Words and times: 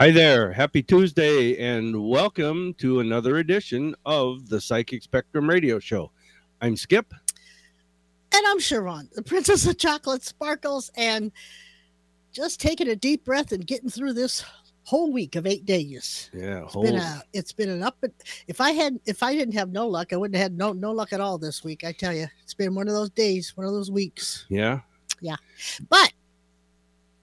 Hi 0.00 0.10
there. 0.10 0.50
Happy 0.50 0.82
Tuesday 0.82 1.58
and 1.58 2.08
welcome 2.08 2.72
to 2.78 3.00
another 3.00 3.36
edition 3.36 3.94
of 4.06 4.48
the 4.48 4.58
Psychic 4.58 5.02
Spectrum 5.02 5.46
Radio 5.46 5.78
Show. 5.78 6.10
I'm 6.62 6.74
Skip. 6.74 7.12
And 8.34 8.46
I'm 8.46 8.58
Sharon, 8.60 9.10
the 9.14 9.20
Princess 9.20 9.66
of 9.66 9.76
Chocolate 9.76 10.22
Sparkles, 10.22 10.90
and 10.96 11.30
just 12.32 12.62
taking 12.62 12.88
a 12.88 12.96
deep 12.96 13.26
breath 13.26 13.52
and 13.52 13.66
getting 13.66 13.90
through 13.90 14.14
this 14.14 14.42
whole 14.84 15.12
week 15.12 15.36
of 15.36 15.46
eight 15.46 15.66
days. 15.66 16.30
Yeah, 16.32 16.64
It's 16.64 16.72
whole, 16.72 16.82
been 16.82 16.96
a 16.96 17.22
it's 17.34 17.52
been 17.52 17.68
an 17.68 17.82
up 17.82 17.98
and 18.02 18.14
if 18.48 18.58
I 18.58 18.70
had 18.70 18.98
if 19.04 19.22
I 19.22 19.34
didn't 19.34 19.52
have 19.52 19.70
no 19.70 19.86
luck, 19.86 20.14
I 20.14 20.16
wouldn't 20.16 20.36
have 20.36 20.44
had 20.44 20.56
no 20.56 20.72
no 20.72 20.92
luck 20.92 21.12
at 21.12 21.20
all 21.20 21.36
this 21.36 21.62
week. 21.62 21.84
I 21.84 21.92
tell 21.92 22.14
you. 22.14 22.26
It's 22.42 22.54
been 22.54 22.74
one 22.74 22.88
of 22.88 22.94
those 22.94 23.10
days, 23.10 23.54
one 23.54 23.66
of 23.66 23.74
those 23.74 23.90
weeks. 23.90 24.46
Yeah, 24.48 24.80
yeah. 25.20 25.36
But 25.90 26.10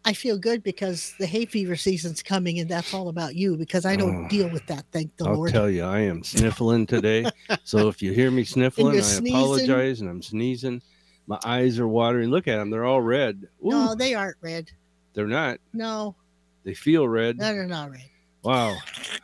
I 0.08 0.14
feel 0.14 0.38
good 0.38 0.64
because 0.64 1.14
the 1.20 1.26
hay 1.28 1.46
fever 1.46 1.76
season's 1.76 2.24
coming 2.24 2.60
and 2.60 2.70
that's 2.70 2.94
all 2.94 3.10
about 3.10 3.36
you 3.36 3.58
because 3.58 3.86
I 3.86 3.96
don't 3.98 4.26
Oh, 4.26 4.28
deal 4.30 4.50
with 4.50 4.66
that, 4.68 4.86
thank 4.92 5.16
the 5.18 5.26
Lord. 5.26 5.50
I'll 5.50 5.62
tell 5.62 5.70
you, 5.70 5.84
I 5.84 6.00
am 6.00 6.24
sniffling 6.24 6.86
today. 6.86 7.30
so 7.66 7.90
if 7.90 8.02
you 8.02 8.14
hear 8.14 8.32
me 8.32 8.44
sniffling, 8.46 8.98
I 8.98 9.02
sneezing. 9.02 9.36
apologize 9.36 10.02
and 10.02 10.10
I'm 10.10 10.22
sneezing. 10.22 10.82
My 11.28 11.38
eyes 11.44 11.78
are 11.78 11.88
watering. 11.90 12.30
Look 12.30 12.48
at 12.48 12.56
them; 12.56 12.70
they're 12.70 12.86
all 12.86 13.02
red. 13.02 13.48
Ooh, 13.66 13.70
no, 13.70 13.96
they 13.96 14.14
aren't 14.14 14.38
red. 14.42 14.72
they're 15.14 15.28
not. 15.28 15.60
No, 15.74 16.16
They 16.64 16.74
feel 16.74 17.06
red. 17.08 17.38
no, 17.38 17.54
they're 17.54 17.66
not 17.68 17.92
red. 17.92 18.06
Wow. 18.44 18.78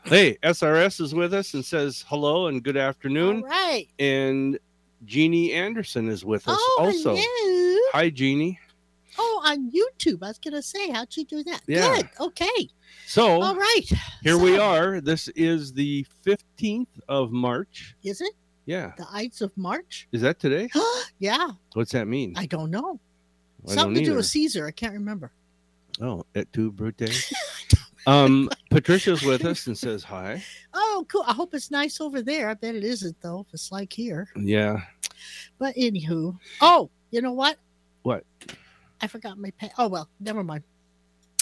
Hey, 0.03 0.37
SRS 0.43 0.99
is 0.99 1.15
with 1.15 1.33
us 1.33 1.53
and 1.53 1.63
says 1.63 2.03
hello 2.09 2.47
and 2.47 2.61
good 2.61 2.75
afternoon. 2.75 3.37
All 3.37 3.43
right. 3.43 3.87
And 3.99 4.59
Jeannie 5.05 5.53
Anderson 5.53 6.09
is 6.09 6.25
with 6.25 6.45
us 6.49 6.57
Oh, 6.59 6.77
also. 6.81 7.15
hello. 7.17 7.79
Hi, 7.93 8.09
Jeannie. 8.09 8.59
Oh, 9.17 9.41
on 9.45 9.71
YouTube. 9.71 10.23
I 10.23 10.27
was 10.27 10.39
gonna 10.39 10.61
say, 10.61 10.89
how'd 10.89 11.15
you 11.15 11.25
do 11.25 11.43
that? 11.43 11.61
Yeah. 11.67 11.95
Good. 11.97 12.09
Okay. 12.19 12.69
So 13.05 13.41
All 13.41 13.55
right. 13.55 13.85
here 14.21 14.37
we 14.37 14.57
are. 14.57 15.01
This 15.01 15.27
is 15.29 15.73
the 15.73 16.05
15th 16.25 16.87
of 17.07 17.31
March. 17.31 17.95
Is 18.03 18.21
it 18.21 18.33
Yeah. 18.65 18.93
the 18.97 19.05
Ides 19.11 19.41
of 19.41 19.55
March? 19.57 20.07
Is 20.11 20.21
that 20.21 20.39
today? 20.39 20.69
yeah. 21.19 21.51
What's 21.73 21.91
that 21.91 22.07
mean? 22.07 22.33
I 22.37 22.45
don't 22.45 22.71
know. 22.71 22.99
I 23.67 23.73
Something 23.73 23.93
don't 23.95 24.03
to 24.03 24.09
do 24.11 24.15
with 24.17 24.25
Caesar. 24.25 24.67
I 24.67 24.71
can't 24.71 24.93
remember. 24.93 25.31
Oh, 26.01 26.25
et 26.35 26.51
tu, 26.51 26.71
Brute? 26.71 27.01
um, 28.07 28.49
Patricia's 28.71 29.21
with 29.21 29.45
us 29.45 29.67
and 29.67 29.77
says 29.77 30.03
hi. 30.03 30.43
Oh, 30.73 31.05
cool. 31.07 31.23
I 31.27 31.33
hope 31.33 31.53
it's 31.53 31.71
nice 31.71 32.01
over 32.01 32.21
there. 32.21 32.49
I 32.49 32.55
bet 32.55 32.75
it 32.75 32.83
isn't 32.83 33.15
though. 33.21 33.41
If 33.47 33.53
it's 33.53 33.71
like 33.71 33.93
here. 33.93 34.27
Yeah. 34.35 34.81
But 35.59 35.75
anywho. 35.75 36.37
Oh, 36.61 36.89
you 37.11 37.21
know 37.21 37.31
what? 37.33 37.57
What? 38.01 38.25
I 39.03 39.07
forgot 39.07 39.37
my 39.37 39.51
pen. 39.51 39.69
Oh 39.77 39.89
well, 39.89 40.07
never 40.21 40.43
mind. 40.43 40.63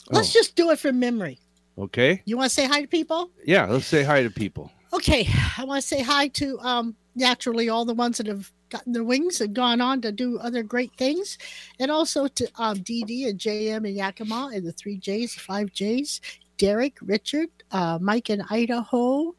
Oh, 0.09 0.15
Let's 0.17 0.33
just 0.33 0.55
do 0.55 0.71
it 0.71 0.79
from 0.79 0.99
memory. 0.99 1.37
okay. 1.77 2.21
You 2.25 2.35
want 2.37 2.49
to 2.49 2.55
say 2.55 2.65
hi 2.65 2.81
to 2.81 2.87
people? 2.87 3.29
Yeah. 3.45 3.65
Let's 3.67 3.85
say 3.85 4.03
hi 4.03 4.23
to 4.23 4.31
people. 4.31 4.71
Okay, 4.93 5.29
I 5.57 5.63
want 5.63 5.81
to 5.81 5.87
say 5.87 6.01
hi 6.01 6.27
to 6.29 6.59
um 6.59 6.95
naturally 7.15 7.69
all 7.69 7.85
the 7.85 7.93
ones 7.93 8.17
that 8.17 8.25
have 8.27 8.51
gotten 8.69 8.93
their 8.93 9.03
wings 9.03 9.39
and 9.41 9.53
gone 9.53 9.79
on 9.81 10.01
to 10.01 10.11
do 10.11 10.39
other 10.39 10.63
great 10.63 10.91
things, 10.97 11.37
and 11.79 11.91
also 11.91 12.27
to 12.27 12.47
um 12.57 12.77
DD 12.77 13.29
and 13.29 13.39
JM 13.39 13.85
and 13.87 13.95
Yakima 13.95 14.49
and 14.53 14.65
the 14.65 14.71
three 14.71 14.97
J's, 14.97 15.35
five 15.35 15.71
J's, 15.71 16.19
Derek, 16.57 16.97
Richard, 17.01 17.49
uh, 17.71 17.99
Mike 18.01 18.29
in 18.31 18.41
Idaho. 18.49 19.35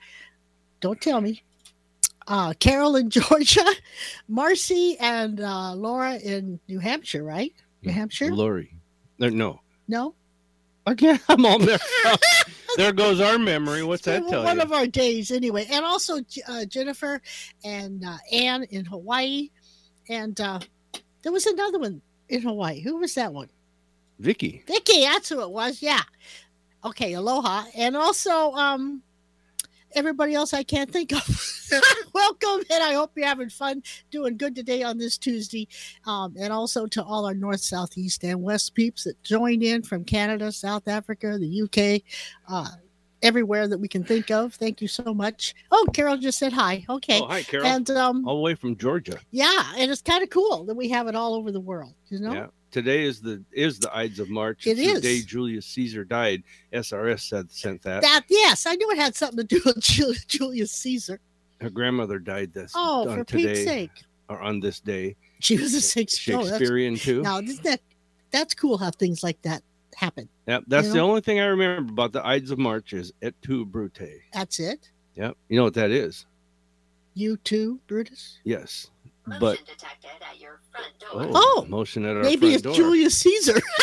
Don't 0.81 1.01
tell 1.01 1.20
me. 1.20 1.42
Uh, 2.29 2.55
Carol 2.61 2.95
in 2.97 3.11
Georgia, 3.19 3.64
Marcy 4.29 4.97
and 5.01 5.41
uh, 5.41 5.75
Laura 5.75 6.14
in 6.17 6.61
New 6.69 6.79
Hampshire, 6.79 7.25
right? 7.25 7.53
New 7.83 7.93
Hampshire? 7.93 8.33
Lori. 8.33 8.77
No. 9.19 9.61
No, 9.89 10.15
Again, 10.87 11.21
I'm 11.29 11.45
all 11.47 11.59
messed 11.61 11.85
up. 12.07 12.21
there 12.77 12.93
goes 12.93 13.21
our 13.21 13.39
memory. 13.39 13.83
What's 13.85 14.03
that 14.07 14.27
tell 14.29 14.43
one 14.45 14.57
you? 14.57 14.63
of 14.63 14.73
our 14.73 14.87
days 14.87 15.31
anyway 15.31 15.67
and 15.71 15.85
also 15.85 16.19
uh, 16.49 16.65
jennifer 16.65 17.21
and 17.65 18.05
uh, 18.05 18.17
anne 18.33 18.65
in 18.71 18.85
hawaii 18.87 19.51
and 20.09 20.41
uh, 20.41 20.59
there 21.23 21.31
was 21.33 21.47
another 21.47 21.79
one 21.79 22.01
in 22.29 22.42
hawaii 22.42 22.81
who 22.81 22.97
was 22.97 23.15
that 23.15 23.33
one 23.33 23.48
Vicky. 24.19 24.65
vicky 24.67 25.03
that's 25.03 25.29
who 25.29 25.41
it 25.42 25.51
was 25.51 25.83
yeah 25.83 26.01
okay 26.85 27.13
aloha 27.13 27.65
and 27.77 27.97
also 27.97 28.53
um 28.53 29.03
everybody 29.95 30.35
else 30.35 30.53
i 30.55 30.63
can't 30.63 30.91
think 30.91 31.13
of. 31.13 31.23
Welcome 32.13 32.64
and 32.70 32.83
i 32.83 32.92
hope 32.95 33.13
you're 33.17 33.27
having 33.27 33.48
fun 33.48 33.83
doing 34.11 34.36
good 34.36 34.55
today 34.55 34.83
on 34.83 34.98
this 34.98 35.17
tuesday. 35.19 35.69
Um, 36.07 36.35
and 36.39 36.53
also 36.53 36.86
to 36.86 37.03
all 37.03 37.27
our 37.27 37.35
north 37.35 37.61
south 37.61 37.97
east 37.97 38.25
and 38.25 38.42
west 38.42 38.75
peeps 38.75 39.05
that 39.05 39.23
joined 39.23 39.63
in 39.63 39.83
from 39.83 40.05
canada 40.05 40.53
south 40.53 40.89
africa 40.89 41.39
the 41.39 41.63
uk 41.63 42.03
uh, 42.53 42.69
everywhere 43.23 43.69
that 43.69 43.79
we 43.79 43.86
can 43.86 44.03
think 44.03 44.30
of. 44.33 44.53
Thank 44.55 44.80
you 44.83 44.89
so 44.89 45.14
much. 45.14 45.55
Oh 45.70 45.86
carol 45.95 46.17
just 46.17 46.39
said 46.39 46.53
hi. 46.53 46.85
Okay. 46.89 47.20
Oh, 47.20 47.27
hi, 47.27 47.42
Carol. 47.42 47.67
and 47.67 47.89
um, 47.91 48.27
all 48.27 48.36
the 48.36 48.42
way 48.42 48.55
from 48.55 48.77
Georgia. 48.77 49.19
yeah 49.30 49.73
and 49.77 49.91
it's 49.91 50.03
kind 50.03 50.23
of 50.23 50.30
cool 50.30 50.64
that 50.64 50.74
we 50.74 50.89
have 50.89 51.07
it 51.09 51.14
all 51.14 51.35
over 51.35 51.51
the 51.53 51.61
world 51.61 51.95
you 52.09 52.19
know? 52.19 52.33
Yeah. 52.33 52.47
Today 52.73 53.05
is 53.05 53.21
the 53.21 53.45
is 53.53 53.79
the 53.79 53.95
Ides 53.95 54.19
of 54.19 54.31
March. 54.31 54.67
It 54.67 54.79
It's 54.79 54.95
the 54.95 55.01
day 55.01 55.21
Julius 55.21 55.67
Caesar 55.67 56.05
died. 56.05 56.43
SRS 56.73 57.21
said 57.21 57.53
sent 57.53 57.83
that. 57.83 58.03
that 58.03 58.23
yes 58.29 58.67
i 58.67 58.75
knew 58.75 58.91
it 58.91 58.97
had 58.99 59.15
something 59.15 59.39
to 59.39 59.45
do 59.45 59.61
with 59.65 60.27
julius 60.27 60.73
caesar 60.73 61.21
Her 61.61 61.71
grandmother 61.71 62.19
died 62.19 62.53
this 62.55 62.73
oh 62.75 63.09
on 63.09 63.19
for 63.19 63.25
today 63.25 63.47
pete's 63.47 63.65
sake 63.65 63.91
or 64.29 64.41
on 64.41 64.61
this 64.61 64.81
day. 64.81 65.17
she 65.41 65.57
was 65.59 65.75
a 65.75 65.81
six 65.81 66.15
oh, 66.31 66.45
Shakespearean 66.45 66.97
too. 66.97 67.23
Now, 67.23 67.41
isn't 67.41 67.63
that 67.65 67.81
that's 68.31 68.55
cool 68.55 68.79
how 68.79 68.91
things 68.91 69.23
like 69.23 69.41
that 69.43 69.63
happen? 69.95 70.29
Yep, 70.47 70.65
that's 70.67 70.87
you 70.89 70.95
the 70.95 71.01
only 71.01 71.21
thing 71.21 71.41
I 71.41 71.47
remember 71.47 71.93
about 71.93 72.13
the 72.13 72.27
Ides 72.27 72.51
of 72.51 72.59
March 72.59 72.93
is 72.95 73.13
et 73.21 73.35
tu, 73.43 73.67
Brute. 73.67 74.23
That's 74.33 74.59
it. 74.59 74.91
Yep, 75.17 75.37
you 75.49 75.57
know 75.59 75.65
what 75.65 75.75
that 75.75 75.91
is? 75.91 76.27
You 77.15 77.37
too, 77.39 77.79
Brutus. 77.87 78.39
Yes, 78.45 78.91
Motion 79.27 79.41
but 79.41 79.59
detected 79.67 80.11
at 80.29 80.41
your 80.41 80.61
front 80.73 80.93
door. 80.99 81.29
oh, 81.35 81.63
Oh, 81.63 81.67
motion 81.69 82.05
at 82.05 82.17
our 82.17 82.23
Maybe 82.23 82.41
front 82.41 82.55
it's 82.55 82.63
door. 82.63 82.75
Julius 82.75 83.19
Caesar. 83.19 83.61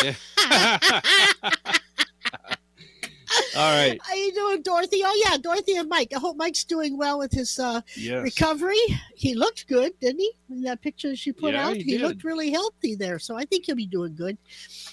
All 3.56 3.76
right. 3.76 3.98
How 4.02 4.14
you 4.14 4.32
doing, 4.34 4.62
Dorothy? 4.62 5.02
Oh 5.04 5.22
yeah, 5.24 5.36
Dorothy 5.36 5.76
and 5.76 5.88
Mike. 5.88 6.12
I 6.14 6.18
hope 6.18 6.36
Mike's 6.36 6.64
doing 6.64 6.98
well 6.98 7.18
with 7.18 7.30
his 7.32 7.58
uh, 7.60 7.80
Yes. 7.96 8.22
recovery. 8.22 8.80
He 9.14 9.34
looked 9.34 9.66
good, 9.68 9.92
didn't 10.00 10.20
he? 10.20 10.32
In 10.50 10.62
that 10.62 10.80
picture 10.82 11.14
she 11.14 11.32
put 11.32 11.52
Yeah, 11.52 11.68
out, 11.68 11.76
he 11.76 11.82
he, 11.84 11.98
looked 11.98 12.24
really 12.24 12.50
healthy 12.50 12.96
there. 12.96 13.18
So 13.20 13.36
I 13.36 13.44
think 13.44 13.66
he'll 13.66 13.76
be 13.76 13.86
doing 13.86 14.16
good. 14.16 14.36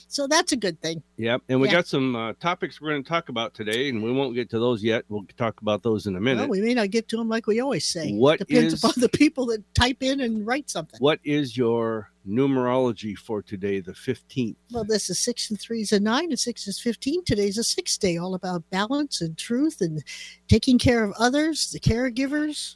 So 0.07 0.28
that's 0.28 0.51
a 0.51 0.56
good 0.56 0.79
thing. 0.81 1.01
Yep. 1.18 1.41
And 1.50 1.59
we 1.59 1.68
Yeah. 1.68 1.73
got 1.73 1.88
some 1.88 2.16
uh, 2.16 2.34
topics 2.34 2.79
we're 2.79 2.91
going 2.91 3.03
to 3.03 3.09
talk 3.09 3.29
about 3.29 3.53
today, 3.56 3.90
and 3.90 4.03
we 4.03 4.12
won't 4.12 4.35
get 4.35 4.50
to 4.51 4.59
those 4.59 4.84
yet. 4.84 5.03
We'll 5.09 5.25
talk 5.35 5.59
about 5.62 5.81
those 5.81 6.06
in 6.06 6.16
a 6.16 6.22
minute. 6.22 6.41
Well, 6.41 6.50
we 6.50 6.62
may 6.62 6.73
not 6.75 6.91
get 6.91 7.07
to 7.09 7.17
them 7.17 7.28
like 7.28 7.47
we 7.47 7.59
always 7.59 7.85
say. 7.85 8.13
What 8.13 8.40
Depends 8.40 8.73
is- 8.75 8.84
upon 8.84 8.94
the 8.97 9.09
people 9.09 9.47
that 9.47 9.63
type 9.73 10.03
in 10.03 10.22
and 10.22 10.46
write 10.46 10.69
something. 10.69 11.00
What 11.00 11.19
is 11.23 11.57
your 11.57 12.12
numerology 12.28 13.17
for 13.17 13.41
today, 13.41 13.79
the 13.79 13.94
15th? 13.94 14.56
Well, 14.72 14.84
this 14.84 15.09
is 15.09 15.17
six 15.19 15.50
and 15.50 15.59
three 15.59 15.81
is 15.81 15.91
a 15.91 16.00
nine, 16.00 16.29
and 16.29 16.40
six 16.40 16.67
is 16.67 16.79
fifteen. 16.79 17.23
Today's 17.23 17.57
a 17.57 17.63
six 17.63 17.97
day, 17.97 18.17
all 18.17 18.35
about 18.35 18.69
balance 18.69 19.22
and 19.22 19.38
truth 19.38 19.81
and 19.81 20.03
taking 20.47 20.78
care 20.78 21.03
of 21.03 21.13
others, 21.17 21.72
the 21.72 21.79
caregivers, 21.79 22.75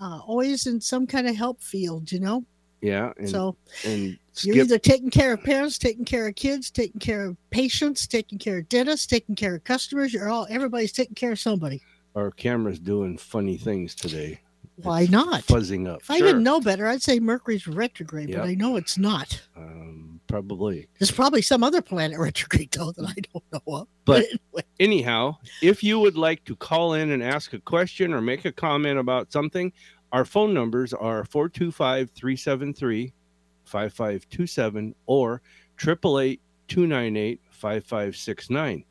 uh, 0.00 0.20
always 0.26 0.66
in 0.66 0.80
some 0.80 1.06
kind 1.06 1.26
of 1.28 1.36
help 1.36 1.62
field, 1.62 2.10
you 2.12 2.20
know. 2.20 2.44
Yeah. 2.80 3.12
And, 3.18 3.28
so 3.28 3.56
and 3.84 4.16
you're 4.42 4.56
either 4.56 4.78
taking 4.78 5.10
care 5.10 5.32
of 5.32 5.42
parents, 5.42 5.78
taking 5.78 6.04
care 6.04 6.28
of 6.28 6.36
kids, 6.36 6.70
taking 6.70 7.00
care 7.00 7.26
of 7.26 7.36
patients, 7.50 8.06
taking 8.06 8.38
care 8.38 8.58
of 8.58 8.68
dentists, 8.68 9.06
taking 9.06 9.34
care 9.34 9.56
of 9.56 9.64
customers. 9.64 10.12
You're 10.12 10.28
all 10.28 10.46
everybody's 10.48 10.92
taking 10.92 11.16
care 11.16 11.32
of 11.32 11.40
somebody. 11.40 11.82
Our 12.14 12.30
camera's 12.30 12.78
doing 12.78 13.18
funny 13.18 13.56
things 13.56 13.94
today. 13.94 14.40
Why 14.76 15.02
It's 15.02 15.10
not? 15.10 15.42
Fuzzing 15.42 15.88
up. 15.88 16.02
If 16.02 16.10
I 16.10 16.20
didn't 16.20 16.44
know 16.44 16.60
better, 16.60 16.86
I'd 16.86 17.02
say 17.02 17.18
Mercury's 17.18 17.66
retrograde, 17.66 18.28
Yep. 18.28 18.38
but 18.38 18.48
I 18.48 18.54
know 18.54 18.76
it's 18.76 18.96
not. 18.96 19.40
Um, 19.56 20.07
probably. 20.28 20.86
There's 20.98 21.10
probably 21.10 21.42
some 21.42 21.64
other 21.64 21.82
planet 21.82 22.18
retrograde 22.20 22.70
though 22.72 22.92
that 22.92 23.04
I 23.04 23.14
don't 23.32 23.44
know 23.52 23.76
of. 23.76 23.88
But- 24.04 24.24
anyway. 24.24 24.62
anyhow, 24.80 25.36
if 25.62 25.82
you 25.82 25.98
would 25.98 26.16
like 26.16 26.44
to 26.44 26.56
call 26.56 26.94
in 26.94 27.10
and 27.10 27.22
ask 27.22 27.52
a 27.52 27.60
question 27.60 28.14
or 28.14 28.20
make 28.20 28.44
a 28.44 28.52
comment 28.52 28.98
about 28.98 29.32
something, 29.32 29.72
our 30.12 30.24
phone 30.24 30.54
numbers 30.54 30.94
are 30.94 31.24
425 31.24 32.10
373 32.10 33.12
5527 33.64 34.94
or 35.06 35.42
888 35.82 36.40
298 36.68 37.40
5569. 37.50 38.84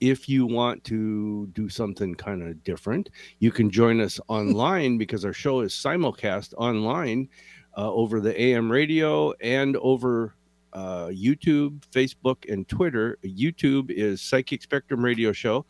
If 0.00 0.28
you 0.28 0.44
want 0.44 0.82
to 0.84 1.46
do 1.52 1.68
something 1.68 2.14
kind 2.16 2.42
of 2.42 2.62
different, 2.64 3.10
you 3.38 3.52
can 3.52 3.70
join 3.70 4.00
us 4.00 4.18
online 4.28 4.98
because 4.98 5.24
our 5.24 5.32
show 5.32 5.60
is 5.60 5.72
simulcast 5.72 6.52
online 6.58 7.28
uh, 7.76 7.92
over 7.92 8.20
the 8.20 8.38
AM 8.40 8.70
radio 8.70 9.32
and 9.40 9.76
over 9.76 10.34
uh, 10.74 11.06
YouTube, 11.06 11.80
Facebook, 11.92 12.50
and 12.52 12.68
Twitter. 12.68 13.18
YouTube 13.24 13.90
is 13.90 14.20
Psychic 14.20 14.62
Spectrum 14.62 15.04
Radio 15.04 15.32
Show. 15.32 15.64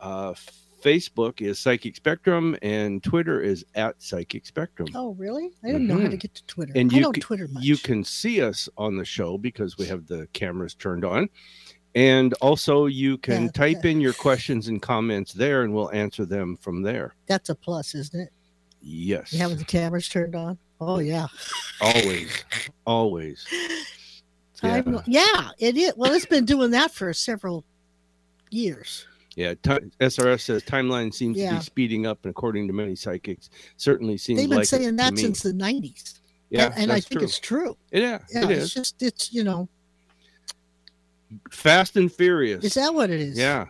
Uh, 0.00 0.34
Facebook 0.82 1.40
is 1.40 1.58
Psychic 1.58 1.94
Spectrum, 1.96 2.56
and 2.60 3.02
Twitter 3.04 3.40
is 3.40 3.64
at 3.76 4.02
Psychic 4.02 4.44
Spectrum. 4.46 4.88
Oh, 4.94 5.14
really? 5.14 5.50
I 5.62 5.68
didn't 5.68 5.86
know 5.86 5.94
how 5.98 6.06
Mhm. 6.08 6.10
to 6.10 6.16
get 6.16 6.34
to 6.34 6.44
Twitter. 6.46 6.72
And 6.74 6.92
I 6.92 6.96
you 6.96 7.02
don't 7.02 7.20
Twitter 7.20 7.46
much. 7.48 7.62
You 7.62 7.76
can 7.76 8.02
see 8.04 8.40
us 8.42 8.68
on 8.76 8.96
the 8.96 9.04
show 9.04 9.38
because 9.38 9.78
we 9.78 9.86
have 9.86 10.06
the 10.06 10.26
cameras 10.32 10.74
turned 10.74 11.04
on. 11.04 11.28
And 11.94 12.32
also, 12.40 12.86
you 12.86 13.16
can 13.18 13.44
Yeah, 13.44 13.50
type 13.52 13.84
in 13.84 14.00
your 14.00 14.14
questions 14.14 14.66
and 14.66 14.82
comments 14.82 15.32
there, 15.34 15.62
and 15.62 15.72
we'll 15.72 15.92
answer 15.92 16.24
them 16.26 16.56
from 16.56 16.82
there. 16.82 17.14
That's 17.26 17.48
a 17.50 17.54
plus, 17.54 17.94
isn't 17.94 18.18
it? 18.20 18.32
Yes, 18.80 19.32
You 19.32 19.38
having 19.38 19.58
the 19.58 19.64
cameras 19.64 20.08
turned 20.08 20.34
on? 20.34 20.58
Oh 20.80 20.98
yeah. 20.98 21.28
always, 21.80 22.44
always. 22.84 23.46
Time, 24.62 25.00
yeah. 25.06 25.50
it 25.58 25.76
is. 25.76 25.92
Well, 25.96 26.12
it's 26.12 26.26
been 26.26 26.44
doing 26.44 26.70
that 26.70 26.92
for 26.92 27.12
several 27.12 27.64
years. 28.50 29.06
Yeah, 29.34 29.54
ti 29.54 29.78
SRS 30.00 30.40
says 30.42 30.62
timeline 30.62 31.12
seems 31.12 31.38
to 31.38 31.50
be 31.50 31.60
speeding 31.60 32.06
up, 32.06 32.18
and 32.24 32.30
according 32.30 32.66
to 32.68 32.72
many 32.72 32.94
psychics, 32.94 33.48
certainly 33.76 34.16
seems 34.18 34.38
They've 34.38 34.48
been 34.48 34.58
like 34.58 34.66
saying 34.66 34.96
that 34.96 35.16
since 35.18 35.42
the 35.42 35.52
'90s. 35.52 36.20
yeah, 36.50 36.66
and, 36.66 36.84
and 36.84 36.92
I 36.92 37.00
think 37.00 37.20
true. 37.20 37.22
it's 37.22 37.38
true. 37.38 37.76
yeah, 37.92 38.18
Yeah, 38.30 38.44
it 38.44 38.50
it's 38.50 38.64
is 38.64 38.74
just 38.74 39.02
it's 39.02 39.32
you 39.32 39.42
know, 39.42 39.68
Fast 41.50 41.96
and 41.96 42.12
Furious. 42.12 42.62
is 42.64 42.74
that 42.74 42.92
what 42.92 43.10
it 43.10 43.20
is? 43.20 43.38
Yeah. 43.38 43.66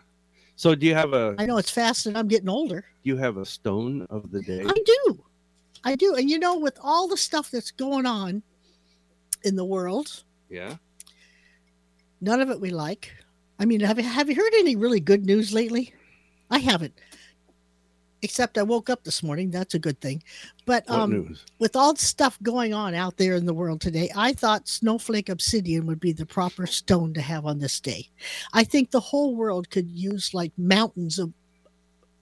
So 0.57 0.75
do 0.75 0.85
you 0.87 0.95
have 0.95 1.13
a 1.13 1.35
I 1.39 1.47
know 1.47 1.59
it's 1.59 1.71
fast, 1.71 2.07
and 2.07 2.19
I'm 2.19 2.29
getting 2.29 2.49
older. 2.49 2.85
do 3.05 3.09
you 3.11 3.17
have 3.17 3.37
a 3.37 3.47
stone 3.47 4.07
of 4.11 4.31
the 4.33 4.43
day? 4.43 4.65
I 4.67 4.75
do, 4.85 5.25
I 5.85 5.95
do, 5.97 6.17
and 6.17 6.29
you 6.29 6.39
know, 6.41 6.59
with 6.59 6.79
all 6.83 7.07
the 7.09 7.17
stuff 7.17 7.51
that's 7.51 7.71
going 7.71 8.07
on 8.07 8.43
in 9.45 9.55
the 9.57 9.65
world, 9.65 10.25
Yeah. 10.53 10.77
none 12.21 12.41
of 12.41 12.51
it 12.51 12.61
we 12.61 12.71
like. 12.71 13.11
I 13.59 13.65
mean, 13.65 13.81
have 13.81 13.99
you 13.99 14.05
have 14.05 14.29
you 14.29 14.35
heard 14.35 14.53
any 14.55 14.77
really 14.77 15.01
good 15.01 15.25
news 15.25 15.53
lately? 15.53 15.95
I 16.51 16.59
haven't. 16.59 16.95
Except 18.25 18.57
I 18.57 18.63
woke 18.63 18.89
up 18.89 19.03
this 19.03 19.23
morning. 19.23 19.51
That's 19.51 19.75
a 19.75 19.81
good 19.81 20.01
thing. 20.01 20.23
But 20.65 20.85
What 20.87 20.99
um, 20.99 21.11
news? 21.11 21.45
with 21.59 21.75
all 21.75 21.95
the 21.95 22.03
stuff 22.03 22.39
going 22.43 22.73
on 22.73 22.95
out 22.95 23.17
there 23.17 23.35
in 23.35 23.47
the 23.47 23.55
world 23.55 23.81
today, 23.81 24.11
I 24.15 24.33
thought 24.33 24.69
snowflake 24.69 25.29
obsidian 25.29 25.87
would 25.87 25.99
be 25.99 26.13
the 26.13 26.27
proper 26.27 26.67
stone 26.67 27.15
to 27.15 27.21
have 27.21 27.47
on 27.47 27.59
this 27.59 27.81
day. 27.81 28.09
I 28.53 28.63
think 28.63 28.91
the 28.91 29.01
whole 29.01 29.35
world 29.35 29.71
could 29.71 29.91
use 29.91 30.35
like 30.35 30.53
mountains 30.57 31.19
of 31.19 31.33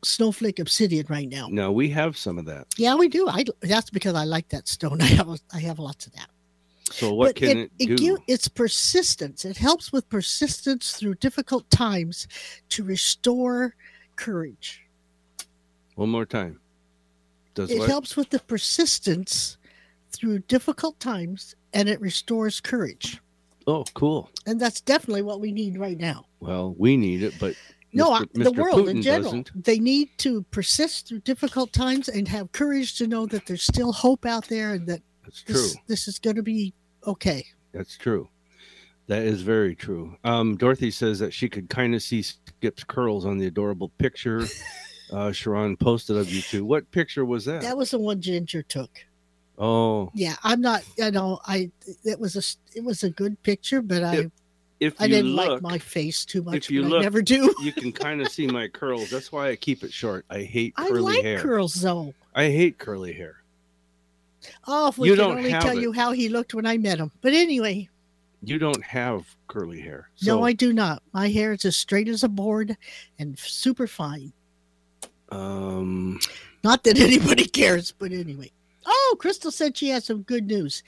snowflake 0.03 0.59
obsidian 0.59 1.06
right 1.11 1.29
now. 1.29 1.49
No, 1.50 1.71
we 1.73 1.91
have 1.91 2.17
some 2.17 2.38
of 2.38 2.47
that. 2.47 2.67
Yeah, 2.79 2.94
we 2.94 3.09
do. 3.09 3.29
I 3.29 3.44
that's 3.61 3.91
because 3.91 4.15
I 4.15 4.25
like 4.25 4.49
that 4.50 4.69
stone. 4.69 5.00
I 5.03 5.06
have 5.06 5.29
I 5.53 5.61
have 5.61 5.79
lots 5.79 6.06
of 6.06 6.12
that. 6.15 6.31
So 6.91 7.15
what 7.15 7.35
can 7.37 7.59
it, 7.59 7.79
do? 7.79 7.97
give- 7.97 8.19
it's 8.27 8.49
persistence. 8.49 9.45
It 9.45 9.57
helps 9.57 9.93
with 9.93 10.09
persistence 10.09 10.93
through 10.93 11.15
difficult 11.17 11.69
times 11.71 12.27
to 12.71 12.85
restore 12.85 13.75
courage. 14.17 14.83
One 15.95 16.11
more 16.11 16.27
time. 16.27 16.61
Does 17.55 17.71
It 17.71 17.79
what? 17.79 17.89
helps 17.89 18.17
with 18.17 18.31
the 18.31 18.39
persistence 18.41 19.57
through 20.11 20.41
difficult 20.41 20.99
times 21.01 21.55
and 21.73 21.89
it 21.89 22.01
restores 22.01 22.61
courage. 22.61 23.21
Oh, 23.67 23.85
cool. 23.95 24.31
And 24.47 24.59
that's 24.61 24.81
definitely 24.81 25.23
what 25.23 25.41
we 25.41 25.53
need 25.53 25.79
right 25.79 25.99
now. 25.99 26.27
Well, 26.41 26.75
we 26.79 26.97
need 26.97 27.23
it, 27.23 27.35
but 27.39 27.55
No, 27.93 28.11
Mr. 28.13 28.33
The 28.33 28.51
Mr. 28.51 28.57
world 28.57 28.89
in 28.89 29.03
general. 29.03 29.25
doesn't. 29.25 29.65
They 29.65 29.79
need 29.79 30.09
to 30.19 30.43
persist 30.51 31.09
through 31.09 31.21
difficult 31.21 31.73
times 31.73 32.09
and 32.09 32.27
have 32.29 32.53
courage 32.53 32.97
to 32.99 33.07
know 33.07 33.27
that 33.27 33.47
there's 33.47 33.63
still 33.63 33.93
hope 33.93 34.25
out 34.25 34.49
there 34.49 34.73
and 34.75 34.87
that 34.87 35.03
That's 35.31 35.43
true. 35.43 35.55
this, 35.55 35.77
this 35.87 36.09
is 36.09 36.19
going 36.19 36.37
to 36.37 36.43
be 36.43 36.73
okay. 37.06 37.44
That's 37.73 37.97
true. 37.97 38.29
That 39.06 39.23
is 39.23 39.43
very 39.43 39.75
true. 39.75 40.17
Um, 40.25 40.56
Dorothy 40.56 40.91
says 40.91 41.19
that 41.19 41.32
she 41.35 41.49
could 41.49 41.69
kind 41.69 41.94
of 41.94 42.03
see 42.03 42.23
Skip's 42.23 42.85
curls 42.85 43.25
on 43.27 43.38
the 43.38 43.47
adorable 43.47 43.88
picture 43.99 44.44
uh, 45.12 45.32
Sharon 45.32 45.77
posted 45.77 46.17
of 46.17 46.32
you 46.32 46.43
two. 46.43 46.65
What 46.65 46.91
picture 46.91 47.25
was 47.25 47.44
that? 47.47 47.62
That 47.62 47.77
was 47.77 47.91
the 47.91 47.99
one 47.99 48.21
Ginger 48.21 48.62
took. 48.62 48.91
oh, 49.59 50.11
Yeah, 50.15 50.37
I'm 50.44 50.61
not. 50.61 50.82
You 50.97 51.11
know, 51.11 51.41
I 51.44 51.71
it 52.05 52.19
was 52.21 52.37
a 52.37 52.79
it 52.79 52.85
was 52.85 53.03
a 53.03 53.11
good 53.11 53.41
picture, 53.43 53.82
but 53.82 54.03
I 54.05 54.15
If 54.17 54.31
if 54.79 55.00
I 55.00 55.09
didn't 55.09 55.32
look, 55.35 55.49
like 55.49 55.62
my 55.62 55.79
face 55.79 56.25
too 56.25 56.43
much. 56.43 56.55
If 56.56 56.71
you 56.71 56.82
look- 56.82 57.00
I 57.00 57.03
never 57.03 57.21
do. 57.21 57.53
you 57.62 57.73
can 57.73 57.93
kind 57.93 58.21
of 58.21 58.29
see 58.29 58.47
my 58.47 58.69
curls. 58.69 59.11
That's 59.11 59.31
why 59.31 59.50
I 59.50 59.56
keep 59.56 59.82
it 59.85 59.93
short. 59.93 60.25
I 60.31 60.43
hate 60.43 60.75
curly 60.77 60.99
I 60.99 61.17
like 61.17 61.25
hair. 61.25 61.41
curls 61.41 61.75
though. 61.75 62.15
I 62.35 62.44
hate 62.44 62.79
curly 62.79 63.12
hair. 63.12 63.40
Oh, 64.67 64.89
if 64.89 64.99
we 64.99 65.09
You 65.09 65.15
could 65.15 65.23
don't 65.23 65.37
only 65.39 65.51
tell 65.51 65.77
it. 65.77 65.83
you 65.83 65.93
how 65.93 66.13
he 66.13 66.29
looked 66.29 66.55
when 66.55 66.67
I 66.67 66.77
met 66.79 66.99
him. 66.99 67.11
But 67.21 67.33
anyway, 67.35 67.89
You 68.43 68.59
don't 68.59 68.83
have 68.83 69.27
curly 69.49 69.81
hair. 69.81 70.11
no, 70.23 70.43
I 70.43 70.53
do 70.53 70.73
not. 70.73 71.03
My 71.13 71.29
hair 71.29 71.53
is 71.53 71.65
as 71.65 71.77
straight 71.77 72.09
as 72.09 72.23
a 72.25 72.29
board 72.29 72.77
and 73.19 73.39
super 73.39 73.87
fine. 73.87 74.33
um, 75.31 76.19
Not 76.65 76.85
that 76.85 76.99
anybody 77.01 77.47
cares, 77.47 77.93
but 77.93 78.13
anyway. 78.13 78.51
Oh, 78.87 79.17
Crystal 79.19 79.51
said 79.51 79.77
she 79.77 79.89
has 79.91 80.05
some 80.07 80.23
good 80.23 80.47
news. 80.47 80.83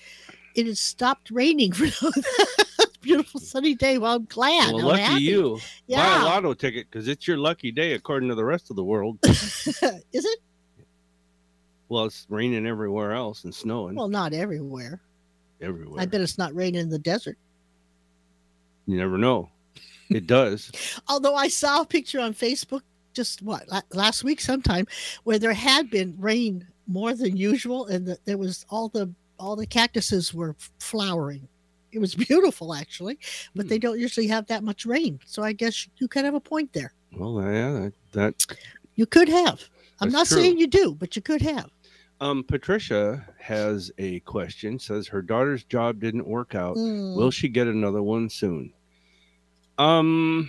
It 0.54 0.66
has 0.66 0.80
stopped 0.80 1.30
raining 1.30 1.72
for 1.72 1.84
a 2.08 2.86
beautiful 3.00 3.40
sunny 3.40 3.74
day. 3.74 3.98
Well, 3.98 4.16
I'm 4.16 4.24
glad. 4.26 4.72
well, 4.72 4.80
I'm 4.80 4.86
lucky 4.86 5.02
happy. 5.02 5.22
you. 5.22 5.56
Buy 5.88 5.94
a 5.94 5.98
Yeah. 5.98 6.22
lotto 6.24 6.54
ticket 6.54 6.86
because 6.90 7.08
it's 7.08 7.26
your 7.28 7.36
lucky 7.38 7.70
day, 7.72 7.92
according 7.92 8.28
to 8.30 8.34
the 8.34 8.44
rest 8.44 8.70
of 8.70 8.76
the 8.76 8.84
world. 8.84 9.18
Is 9.24 9.66
it? 10.12 10.38
Well, 11.92 12.06
it's 12.06 12.26
raining 12.30 12.66
everywhere 12.66 13.12
else 13.12 13.44
and 13.44 13.54
snowing 13.54 13.94
Well, 13.94 14.08
not 14.08 14.32
everywhere. 14.32 15.00
everywhere. 15.60 16.00
I 16.00 16.06
bet 16.06 16.20
it's 16.22 16.38
not 16.38 16.54
raining 16.54 16.80
in 16.80 16.88
the 16.88 16.98
desert. 16.98 17.36
You 18.86 18.96
never 18.96 19.18
know. 19.18 19.48
It 20.10 20.26
does. 20.26 20.72
Although 21.08 21.34
I 21.34 21.48
saw 21.48 21.82
a 21.82 21.86
picture 21.86 22.20
on 22.20 22.34
Facebook 22.34 22.80
just 23.14 23.42
what 23.42 23.68
la- 23.68 23.82
last 23.92 24.24
week 24.24 24.40
sometime 24.40 24.86
where 25.24 25.38
there 25.38 25.52
had 25.52 25.90
been 25.90 26.16
rain 26.18 26.66
more 26.86 27.14
than 27.14 27.36
usual 27.36 27.86
and 27.86 28.06
that 28.08 28.24
there 28.24 28.38
was 28.38 28.64
all 28.70 28.88
the 28.88 29.12
all 29.38 29.54
the 29.56 29.66
cactuses 29.66 30.32
were 30.32 30.56
flowering. 30.78 31.46
It 31.92 31.98
was 31.98 32.14
beautiful 32.28 32.74
actually, 32.74 33.18
but 33.54 33.64
Hmm. 33.64 33.68
they 33.68 33.78
don't 33.78 33.98
usually 34.00 34.26
have 34.28 34.46
that 34.46 34.64
much 34.64 34.86
rain. 34.86 35.20
So 35.26 35.42
I 35.42 35.52
guess 35.52 35.86
you 35.98 36.08
could 36.08 36.24
have 36.24 36.34
a 36.34 36.40
point 36.40 36.72
there. 36.72 36.92
Well, 37.14 37.40
yeah, 37.42 37.72
that, 37.72 37.92
that 38.12 38.46
You 38.94 39.04
could 39.06 39.28
have. 39.28 39.68
I'm 40.00 40.10
not 40.10 40.26
true. 40.26 40.38
saying 40.38 40.58
you 40.58 40.66
do, 40.66 40.94
but 40.98 41.14
you 41.14 41.22
could 41.22 41.42
have. 41.42 41.70
Um 42.22 42.44
Patricia 42.44 43.26
has 43.38 43.90
a 43.98 44.20
question. 44.20 44.78
Says 44.78 45.06
her 45.08 45.20
daughter's 45.20 45.64
job 45.64 46.00
didn't 46.00 46.26
work 46.26 46.54
out. 46.54 46.76
Mm. 46.76 47.16
Will 47.16 47.30
she 47.30 47.48
get 47.48 47.66
another 47.66 48.02
one 48.02 48.30
soon? 48.30 48.72
Um 49.78 50.48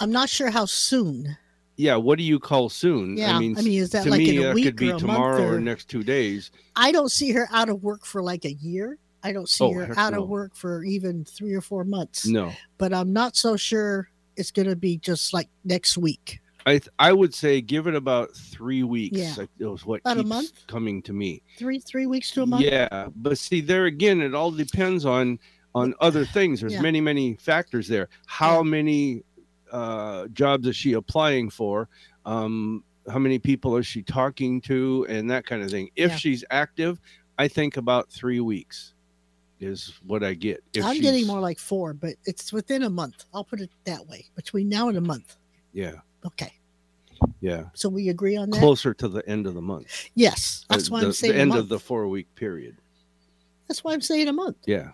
I'm 0.00 0.10
not 0.10 0.28
sure 0.28 0.50
how 0.50 0.64
soon. 0.66 1.36
yeah, 1.76 1.94
what 1.96 2.18
do 2.18 2.24
you 2.24 2.38
call 2.40 2.68
soon? 2.68 3.16
Yeah, 3.16 3.36
I 3.36 3.38
mean, 3.38 3.56
is 3.56 3.90
that 3.90 4.04
to 4.04 4.10
like 4.10 4.18
me 4.18 4.36
in 4.36 4.42
a 4.42 4.46
that 4.48 4.54
week 4.54 4.64
could 4.64 4.76
be 4.76 4.90
or 4.90 4.98
tomorrow 4.98 5.42
or 5.44 5.54
Or, 5.56 5.60
next 5.60 5.88
2 5.88 6.02
days. 6.02 6.50
I 6.76 6.90
don't 6.92 7.10
see 7.10 7.30
her 7.32 7.48
out 7.52 7.68
of 7.68 7.82
work 7.82 8.04
for 8.04 8.22
like 8.22 8.44
a 8.44 8.52
year. 8.54 8.98
I 9.22 9.32
don't 9.32 9.48
see 9.48 9.64
Oh, 9.64 9.72
her 9.72 9.96
out 9.98 10.12
no. 10.14 10.22
of 10.24 10.28
work 10.28 10.54
for 10.56 10.82
even 10.84 11.24
three 11.24 11.54
or 11.54 11.60
four 11.60 11.84
months. 11.84 12.26
No. 12.26 12.52
but 12.76 12.92
I'm 12.92 13.12
not 13.12 13.36
so 13.36 13.56
sure 13.56 14.08
it's 14.36 14.50
going 14.50 14.68
to 14.68 14.76
be 14.76 14.98
just 14.98 15.32
like 15.32 15.48
next 15.64 15.96
week. 15.96 16.40
I 16.66 16.72
th- 16.72 16.88
I 16.98 17.12
would 17.12 17.34
say 17.34 17.60
give 17.60 17.86
it 17.86 17.94
about 17.94 18.34
3 18.34 18.82
weeks. 18.84 19.18
Yeah. 19.18 19.34
Like, 19.36 19.50
It 19.58 19.66
was 19.66 19.84
what 19.84 20.00
About 20.00 20.18
a 20.18 20.22
month? 20.24 20.66
coming 20.66 21.02
to 21.02 21.12
me. 21.12 21.42
Three 21.58 21.78
three 21.78 22.06
weeks 22.06 22.30
to 22.32 22.42
a 22.42 22.46
month. 22.46 22.64
Yeah, 22.64 23.08
but 23.16 23.36
see 23.38 23.60
there 23.60 23.84
again, 23.86 24.20
it 24.22 24.34
all 24.34 24.50
depends 24.50 25.04
on 25.04 25.38
on 25.74 25.92
other 26.00 26.24
things. 26.24 26.60
There's 26.60 26.74
Yeah. 26.74 26.80
many 26.82 27.00
many 27.00 27.34
factors 27.36 27.86
there. 27.88 28.08
How 28.26 28.62
many 28.62 29.22
uh, 29.72 30.28
jobs 30.28 30.66
is 30.68 30.76
she 30.76 30.92
applying 30.92 31.50
for? 31.50 31.88
Um, 32.24 32.84
how 33.10 33.18
many 33.18 33.38
people 33.40 33.76
is 33.76 33.86
she 33.86 34.02
talking 34.02 34.60
to, 34.62 35.04
and 35.08 35.28
that 35.30 35.44
kind 35.44 35.62
of 35.62 35.70
thing. 35.70 35.90
If 35.96 36.12
Yeah. 36.12 36.16
she's 36.16 36.44
active, 36.50 37.00
I 37.38 37.48
think 37.48 37.76
about 37.76 38.08
three 38.10 38.38
weeks 38.40 38.94
is 39.60 39.92
what 40.06 40.22
I 40.22 40.34
get. 40.34 40.62
If 40.74 40.84
I'm 40.84 41.00
getting 41.00 41.26
more 41.26 41.40
like 41.40 41.58
four, 41.58 41.92
but 41.92 42.14
it's 42.24 42.52
within 42.52 42.84
a 42.84 42.90
month. 42.90 43.24
I'll 43.34 43.44
put 43.44 43.60
it 43.60 43.70
that 43.84 44.06
way. 44.06 44.26
Between 44.36 44.68
now 44.68 44.88
and 44.88 44.96
a 44.96 45.00
month. 45.00 45.36
Yeah, 45.72 45.94
Okay. 46.26 46.52
yeah, 47.40 47.64
So 47.74 47.88
we 47.88 48.08
agree 48.08 48.36
on 48.36 48.50
that? 48.50 48.58
closer 48.58 48.94
to 48.94 49.08
the 49.08 49.26
end 49.28 49.46
of 49.46 49.54
the 49.54 49.62
month. 49.62 50.08
Yes. 50.14 50.64
Uh, 50.70 50.74
That's 50.76 50.90
why 50.90 51.00
the, 51.00 51.06
I'm 51.06 51.12
saying 51.12 51.34
the 51.34 51.40
end 51.40 51.48
month. 51.50 51.60
of 51.60 51.68
the 51.68 51.78
four 51.78 52.08
week 52.08 52.34
period. 52.34 52.76
That's 53.68 53.82
why 53.84 53.92
I'm 53.92 54.00
saying 54.00 54.28
a 54.28 54.32
month. 54.32 54.56
Yeah. 54.66 54.90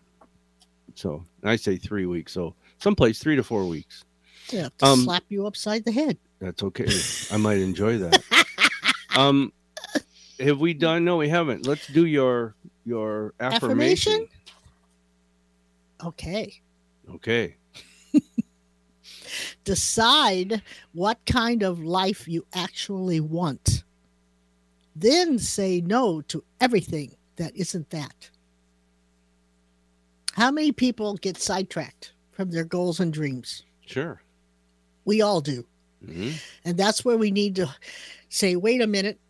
So 0.94 1.24
I 1.44 1.56
say 1.56 1.76
three 1.76 2.06
weeks. 2.06 2.32
So 2.32 2.54
someplace 2.78 3.18
three 3.18 3.36
to 3.36 3.44
four 3.44 3.66
weeks. 3.66 4.04
Yeah. 4.50 4.68
Um, 4.82 5.04
slap 5.04 5.24
you 5.28 5.46
upside 5.46 5.84
the 5.84 5.92
head. 5.92 6.18
That's 6.40 6.62
okay. 6.62 6.88
I 7.32 7.36
might 7.36 7.58
enjoy 7.58 7.98
that. 7.98 8.22
Um, 9.16 9.52
have 10.38 10.60
we 10.60 10.72
done? 10.72 11.04
No, 11.04 11.16
we 11.16 11.28
haven't. 11.28 11.66
Let's 11.66 11.88
do 11.88 12.06
your 12.06 12.54
your 12.86 13.34
affirmation. 13.40 14.12
Affirmation? 14.12 14.28
Okay. 16.04 16.60
Okay. 17.16 17.56
Decide 19.70 20.62
what 20.94 21.24
kind 21.26 21.62
of 21.62 21.78
life 21.78 22.26
you 22.26 22.44
actually 22.52 23.20
want. 23.20 23.84
Then 24.96 25.38
say 25.38 25.80
no 25.80 26.22
to 26.22 26.42
everything 26.60 27.14
that 27.36 27.54
isn't 27.54 27.88
that. 27.90 28.30
How 30.32 30.50
many 30.50 30.72
people 30.72 31.14
get 31.14 31.36
sidetracked 31.36 32.14
from 32.32 32.50
their 32.50 32.64
goals 32.64 32.98
and 32.98 33.12
dreams? 33.12 33.62
Sure. 33.86 34.20
We 35.04 35.22
all 35.22 35.40
do. 35.40 35.64
Mhm. 36.04 36.32
And 36.64 36.76
that's 36.76 37.04
where 37.04 37.16
we 37.16 37.30
need 37.30 37.54
to 37.54 37.72
say, 38.28 38.56
wait 38.56 38.82
a 38.82 38.88
minute, 38.88 39.20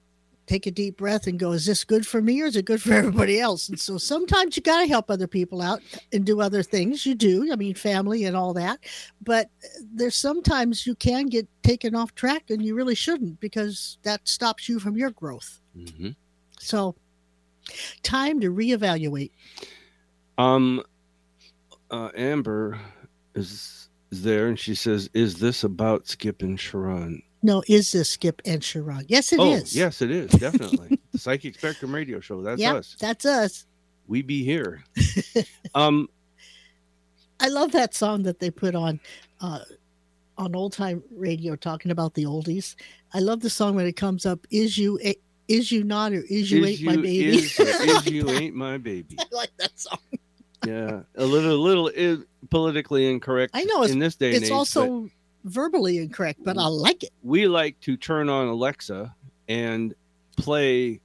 take 0.51 0.67
a 0.67 0.71
deep 0.71 0.97
breath 0.97 1.29
and 1.29 1.39
go, 1.39 1.53
is 1.53 1.65
this 1.65 1.85
good 1.85 2.05
for 2.05 2.21
me 2.21 2.43
or 2.43 2.47
is 2.47 2.57
it 2.57 2.65
good 2.65 2.83
for 2.83 2.93
everybody 3.03 3.39
else? 3.39 3.69
And 3.69 3.79
so 3.79 3.99
sometimes 3.99 4.57
you 4.57 4.63
got 4.63 4.81
to 4.81 4.89
help 4.89 5.09
other 5.11 5.29
people 5.29 5.63
out 5.63 5.81
and 6.13 6.25
do 6.27 6.41
other 6.41 6.63
things. 6.63 7.07
You 7.07 7.15
do, 7.15 7.53
I 7.53 7.57
mean, 7.57 7.75
family 7.75 8.25
and 8.25 8.37
all 8.37 8.53
that. 8.55 8.81
But 9.23 9.49
there's 9.95 10.17
sometimes 10.17 10.87
you 10.87 10.97
can 10.97 11.27
get 11.27 11.47
taken 11.63 11.95
off 11.95 12.15
track 12.17 12.51
and 12.51 12.65
you 12.65 12.75
really 12.75 12.97
shouldn't 12.97 13.39
because 13.39 13.99
that 14.03 14.27
stops 14.27 14.69
you 14.69 14.81
from 14.81 14.97
your 14.97 15.11
growth. 15.11 15.61
Mhm. 15.77 16.17
So, 16.59 16.97
time 18.03 18.41
to 18.41 18.53
reevaluate. 18.53 19.31
Um, 20.37 20.83
uh, 21.91 22.11
Amber 22.17 22.79
is, 23.35 23.89
is 24.11 24.23
there, 24.23 24.49
and 24.49 24.59
she 24.59 24.75
says, 24.75 25.09
"Is 25.15 25.39
this 25.39 25.65
about 25.65 26.09
skipping 26.09 26.57
Sharon?" 26.57 27.23
No, 27.43 27.63
is 27.69 27.93
this 27.93 28.11
Skip 28.11 28.43
and 28.45 28.63
Sharon? 28.63 29.05
Yes, 29.09 29.33
it 29.33 29.41
oh, 29.41 29.55
is. 29.55 29.75
yes, 29.75 30.03
it 30.03 30.11
is 30.11 30.31
definitely 30.33 30.99
the 31.13 31.19
Psychic 31.19 31.55
Spectrum 31.55 31.95
Radio 31.95 32.21
Show. 32.21 32.43
That's 32.43 32.61
Yep, 32.61 32.77
us. 32.77 32.97
That's 33.01 33.25
us. 33.25 33.67
We 34.07 34.23
be 34.23 34.45
here. 34.45 34.85
um, 35.75 36.09
I 37.39 37.49
love 37.49 37.73
that 37.73 37.95
song 37.95 38.25
that 38.25 38.41
they 38.41 38.51
put 38.51 38.75
on 38.75 39.01
uh, 39.41 39.61
on 40.37 40.55
old 40.55 40.73
time 40.73 41.03
radio 41.11 41.57
talking 41.57 41.91
about 41.91 42.15
the 42.15 42.25
oldies. 42.25 42.75
I 43.15 43.21
love 43.21 43.41
the 43.41 43.51
song 43.51 43.75
when 43.77 43.87
it 43.87 43.97
comes 43.97 44.27
up. 44.27 44.47
Is 44.51 44.77
you 44.77 44.99
a- 45.03 45.17
is 45.49 45.73
you 45.73 45.83
not 45.83 46.13
or 46.13 46.23
is 46.29 46.51
you 46.51 46.65
is 46.65 46.81
ain't 46.81 46.83
my 46.83 46.97
baby? 46.97 47.27
Is, 47.29 47.59
is 47.61 48.07
you 48.07 48.25
that. 48.25 48.41
ain't 48.41 48.55
my 48.55 48.79
baby? 48.79 49.17
I 49.19 49.25
like 49.33 49.51
that 49.59 49.79
song. 49.79 49.99
Yeah, 50.67 51.01
a 51.17 51.25
little, 51.25 51.59
little 51.59 51.91
i- 51.97 52.23
politically 52.51 53.11
incorrect. 53.11 53.53
I 53.55 53.65
know, 53.65 53.83
in 53.85 53.99
this 53.99 54.17
day 54.17 54.35
and 54.35 54.37
It's 54.37 54.45
age, 54.45 54.51
but 54.51 54.57
also 54.57 55.09
verbally 55.45 55.99
incorrect, 55.99 56.41
but 56.45 56.59
I 56.59 56.67
like 56.67 57.03
it. 57.03 57.11
we 57.23 57.47
like 57.49 57.79
to 57.81 57.97
turn 57.97 58.29
on 58.29 58.49
Alexa 58.49 59.15
and 59.49 59.95
play 60.37 61.01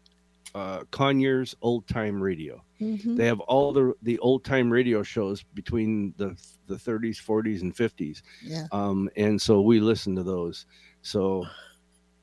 uh, 0.54 0.84
Conyers 0.92 1.56
old 1.62 1.88
time 1.88 2.22
radio. 2.22 2.62
Mhm. 2.82 3.18
They 3.18 3.26
have 3.26 3.40
all 3.42 3.72
the 3.74 3.94
the 4.04 4.18
old 4.20 4.44
time 4.44 4.72
radio 4.72 5.04
shows 5.04 5.44
between 5.54 6.14
the 6.18 6.36
the 6.68 6.76
30s, 6.76 7.18
40s, 7.22 7.62
and 7.62 7.76
50s, 7.76 8.22
Yeah. 8.44 8.66
um, 8.72 9.10
and 9.18 9.40
so 9.42 9.62
we 9.62 9.80
listen 9.80 10.16
to 10.16 10.24
those. 10.24 10.66
So 11.02 11.46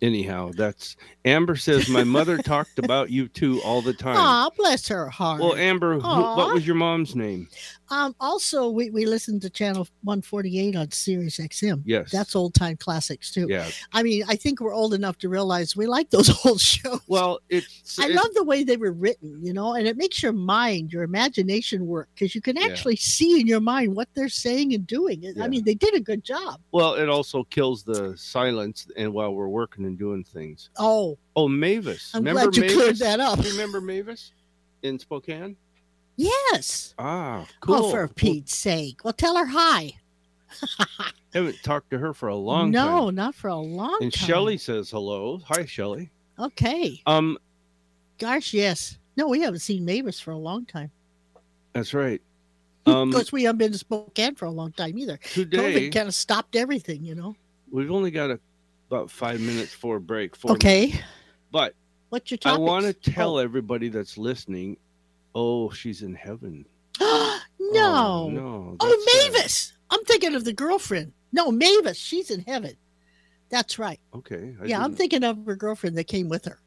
anyhow, 0.02 0.50
that's 0.54 0.96
Amber 1.24 1.56
says 1.56 1.88
my 1.88 2.04
mother 2.04 2.36
talked 2.42 2.78
about 2.78 3.10
you 3.10 3.28
too 3.28 3.62
all 3.62 3.80
the 3.80 3.94
time. 3.94 4.16
Aw, 4.16 4.50
bless 4.56 4.88
her 4.88 5.08
heart. 5.08 5.40
Well, 5.40 5.54
Amber, 5.54 5.94
who, 5.94 6.00
what 6.00 6.52
was 6.52 6.66
your 6.66 6.76
mom's 6.76 7.14
name? 7.16 7.48
um, 7.90 8.14
also, 8.20 8.70
we, 8.70 8.88
we 8.90 9.04
listened 9.04 9.42
to 9.42 9.50
channel 9.50 9.86
148 10.02 10.76
on 10.76 10.90
Sirius 10.92 11.36
XM. 11.38 11.82
Yes, 11.84 12.10
That's 12.10 12.34
old 12.34 12.54
time 12.54 12.76
classics 12.78 13.30
too. 13.30 13.46
yeah. 13.50 13.68
I 13.92 14.02
mean, 14.02 14.24
I 14.26 14.34
think 14.34 14.60
we're 14.60 14.72
old 14.74 14.94
enough 14.94 15.18
to 15.18 15.28
realize 15.28 15.76
we 15.76 15.86
like 15.86 16.08
those 16.10 16.30
old 16.46 16.58
shows. 16.60 17.00
Well, 17.06 17.38
it's 17.50 17.98
I 17.98 18.04
it's- 18.06 18.16
love 18.16 18.32
the 18.34 18.44
way 18.44 18.64
they 18.64 18.78
were 18.78 18.92
written, 18.92 19.38
you 19.44 19.52
know, 19.52 19.74
and 19.74 19.86
it 19.86 19.96
makes 19.98 20.22
your 20.22 20.32
mind, 20.32 20.90
your 20.92 21.02
imagination 21.02 21.86
work 21.86 22.08
because 22.14 22.34
you 22.34 22.40
can 22.40 22.56
Yeah. 22.56 22.64
actually 22.66 22.96
see 22.96 23.38
in 23.40 23.46
your 23.46 23.60
mind 23.60 23.94
what 23.94 24.08
they're 24.14 24.28
saying 24.30 24.72
and 24.74 24.86
doing. 24.86 25.22
Yeah. 25.22 25.44
I 25.44 25.48
mean, 25.48 25.64
they 25.64 25.74
did 25.74 25.94
a 25.94 26.00
good 26.00 26.24
job. 26.24 26.60
well, 26.72 26.94
it 26.94 27.08
also 27.10 27.44
kills 27.44 27.82
the 27.84 28.16
silence 28.16 28.86
and 28.96 29.12
while 29.12 29.34
we're 29.34 29.48
working 29.48 29.84
and 29.92 29.98
doing 29.98 30.24
things. 30.24 30.70
Oh, 30.78 31.18
Oh, 31.36 31.48
Mavis. 31.48 32.10
I'm 32.14 32.24
Remember 32.24 32.50
glad 32.50 32.56
you 32.56 32.62
Mavis? 32.62 32.76
cleared 32.76 32.96
that 32.98 33.20
up. 33.20 33.38
Remember 33.44 33.80
Mavis 33.80 34.32
in 34.82 34.98
Spokane? 34.98 35.56
yes. 36.16 36.94
Ah, 36.98 37.46
cool. 37.60 37.74
Oh, 37.86 37.90
for 37.90 38.08
Pete's 38.08 38.56
sake. 38.56 39.04
Well, 39.04 39.12
tell 39.12 39.36
her 39.36 39.46
hi. 39.46 39.92
haven't 41.34 41.56
talked 41.62 41.90
to 41.90 41.98
her 41.98 42.12
for 42.12 42.28
a 42.28 42.34
long 42.36 42.70
no, 42.70 42.80
time. 42.84 42.90
No, 42.96 43.10
not 43.10 43.34
for 43.34 43.48
a 43.48 43.56
long 43.56 43.98
And 44.02 44.12
time. 44.12 44.20
And 44.22 44.28
Shelly 44.28 44.58
says 44.58 44.90
hello. 44.90 45.40
Hi, 45.46 45.64
Shelly. 45.64 46.10
Okay. 46.38 47.00
Um, 47.06 47.38
Gosh, 48.18 48.52
yes. 48.54 48.98
No, 49.16 49.28
we 49.28 49.40
haven't 49.40 49.60
seen 49.60 49.84
Mavis 49.84 50.20
for 50.20 50.30
a 50.30 50.36
long 50.38 50.64
time. 50.66 50.90
that's 51.72 51.92
right. 51.94 52.20
of 52.86 52.94
Um, 52.94 53.12
course, 53.12 53.32
we 53.32 53.44
haven't 53.44 53.58
been 53.58 53.72
to 53.72 53.78
Spokane 53.78 54.34
for 54.34 54.44
a 54.46 54.50
long 54.50 54.72
time 54.72 54.98
either. 54.98 55.16
today 55.32 55.88
COVID 55.88 55.92
kind 55.94 56.08
of 56.08 56.14
stopped 56.14 56.54
everything, 56.56 57.02
you 57.04 57.14
know. 57.14 57.34
we've 57.70 57.90
only 57.90 58.10
got 58.10 58.30
a, 58.30 58.40
about 58.92 59.10
five 59.10 59.40
minutes 59.40 59.72
for 59.72 59.96
a 59.96 60.00
break. 60.00 60.36
Okay. 60.44 60.86
minutes. 60.86 61.02
but 61.50 61.74
What's 62.10 62.30
your 62.30 62.38
I 62.44 62.58
want 62.58 62.84
to 62.84 62.92
tell 62.92 63.36
oh. 63.36 63.38
everybody 63.38 63.88
that's 63.88 64.18
listening. 64.18 64.76
Oh, 65.34 65.70
she's 65.70 66.02
in 66.02 66.14
heaven. 66.14 66.66
no. 67.00 67.38
Oh, 67.58 68.28
no. 68.30 68.76
Oh. 68.80 69.22
Mavis. 69.24 69.72
I'm 69.90 70.04
thinking 70.04 70.34
of 70.34 70.44
the 70.44 70.52
girlfriend. 70.52 71.12
No, 71.32 71.50
Mavis. 71.50 71.96
She's 71.96 72.30
in 72.30 72.40
heaven. 72.40 72.76
That's 73.48 73.78
right. 73.78 73.98
Okay. 74.14 74.54
I 74.60 74.66
yeah, 74.66 74.82
I'm 74.82 74.94
thinking 74.94 75.24
of 75.24 75.44
her 75.46 75.56
girlfriend 75.56 75.96
that 75.96 76.04
came 76.04 76.28
with 76.28 76.44
her. 76.44 76.60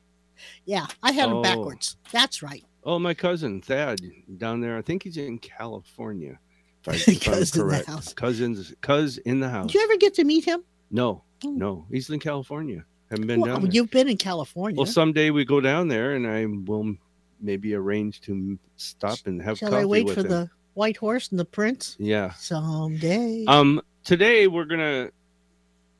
Yeah, 0.65 0.87
I 1.03 1.11
had 1.11 1.29
Oh. 1.29 1.33
them 1.33 1.41
backwards. 1.43 1.95
That's 2.11 2.41
right. 2.41 2.63
Oh, 2.83 2.97
my 2.97 3.13
cousin 3.13 3.61
Thad 3.61 3.99
down 4.37 4.61
there. 4.61 4.77
I 4.77 4.81
think 4.81 5.03
he's 5.03 5.17
in 5.17 5.37
California. 5.37 6.39
If, 6.85 6.89
I, 6.89 7.11
if 7.11 7.27
I'm 7.27 7.33
Cousin 7.33 7.61
in 7.61 7.67
the 7.67 7.83
house. 7.85 8.13
Cousins, 8.13 8.73
cuz 8.81 9.17
in 9.19 9.39
the 9.39 9.49
house. 9.49 9.67
Did 9.67 9.75
you 9.75 9.83
ever 9.83 9.97
get 9.97 10.15
to 10.15 10.23
meet 10.23 10.45
him? 10.45 10.63
No, 10.91 11.09
Oh. 11.09 11.24
No, 11.43 11.85
he's 11.91 12.09
in 12.09 12.19
California. 12.19 12.85
Haven't 13.09 13.27
been 13.27 13.41
Well, 13.41 13.53
down 13.55 13.63
there. 13.63 13.71
you've 13.71 13.91
been 13.91 14.07
in 14.09 14.17
California. 14.17 14.77
Well, 14.77 14.85
someday 14.87 15.29
we 15.29 15.45
go 15.45 15.61
down 15.61 15.87
there, 15.89 16.13
and 16.15 16.25
I 16.27 16.45
will 16.45 16.95
maybe 17.39 17.73
arrange 17.75 18.21
to 18.21 18.57
stop 18.77 19.19
and 19.25 19.41
have 19.41 19.57
Shall 19.59 19.69
coffee 19.69 19.81
I 19.81 19.85
wait 19.85 20.09
for 20.09 20.21
him. 20.21 20.27
the 20.27 20.49
white 20.73 20.97
horse 20.97 21.29
and 21.29 21.39
the 21.39 21.45
prince? 21.45 21.95
Yeah. 21.99 22.31
Someday. 22.33 23.45
Um. 23.47 23.81
Today 24.03 24.47
we're 24.47 24.65
gonna 24.65 25.09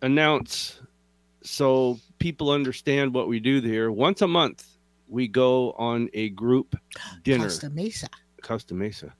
announce 0.02 0.80
so 1.44 2.00
people 2.20 2.50
understand 2.52 3.14
what 3.14 3.28
we 3.28 3.40
do 3.40 3.62
here. 3.62 3.92
Once 3.92 4.22
a 4.22 4.28
month, 4.28 4.66
we 5.08 5.28
go 5.28 5.72
on 5.74 6.10
a 6.14 6.30
group 6.30 6.76
dinner. 7.24 7.44
Costa 7.46 7.70
Mesa. 7.70 8.08
Costa 8.42 8.74
Mesa. 8.74 9.14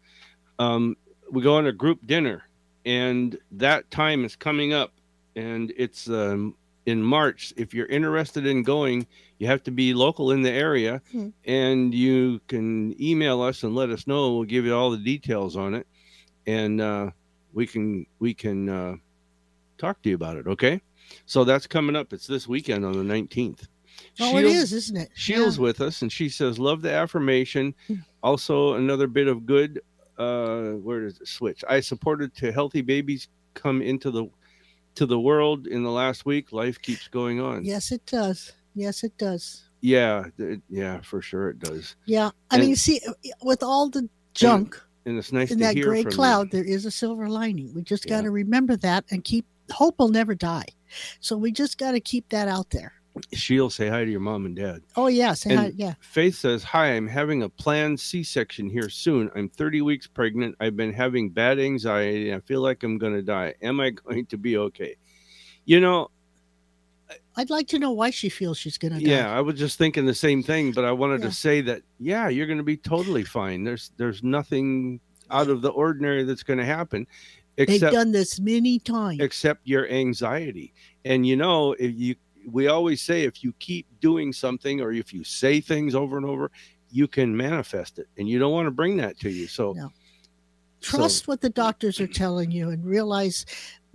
Um, 0.60 0.96
we 1.32 1.42
go 1.42 1.56
on 1.56 1.66
a 1.68 1.72
group 1.72 2.06
dinner, 2.06 2.44
and 2.86 3.38
that 3.52 3.90
time 3.92 4.24
is 4.26 4.36
coming 4.36 4.74
up, 4.74 4.94
and 5.36 5.74
it's 5.78 6.08
um, 6.10 6.56
in 6.86 7.02
March. 7.02 7.54
If 7.58 7.74
you're 7.74 7.88
interested 7.88 8.46
in 8.46 8.64
going, 8.64 9.06
you 9.40 9.48
have 9.48 9.64
to 9.64 9.72
be 9.72 9.94
local 9.94 10.32
in 10.32 10.42
the 10.42 10.52
area, 10.52 11.02
Hmm. 11.12 11.30
and 11.46 11.94
you 11.94 12.40
can 12.48 12.96
email 13.02 13.42
us 13.42 13.64
and 13.64 13.76
let 13.76 13.90
us 13.90 14.08
know. 14.08 14.34
We'll 14.36 14.44
give 14.44 14.66
you 14.66 14.76
all 14.76 14.92
the 14.92 14.98
details 15.04 15.56
on 15.58 15.74
it, 15.74 15.88
and 16.48 16.82
uh, 16.82 17.12
we 17.54 17.68
can 17.68 18.06
we 18.20 18.34
can 18.34 18.70
uh, 18.70 18.96
talk 19.78 20.02
to 20.04 20.10
you 20.10 20.16
about 20.16 20.38
it. 20.38 20.48
Okay, 20.48 20.82
so 21.26 21.44
that's 21.44 21.68
coming 21.68 21.96
up. 21.96 22.14
It's 22.14 22.28
this 22.28 22.48
weekend 22.48 22.86
on 22.86 22.94
the 22.94 23.14
19th. 23.14 23.68
Oh, 24.20 24.38
it 24.38 24.42
Shield- 24.42 24.46
is, 24.56 24.74
isn't 24.74 24.98
it? 24.98 25.10
Sheila's 25.14 25.58
Yeah. 25.58 25.64
with 25.64 25.82
us, 25.82 26.02
and 26.02 26.12
she 26.12 26.30
says, 26.30 26.60
"Love 26.60 26.82
the 26.82 26.92
affirmation." 26.92 27.74
Hmm. 27.88 27.96
Also, 28.24 28.74
another 28.76 29.08
bit 29.08 29.28
of 29.28 29.46
good. 29.46 29.82
Uh, 30.18 30.72
where 30.76 31.02
does 31.02 31.20
it 31.20 31.28
switch? 31.28 31.62
I 31.70 31.82
supported 31.82 32.34
to 32.36 32.50
healthy 32.54 32.82
babies 32.82 33.28
come 33.54 33.82
into 33.82 34.12
the 34.12 34.30
to 34.96 35.06
the 35.06 35.20
world 35.20 35.68
in 35.68 35.84
the 35.84 35.92
last 35.92 36.26
week. 36.26 36.52
Life 36.52 36.82
keeps 36.82 37.08
going 37.08 37.40
on. 37.40 37.64
Yes, 37.66 37.92
it 37.92 38.06
does. 38.06 38.52
Yes, 38.76 39.04
it 39.04 39.18
does. 39.18 39.70
yeah, 39.82 40.26
it- 40.38 40.62
yeah, 40.70 41.00
for 41.02 41.22
sure 41.22 41.50
it 41.50 41.60
does. 41.60 41.96
Yeah. 42.06 42.32
I 42.52 42.56
And- 42.58 42.66
mean, 42.66 42.76
see, 42.76 43.00
with 43.44 43.62
all 43.64 43.90
the 43.90 44.10
junk 44.34 44.82
And 45.06 45.18
it's 45.18 45.32
nice 45.32 45.52
in 45.52 45.60
that 45.60 45.76
gray 45.76 46.02
from 46.02 46.12
you. 46.12 46.16
cloud, 46.16 46.52
there 46.52 46.64
is 46.64 46.86
a 46.86 46.92
silver 46.92 47.30
lining. 47.30 47.74
We 47.74 47.84
just 47.84 48.08
got 48.08 48.22
to 48.22 48.32
remember 48.32 48.76
that 48.78 49.06
and 49.12 49.24
keep 49.24 49.46
hope 49.72 50.00
will 50.00 50.10
never 50.10 50.34
die. 50.36 50.66
So 51.20 51.38
we 51.38 51.52
just 51.52 51.78
got 51.78 51.92
to 51.92 52.00
keep 52.00 52.30
that 52.30 52.48
out 52.48 52.72
there. 52.72 52.94
She'll 53.34 53.70
say 53.70 53.88
hi 53.88 54.04
to 54.04 54.12
your 54.12 54.20
mom 54.20 54.46
and 54.46 54.56
dad. 54.56 54.82
Oh, 54.96 55.08
yeah. 55.08 55.34
Say 55.34 55.52
And- 55.52 55.60
hi. 55.60 55.72
Yeah. 55.76 55.94
Faith 56.02 56.36
says, 56.36 56.64
Hi, 56.66 56.88
I'm 56.88 57.08
having 57.08 57.44
a 57.44 57.50
planned 57.50 58.00
C 58.00 58.24
section 58.24 58.70
here 58.70 58.90
soon. 58.90 59.30
I'm 59.36 59.48
30 59.50 59.82
weeks 59.82 60.06
pregnant. 60.08 60.56
I've 60.60 60.76
been 60.76 60.92
having 60.94 61.30
bad 61.30 61.58
anxiety. 61.60 62.34
I 62.34 62.40
feel 62.42 62.62
like 62.62 62.84
I'm 62.84 62.98
going 62.98 63.14
to 63.14 63.22
die. 63.22 63.54
Am 63.62 63.80
I 63.80 63.92
going 63.92 64.26
to 64.28 64.38
be 64.38 64.58
okay? 64.58 64.96
You 65.66 65.80
know, 65.80 66.10
I'd 67.38 67.50
like 67.50 67.68
to 67.70 67.80
know 67.80 67.92
why 67.92 68.10
she 68.10 68.30
feels 68.30 68.58
she's 68.58 68.78
going 68.78 68.94
to 68.94 69.00
die. 69.00 69.10
yeah, 69.10 69.36
I 69.36 69.42
was 69.42 69.58
just 69.60 69.78
thinking 69.78 70.06
the 70.06 70.14
same 70.16 70.42
thing, 70.44 70.72
but 70.72 70.86
I 70.86 70.92
wanted 70.92 71.22
Yeah. 71.22 71.28
to 71.28 71.34
say 71.36 71.62
that, 71.62 71.82
yeah, 72.00 72.30
you're 72.30 72.48
going 72.48 72.58
to 72.58 72.64
be 72.64 72.78
totally 72.78 73.24
fine. 73.24 73.64
There's 73.64 73.92
there's 73.98 74.24
nothing 74.24 75.00
out 75.32 75.50
of 75.50 75.62
the 75.62 75.70
ordinary 75.70 76.24
that's 76.24 76.44
going 76.44 76.60
to 76.60 76.66
happen 76.66 77.08
They've 77.58 77.80
done 77.80 78.12
this 78.12 78.40
many 78.40 78.80
times. 78.80 79.22
except 79.22 79.62
your 79.66 79.88
anxiety. 79.90 80.74
And 81.06 81.26
you 81.26 81.36
know, 81.38 81.74
if 81.74 81.94
you 81.96 82.16
we 82.52 82.68
always 82.68 83.02
say 83.02 83.24
if 83.24 83.44
you 83.44 83.54
keep 83.60 83.88
doing 84.00 84.34
something 84.34 84.82
or 84.82 84.92
if 84.92 85.14
you 85.14 85.24
say 85.24 85.62
things 85.62 85.96
over 85.96 86.18
and 86.18 86.26
over, 86.26 86.52
you 86.92 87.08
can 87.08 87.36
manifest 87.36 88.00
it. 88.00 88.08
And 88.18 88.28
you 88.28 88.40
don't 88.40 88.52
want 88.52 88.68
to 88.68 88.72
bring 88.72 88.98
that 88.98 89.20
to 89.20 89.30
you. 89.30 89.48
So 89.48 89.74
No. 89.74 89.92
Trust 90.82 91.28
what 91.28 91.42
the 91.42 91.50
doctors 91.50 92.00
are 92.00 92.06
telling 92.06 92.52
you 92.52 92.70
and 92.70 92.86
realize 92.86 93.46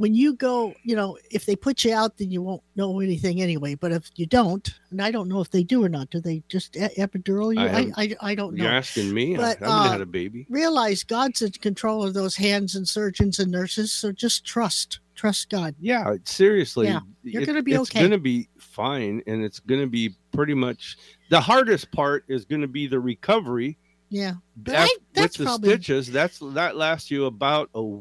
when 0.00 0.14
you 0.14 0.34
go, 0.34 0.74
you 0.82 0.96
know, 0.96 1.18
if 1.30 1.44
they 1.44 1.54
put 1.54 1.84
you 1.84 1.94
out, 1.94 2.16
then 2.16 2.30
you 2.30 2.40
won't 2.42 2.62
know 2.74 3.00
anything 3.00 3.42
anyway. 3.42 3.74
But 3.74 3.92
if 3.92 4.10
you 4.16 4.24
don't, 4.24 4.68
and 4.90 5.00
I 5.00 5.10
don't 5.10 5.28
know 5.28 5.42
if 5.42 5.50
they 5.50 5.62
do 5.62 5.84
or 5.84 5.90
not, 5.90 6.08
do 6.08 6.20
they 6.20 6.42
just 6.48 6.72
epidural 6.72 7.54
you? 7.54 7.60
I 7.60 8.02
I, 8.02 8.04
I, 8.04 8.30
I 8.30 8.34
don't 8.34 8.54
know. 8.54 8.64
you're 8.64 8.72
asking 8.72 9.12
me. 9.12 9.36
But, 9.36 9.62
I 9.62 9.66
haven't 9.66 9.68
uh, 9.68 9.92
had 9.92 10.00
a 10.00 10.06
baby. 10.06 10.46
realize 10.48 11.04
God's 11.04 11.42
in 11.42 11.52
control 11.52 12.02
of 12.02 12.14
those 12.14 12.34
hands 12.34 12.74
and 12.74 12.88
surgeons 12.88 13.38
and 13.38 13.52
nurses. 13.52 13.92
So 13.92 14.10
just 14.10 14.44
trust, 14.46 15.00
trust 15.20 15.50
God. 15.50 15.74
Yeah, 15.78 16.14
seriously. 16.24 16.86
Yeah, 16.86 17.00
you're 17.22 17.42
it- 17.42 17.46
gonna 17.46 17.62
be 17.62 17.72
it's 17.72 17.90
okay. 17.90 17.98
It's 18.00 18.08
gonna 18.08 18.18
be 18.18 18.48
fine, 18.58 19.22
and 19.26 19.42
it's 19.44 19.60
gonna 19.60 19.86
be 19.86 20.14
pretty 20.32 20.54
much 20.54 20.96
the 21.28 21.40
hardest 21.40 21.92
part 21.92 22.24
is 22.28 22.44
gonna 22.46 22.66
be 22.66 22.86
the 22.86 22.98
recovery. 22.98 23.76
Yeah. 24.08 24.34
But 24.56 24.76
I- 24.76 24.88
that's 25.12 25.38
with 25.38 25.46
the 25.46 25.50
probably- 25.50 25.68
stitches. 25.70 26.10
That's 26.10 26.38
that 26.40 26.76
lasts 26.76 27.10
you 27.10 27.26
about 27.26 27.68
a 27.74 28.00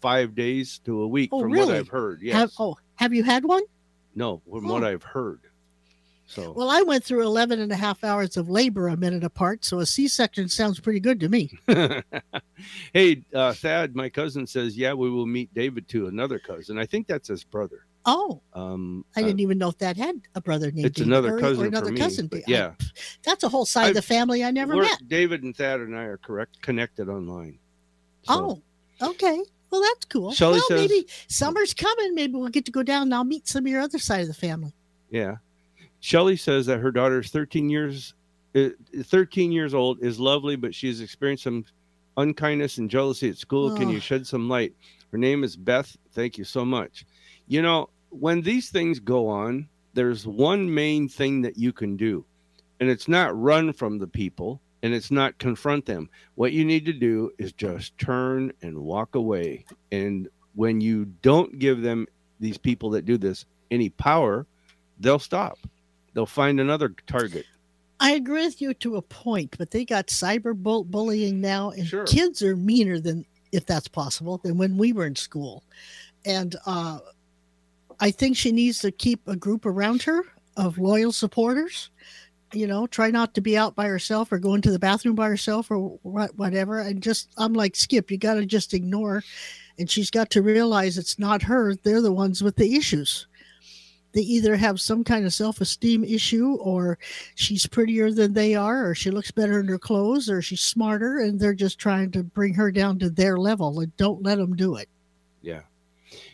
five 0.00 0.34
days 0.36 0.78
to 0.84 1.02
a 1.02 1.08
week, 1.08 1.30
Oh, 1.32 1.40
from 1.40 1.50
what? 1.52 1.68
I've 1.70 1.88
heard. 1.88 2.22
Yes. 2.22 2.34
Have, 2.36 2.52
oh, 2.58 2.76
have 2.94 3.12
you 3.12 3.24
had 3.24 3.44
one? 3.44 3.62
no, 4.14 4.40
from 4.50 4.68
what 4.68 4.82
Oh. 4.84 4.86
I've 4.86 5.02
heard. 5.02 5.40
So 6.30 6.52
Well, 6.52 6.70
I 6.70 6.82
went 6.82 7.02
through 7.02 7.22
11 7.22 7.58
and 7.60 7.72
a 7.72 7.76
half 7.76 8.04
hours 8.04 8.36
of 8.36 8.48
labor 8.48 8.86
a 8.86 8.96
minute 8.96 9.24
apart, 9.24 9.64
so 9.64 9.80
a 9.80 9.86
C-section 9.86 10.48
sounds 10.48 10.78
pretty 10.78 11.00
good 11.00 11.18
to 11.20 11.28
me. 11.28 11.58
hey, 12.94 13.24
uh, 13.34 13.52
Thad, 13.52 13.96
my 13.96 14.08
cousin 14.08 14.46
says, 14.46 14.76
yeah, 14.76 14.92
we 14.92 15.10
will 15.10 15.26
meet 15.26 15.52
David 15.54 15.88
too, 15.88 16.06
another 16.06 16.38
cousin. 16.38 16.78
I 16.78 16.86
think 16.86 17.08
that's 17.08 17.26
his 17.28 17.42
brother. 17.42 17.84
Oh, 18.06 18.40
Um, 18.54 19.04
I 19.16 19.22
uh, 19.22 19.26
didn't 19.26 19.40
even 19.40 19.58
know 19.58 19.68
if 19.70 19.78
that 19.78 19.96
had 19.96 20.20
a 20.36 20.40
brother 20.40 20.70
named 20.70 20.86
it's 20.86 20.98
David 20.98 21.08
another 21.08 21.36
or, 21.36 21.40
cousin 21.40 21.64
or 21.64 21.68
another 21.68 21.86
for 21.86 21.92
me, 21.94 21.98
cousin. 22.00 22.26
but 22.28 22.38
I- 22.38 22.44
yeah. 22.46 22.72
that's 23.24 23.42
a 23.42 23.48
whole 23.48 23.66
side 23.66 23.82
of 23.82 23.88
I've- 23.88 23.94
the 23.94 24.02
family 24.02 24.44
I 24.44 24.52
never 24.52 24.76
met. 24.76 25.02
David 25.08 25.42
and 25.42 25.54
Thad 25.56 25.80
and 25.80 25.96
I 25.98 26.04
are 26.04 26.16
correct 26.16 26.62
connected 26.62 27.08
online. 27.08 27.58
So, 28.22 28.62
Oh, 29.02 29.10
okay. 29.10 29.42
Well, 29.70 29.82
that's 29.82 30.04
cool. 30.06 30.32
Shelley 30.32 30.54
well, 30.60 30.68
says- 30.68 30.88
maybe 30.88 31.06
summer's 31.28 31.74
coming. 31.74 32.14
Maybe 32.14 32.34
we'll 32.34 32.48
get 32.50 32.66
to 32.66 32.72
go 32.72 32.82
down 32.84 33.02
and 33.02 33.14
I'll 33.14 33.24
meet 33.24 33.48
some 33.48 33.64
of 33.66 33.70
your 33.70 33.80
other 33.80 33.98
side 33.98 34.20
of 34.22 34.28
the 34.28 34.34
family. 34.34 34.72
yeah. 35.10 35.36
Shelly 36.00 36.36
says 36.36 36.66
that 36.66 36.80
her 36.80 36.90
daughter 36.90 37.20
is 37.20 37.30
13 37.30 37.68
years, 37.68 38.14
uh, 38.54 38.70
13 39.04 39.52
years 39.52 39.74
old, 39.74 40.02
is 40.02 40.18
lovely, 40.18 40.56
but 40.56 40.74
she 40.74 40.88
has 40.88 41.00
experienced 41.00 41.44
some 41.44 41.64
unkindness 42.16 42.78
and 42.78 42.90
jealousy 42.90 43.28
at 43.28 43.36
school. 43.36 43.76
Can 43.76 43.88
you 43.88 44.00
shed 44.00 44.26
some 44.26 44.48
light? 44.48 44.74
Her 45.12 45.18
name 45.18 45.44
is 45.44 45.56
Beth. 45.56 45.96
Thank 46.12 46.38
you 46.38 46.44
so 46.44 46.64
much. 46.64 47.04
You 47.48 47.62
know, 47.62 47.90
when 48.10 48.42
these 48.42 48.70
things 48.70 48.98
go 48.98 49.28
on, 49.28 49.68
there's 49.94 50.26
one 50.26 50.72
main 50.72 51.08
thing 51.08 51.42
that 51.42 51.58
you 51.58 51.72
can 51.72 51.96
do, 51.96 52.24
and 52.80 52.88
it's 52.88 53.08
not 53.08 53.38
run 53.38 53.72
from 53.72 53.98
the 53.98 54.06
people 54.06 54.60
and 54.82 54.94
it's 54.94 55.10
not 55.10 55.38
confront 55.38 55.86
them. 55.86 56.08
What 56.36 56.52
you 56.52 56.64
need 56.64 56.86
to 56.86 56.92
do 56.92 57.30
is 57.38 57.52
just 57.52 57.96
turn 57.98 58.52
and 58.62 58.78
walk 58.78 59.14
away. 59.14 59.64
And 59.92 60.28
when 60.54 60.80
you 60.80 61.06
don't 61.22 61.58
give 61.58 61.82
them, 61.82 62.06
these 62.38 62.58
people 62.58 62.88
that 62.90 63.04
do 63.04 63.18
this, 63.18 63.44
any 63.70 63.90
power, 63.90 64.46
they'll 64.98 65.18
stop. 65.18 65.58
They'll 66.14 66.26
find 66.26 66.60
another 66.60 66.94
target. 67.06 67.46
I 68.00 68.12
agree 68.12 68.44
with 68.46 68.60
you 68.62 68.72
to 68.74 68.96
a 68.96 69.02
point, 69.02 69.56
but 69.58 69.70
they 69.70 69.84
got 69.84 70.06
cyber 70.06 70.54
bull- 70.54 70.84
bullying 70.84 71.40
now, 71.40 71.70
and 71.70 71.86
Sure. 71.86 72.04
kids 72.04 72.42
are 72.42 72.56
meaner 72.56 72.98
than, 72.98 73.26
if 73.52 73.66
that's 73.66 73.88
possible, 73.88 74.38
than 74.42 74.56
when 74.56 74.76
we 74.78 74.92
were 74.92 75.06
in 75.06 75.16
school. 75.16 75.62
And 76.24 76.56
uh, 76.66 76.98
I 78.00 78.10
think 78.10 78.36
she 78.36 78.52
needs 78.52 78.78
to 78.80 78.90
keep 78.90 79.26
a 79.28 79.36
group 79.36 79.66
around 79.66 80.02
her 80.04 80.22
of 80.56 80.78
loyal 80.78 81.12
supporters. 81.12 81.90
You 82.52 82.66
know, 82.66 82.86
try 82.88 83.10
not 83.10 83.34
to 83.34 83.40
be 83.40 83.56
out 83.56 83.76
by 83.76 83.86
herself 83.86 84.32
or 84.32 84.38
go 84.38 84.54
into 84.54 84.72
the 84.72 84.78
bathroom 84.78 85.14
by 85.14 85.28
herself 85.28 85.70
or 85.70 85.98
wha- 86.02 86.28
whatever. 86.34 86.80
And 86.80 87.00
just, 87.02 87.28
I'm 87.38 87.52
like, 87.52 87.76
Skip, 87.76 88.10
you 88.10 88.18
got 88.18 88.34
to 88.34 88.46
just 88.46 88.74
ignore. 88.74 89.22
And 89.78 89.88
she's 89.88 90.10
got 90.10 90.30
to 90.30 90.42
realize 90.42 90.98
it's 90.98 91.18
not 91.18 91.42
her. 91.42 91.76
They're 91.76 92.02
the 92.02 92.12
ones 92.12 92.42
with 92.42 92.56
the 92.56 92.74
issues. 92.76 93.28
They 94.12 94.22
either 94.22 94.56
have 94.56 94.80
some 94.80 95.04
kind 95.04 95.24
of 95.24 95.32
self 95.32 95.60
esteem 95.60 96.02
issue 96.04 96.54
or 96.60 96.98
she's 97.36 97.66
prettier 97.66 98.10
than 98.12 98.32
they 98.34 98.54
are, 98.54 98.86
or 98.90 98.94
she 98.94 99.10
looks 99.10 99.30
better 99.30 99.60
in 99.60 99.68
her 99.68 99.78
clothes, 99.78 100.28
or 100.28 100.42
she's 100.42 100.60
smarter, 100.60 101.18
and 101.18 101.38
they're 101.38 101.54
just 101.54 101.78
trying 101.78 102.10
to 102.12 102.22
bring 102.22 102.54
her 102.54 102.72
down 102.72 102.98
to 102.98 103.10
their 103.10 103.38
level. 103.38 103.80
And 103.80 103.96
don't 103.96 104.22
let 104.22 104.38
them 104.38 104.56
do 104.56 104.74
it. 104.76 104.88
Yeah. 105.42 105.60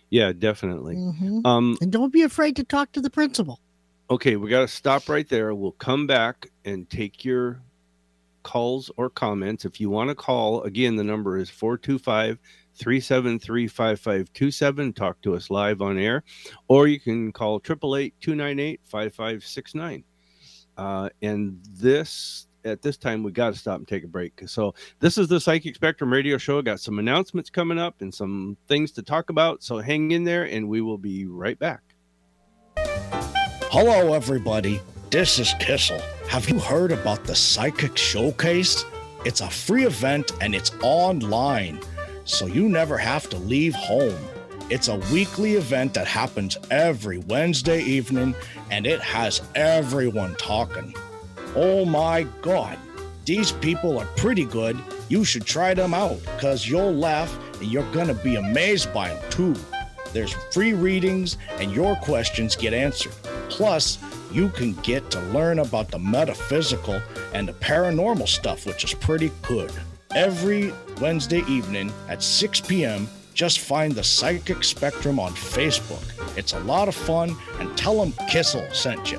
Yeah, 0.09 0.33
definitely. 0.33 0.95
Mhm. 0.97 1.45
Um, 1.45 1.77
And 1.83 1.93
don't 1.93 2.13
be 2.13 2.23
afraid 2.23 2.57
to 2.57 2.65
talk 2.65 2.93
to 2.93 3.01
the 3.01 3.11
principal. 3.11 3.61
okay, 4.09 4.37
we 4.37 4.49
got 4.49 4.61
to 4.61 4.69
stop 4.69 5.09
right 5.09 5.29
there. 5.29 5.53
We'll 5.55 5.73
come 5.73 6.07
back 6.07 6.49
and 6.65 6.89
take 6.89 7.25
your 7.25 7.61
calls 8.45 8.89
or 8.97 9.11
comments. 9.11 9.65
If 9.65 9.81
you 9.81 9.91
want 9.91 10.09
to 10.11 10.15
call, 10.15 10.63
again, 10.63 10.95
the 10.97 11.03
number 11.05 11.37
is 11.37 11.51
425 11.51 12.39
373 12.77 13.69
5527. 13.69 14.93
Talk 14.93 15.21
to 15.23 15.35
us 15.35 15.51
live 15.51 15.81
on 15.83 15.99
air, 15.99 16.23
or 16.69 16.87
you 16.89 17.01
can 17.01 17.33
call 17.33 17.57
888 17.57 18.15
298 18.21 18.81
5569. 18.85 20.05
Uh, 20.77 21.09
And 21.23 21.59
this, 21.71 22.47
at 22.65 22.83
this 22.83 22.97
time, 22.97 23.23
we 23.23 23.33
got 23.33 23.55
to 23.55 23.59
stop 23.59 23.79
and 23.79 23.89
take 23.89 24.05
a 24.05 24.09
break. 24.09 24.43
So, 24.47 24.75
this 25.01 25.17
is 25.17 25.29
the 25.29 25.41
Psychic 25.41 25.75
Spectrum 25.75 26.13
radio 26.13 26.37
show. 26.37 26.61
Got 26.61 26.81
some 26.81 26.99
announcements 26.99 27.49
coming 27.49 27.79
up 27.79 28.03
and 28.03 28.13
some 28.15 28.57
things 28.69 28.93
to 28.93 29.03
talk 29.03 29.31
about. 29.31 29.63
So, 29.63 29.79
hang 29.79 30.11
in 30.11 30.25
there, 30.25 30.45
and 30.45 30.69
we 30.69 30.81
will 30.83 30.99
be 30.99 31.27
right 31.27 31.59
back. 31.59 31.83
Hello, 32.77 34.13
everybody. 34.13 34.81
This 35.11 35.39
is 35.39 35.55
Kissel. 35.61 36.01
Have 36.29 36.49
you 36.49 36.59
heard 36.59 36.93
about 36.93 37.25
the 37.25 37.35
Psychic 37.35 37.97
Showcase? 37.97 38.85
It's 39.25 39.41
a 39.41 39.49
free 39.51 39.85
event 39.85 40.31
and 40.41 40.55
it's 40.55 40.71
online, 40.83 41.81
so 42.27 42.47
you 42.47 42.69
never 42.69 42.99
have 42.99 43.31
to 43.31 43.39
leave 43.39 43.75
home. 43.75 44.19
It's 44.69 44.89
a 44.89 44.97
weekly 45.13 45.55
event 45.55 45.95
that 45.95 46.07
happens 46.09 46.59
every 46.71 47.19
Wednesday 47.19 47.81
evening 47.83 48.35
and 48.71 48.85
it 48.87 49.01
has 49.01 49.41
everyone 49.55 50.35
talking. 50.35 50.93
Oh 51.55 51.85
my 51.85 52.25
god, 52.43 52.77
these 53.25 53.53
people 53.53 53.99
are 53.99 54.07
pretty 54.17 54.45
good. 54.45 54.79
You 55.09 55.25
should 55.25 55.47
try 55.47 55.73
them 55.73 55.95
out 55.95 56.21
because 56.25 56.69
you'll 56.69 56.95
laugh 56.95 57.35
and 57.61 57.71
you're 57.71 57.91
gonna 57.93 58.15
be 58.15 58.37
amazed 58.37 58.93
by 58.93 59.15
them 59.15 59.31
too. 59.31 59.55
There's 60.13 60.33
free 60.53 60.73
readings 60.73 61.39
and 61.61 61.73
your 61.73 61.95
questions 61.97 62.57
get 62.57 62.75
answered. 62.75 63.13
Plus, 63.49 63.99
you 64.33 64.49
can 64.49 64.73
get 64.83 65.11
to 65.13 65.21
learn 65.31 65.61
about 65.61 65.91
the 65.91 65.99
metaphysical 65.99 67.01
and 67.33 67.49
the 67.49 67.53
paranormal 67.53 68.27
stuff, 68.27 68.67
which 68.67 68.83
is 68.83 68.95
pretty 68.95 69.31
good. 69.43 69.73
Every 70.17 70.73
Wednesday 70.99 71.43
evening 71.47 71.93
at 72.09 72.23
6 72.23 72.63
p.m., 72.63 73.07
just 73.35 73.59
find 73.59 73.93
the 73.93 74.03
Psychic 74.03 74.65
Spectrum 74.65 75.21
on 75.21 75.33
Facebook. 75.33 76.03
It's 76.39 76.55
a 76.55 76.61
lot 76.61 76.89
of 76.89 76.95
fun, 76.95 77.37
and 77.61 77.77
tell 77.77 78.01
them 78.01 78.15
Kissel 78.27 78.67
sent 78.73 79.13
you. 79.13 79.19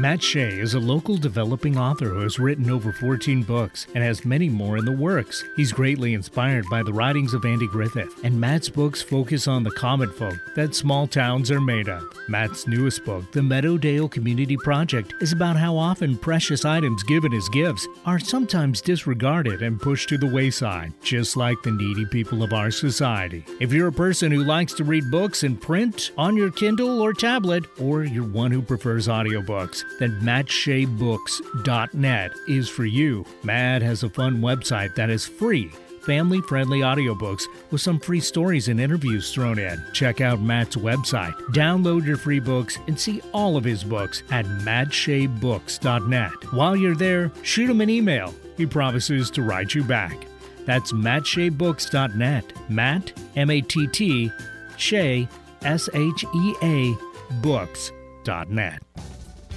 Matt 0.00 0.22
Shea 0.22 0.60
is 0.60 0.74
a 0.74 0.78
local 0.78 1.16
developing 1.16 1.76
author 1.76 2.10
who 2.10 2.20
has 2.20 2.38
written 2.38 2.70
over 2.70 2.92
14 2.92 3.42
books 3.42 3.88
and 3.96 4.04
has 4.04 4.24
many 4.24 4.48
more 4.48 4.76
in 4.76 4.84
the 4.84 4.92
works. 4.92 5.44
He's 5.56 5.72
greatly 5.72 6.14
inspired 6.14 6.66
by 6.70 6.84
the 6.84 6.92
writings 6.92 7.34
of 7.34 7.44
Andy 7.44 7.66
Griffith, 7.66 8.22
and 8.22 8.40
Matt's 8.40 8.68
books 8.68 9.02
focus 9.02 9.48
on 9.48 9.64
the 9.64 9.72
common 9.72 10.12
folk 10.12 10.38
that 10.54 10.76
small 10.76 11.08
towns 11.08 11.50
are 11.50 11.60
made 11.60 11.88
of. 11.88 12.04
Matt's 12.28 12.68
newest 12.68 13.04
book, 13.04 13.32
The 13.32 13.40
Meadowdale 13.40 14.08
Community 14.08 14.56
Project, 14.56 15.14
is 15.20 15.32
about 15.32 15.56
how 15.56 15.76
often 15.76 16.16
precious 16.16 16.64
items 16.64 17.02
given 17.02 17.34
as 17.34 17.48
gifts 17.48 17.88
are 18.06 18.20
sometimes 18.20 18.80
disregarded 18.80 19.62
and 19.62 19.80
pushed 19.80 20.08
to 20.10 20.18
the 20.18 20.28
wayside, 20.28 20.92
just 21.02 21.36
like 21.36 21.60
the 21.64 21.72
needy 21.72 22.06
people 22.06 22.44
of 22.44 22.52
our 22.52 22.70
society. 22.70 23.44
If 23.58 23.72
you're 23.72 23.88
a 23.88 23.92
person 23.92 24.30
who 24.30 24.44
likes 24.44 24.74
to 24.74 24.84
read 24.84 25.10
books 25.10 25.42
in 25.42 25.56
print, 25.56 26.12
on 26.16 26.36
your 26.36 26.52
Kindle 26.52 27.02
or 27.02 27.12
tablet, 27.12 27.64
or 27.80 28.04
you're 28.04 28.22
one 28.22 28.52
who 28.52 28.62
prefers 28.62 29.08
audiobooks, 29.08 29.82
then 29.98 30.18
MattSheaBooks.net 30.22 32.32
is 32.48 32.68
for 32.68 32.84
you. 32.84 33.24
Matt 33.42 33.82
has 33.82 34.02
a 34.02 34.10
fun 34.10 34.40
website 34.40 34.94
that 34.94 35.10
is 35.10 35.26
free. 35.26 35.70
Family 36.02 36.40
friendly 36.40 36.80
audiobooks 36.80 37.42
with 37.70 37.82
some 37.82 38.00
free 38.00 38.20
stories 38.20 38.68
and 38.68 38.80
interviews 38.80 39.34
thrown 39.34 39.58
in. 39.58 39.84
Check 39.92 40.22
out 40.22 40.40
Matt's 40.40 40.76
website, 40.76 41.34
download 41.52 42.06
your 42.06 42.16
free 42.16 42.40
books, 42.40 42.78
and 42.86 42.98
see 42.98 43.20
all 43.34 43.58
of 43.58 43.64
his 43.64 43.84
books 43.84 44.22
at 44.30 44.46
MattSheaBooks.net. 44.46 46.32
While 46.52 46.76
you're 46.76 46.94
there, 46.94 47.30
shoot 47.42 47.68
him 47.68 47.82
an 47.82 47.90
email. 47.90 48.34
He 48.56 48.64
promises 48.64 49.30
to 49.32 49.42
write 49.42 49.74
you 49.74 49.84
back. 49.84 50.26
That's 50.64 50.92
MattSheaBooks.net. 50.92 52.70
Matt, 52.70 53.12
M 53.36 53.50
A 53.50 53.60
T 53.60 53.86
T, 53.86 54.32
Shea, 54.76 55.28
S 55.62 55.90
H 55.92 56.24
E 56.34 56.54
A, 56.62 56.96
Books.net. 57.42 58.82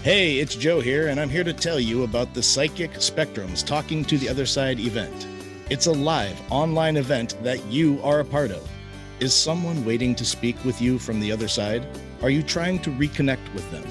Hey, 0.04 0.40
it's 0.40 0.56
Joe 0.56 0.82
here, 0.82 1.10
and 1.10 1.20
I'm 1.20 1.30
here 1.30 1.44
to 1.44 1.54
tell 1.54 1.80
you 1.80 2.06
about 2.06 2.34
the 2.34 2.42
Psychic 2.42 2.94
Spectrums 2.94 3.64
Talking 3.64 4.04
to 4.06 4.18
the 4.18 4.30
Other 4.30 4.48
Side 4.48 4.80
event. 4.80 5.28
It's 5.70 5.86
a 5.86 5.92
live 5.92 6.42
online 6.52 6.98
event 6.98 7.36
that 7.44 7.64
you 7.68 8.02
are 8.02 8.22
a 8.22 8.26
part 8.26 8.50
of. 8.50 8.68
Is 9.20 9.32
someone 9.32 9.86
waiting 9.86 10.16
to 10.16 10.26
speak 10.26 10.56
with 10.66 10.82
you 10.82 10.98
from 10.98 11.20
the 11.20 11.32
other 11.32 11.48
side? 11.48 11.86
Are 12.24 12.32
you 12.32 12.42
trying 12.42 12.80
to 12.80 12.90
reconnect 12.90 13.54
with 13.54 13.70
them? 13.70 13.84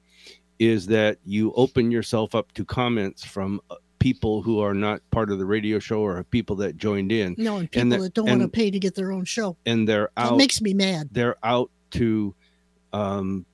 is 0.69 0.87
that 0.87 1.19
you 1.25 1.53
open 1.55 1.91
yourself 1.91 2.35
up 2.35 2.53
to 2.53 2.65
comments 2.65 3.25
from 3.25 3.61
uh, 3.71 3.77
people 3.99 4.43
who 4.43 4.61
are 4.61 4.75
not 4.75 5.01
part 5.11 5.31
of 5.31 5.39
the 5.39 5.47
radio 5.47 5.79
show 5.79 6.01
or 6.01 6.23
people 6.25 6.57
that 6.57 6.77
joined 6.77 7.11
in, 7.11 7.35
No, 7.39 7.57
and 7.57 7.71
people 7.71 7.83
And 7.83 7.93
the- 7.93 7.99
that 7.99 8.15
don't 8.15 8.29
want 8.29 8.43
to 8.43 8.49
pay 8.49 8.71
to 8.71 8.79
get 8.79 8.95
their 8.95 9.13
own 9.13 9.25
show. 9.25 9.57
and 9.67 9.89
they're 9.89 10.11
That 10.17 10.33
out. 10.33 10.37
makes 10.37 10.61
me 10.61 10.75
mad. 10.75 11.09
they're 11.13 11.37
out 11.43 11.71
to 11.93 12.35
um, 12.93 13.45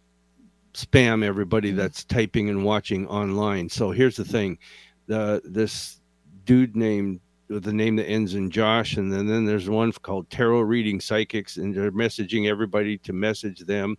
spam 0.75 1.23
everybody 1.25 1.73
Mhm. 1.73 1.77
that's 1.77 2.05
typing 2.05 2.49
and 2.49 2.65
watching 2.65 3.07
online. 3.07 3.69
So 3.69 3.91
here's 3.91 4.17
the 4.17 4.25
thing: 4.25 4.59
the 5.07 5.41
this 5.45 6.01
dude 6.45 6.77
named 6.77 7.21
with 7.49 7.65
the 7.65 7.73
name 7.73 7.97
that 7.97 8.09
ends 8.09 8.35
in 8.35 8.49
Josh, 8.51 8.97
and 8.97 9.13
then, 9.13 9.27
then 9.27 9.45
there's 9.45 9.69
one 9.69 9.91
called 9.93 10.31
Tarot 10.31 10.61
Reading 10.61 11.01
Psychics, 11.01 11.57
and 11.57 11.75
they're 11.75 11.91
messaging 11.91 12.47
everybody 12.49 12.97
to 12.99 13.13
message 13.13 13.61
them. 13.61 13.97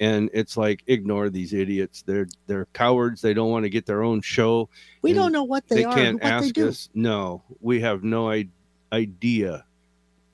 And 0.00 0.28
it's 0.32 0.56
like 0.56 0.82
ignore 0.86 1.30
these 1.30 1.52
idiots. 1.52 2.02
They're 2.02 2.26
they're 2.46 2.66
cowards. 2.72 3.20
They 3.22 3.32
don't 3.32 3.50
want 3.50 3.64
to 3.64 3.70
get 3.70 3.86
their 3.86 4.02
own 4.02 4.20
show. 4.20 4.68
We 5.02 5.12
don't 5.12 5.32
know 5.32 5.44
what 5.44 5.68
they, 5.68 5.76
They, 5.76 5.84
are, 5.84 5.94
can't 5.94 6.14
what 6.16 6.22
they 6.22 6.28
ask 6.28 6.54
do. 6.54 6.68
us. 6.68 6.88
No, 6.94 7.42
we 7.60 7.80
have 7.80 8.02
no 8.02 8.30
I- 8.30 8.48
idea 8.92 9.64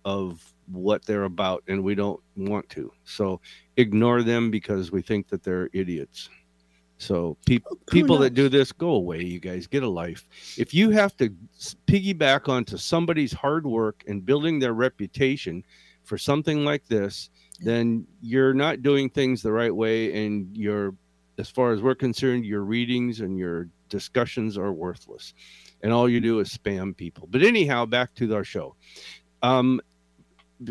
of 0.04 0.52
what 0.72 1.04
they're 1.04 1.24
about, 1.24 1.62
and 1.68 1.82
we 1.84 1.94
don't 1.94 2.20
want 2.36 2.68
to. 2.70 2.90
So 3.04 3.40
ignore 3.76 4.22
them 4.22 4.50
because 4.50 4.90
we 4.90 5.02
think 5.02 5.28
that 5.28 5.42
they're 5.42 5.68
idiots. 5.72 6.30
So 6.98 7.36
peop 7.46 7.64
Who 7.68 7.76
people 7.90 8.18
that 8.18 8.34
do 8.34 8.48
this, 8.48 8.72
go 8.72 8.90
away, 8.90 9.22
you 9.22 9.40
guys. 9.40 9.66
Get 9.66 9.82
a 9.82 9.88
life. 9.88 10.26
If 10.58 10.72
you 10.74 10.90
have 10.90 11.16
to 11.16 11.34
piggyback 11.86 12.48
onto 12.48 12.76
somebody's 12.76 13.32
hard 13.32 13.66
work 13.66 14.04
and 14.06 14.24
building 14.24 14.58
their 14.58 14.74
reputation 14.74 15.64
for 16.04 16.18
something 16.18 16.64
like 16.64 16.86
this, 16.86 17.30
then 17.60 18.06
you're 18.22 18.54
not 18.54 18.82
doing 18.82 19.10
things 19.10 19.42
the 19.42 19.52
right 19.52 19.74
way, 19.74 20.26
and 20.26 20.56
you're, 20.56 20.94
as 21.38 21.50
far 21.50 21.72
as 21.72 21.82
we're 21.82 21.94
concerned, 21.94 22.44
your 22.44 22.62
readings 22.62 23.20
and 23.20 23.38
your 23.38 23.68
discussions 23.88 24.56
are 24.56 24.72
worthless, 24.72 25.34
and 25.82 25.92
all 25.92 26.08
you 26.08 26.20
do 26.20 26.40
is 26.40 26.48
spam 26.48 26.96
people. 26.96 27.28
But 27.30 27.42
anyhow, 27.42 27.86
back 27.86 28.14
to 28.16 28.34
our 28.34 28.44
show. 28.44 28.76
Um, 29.42 29.80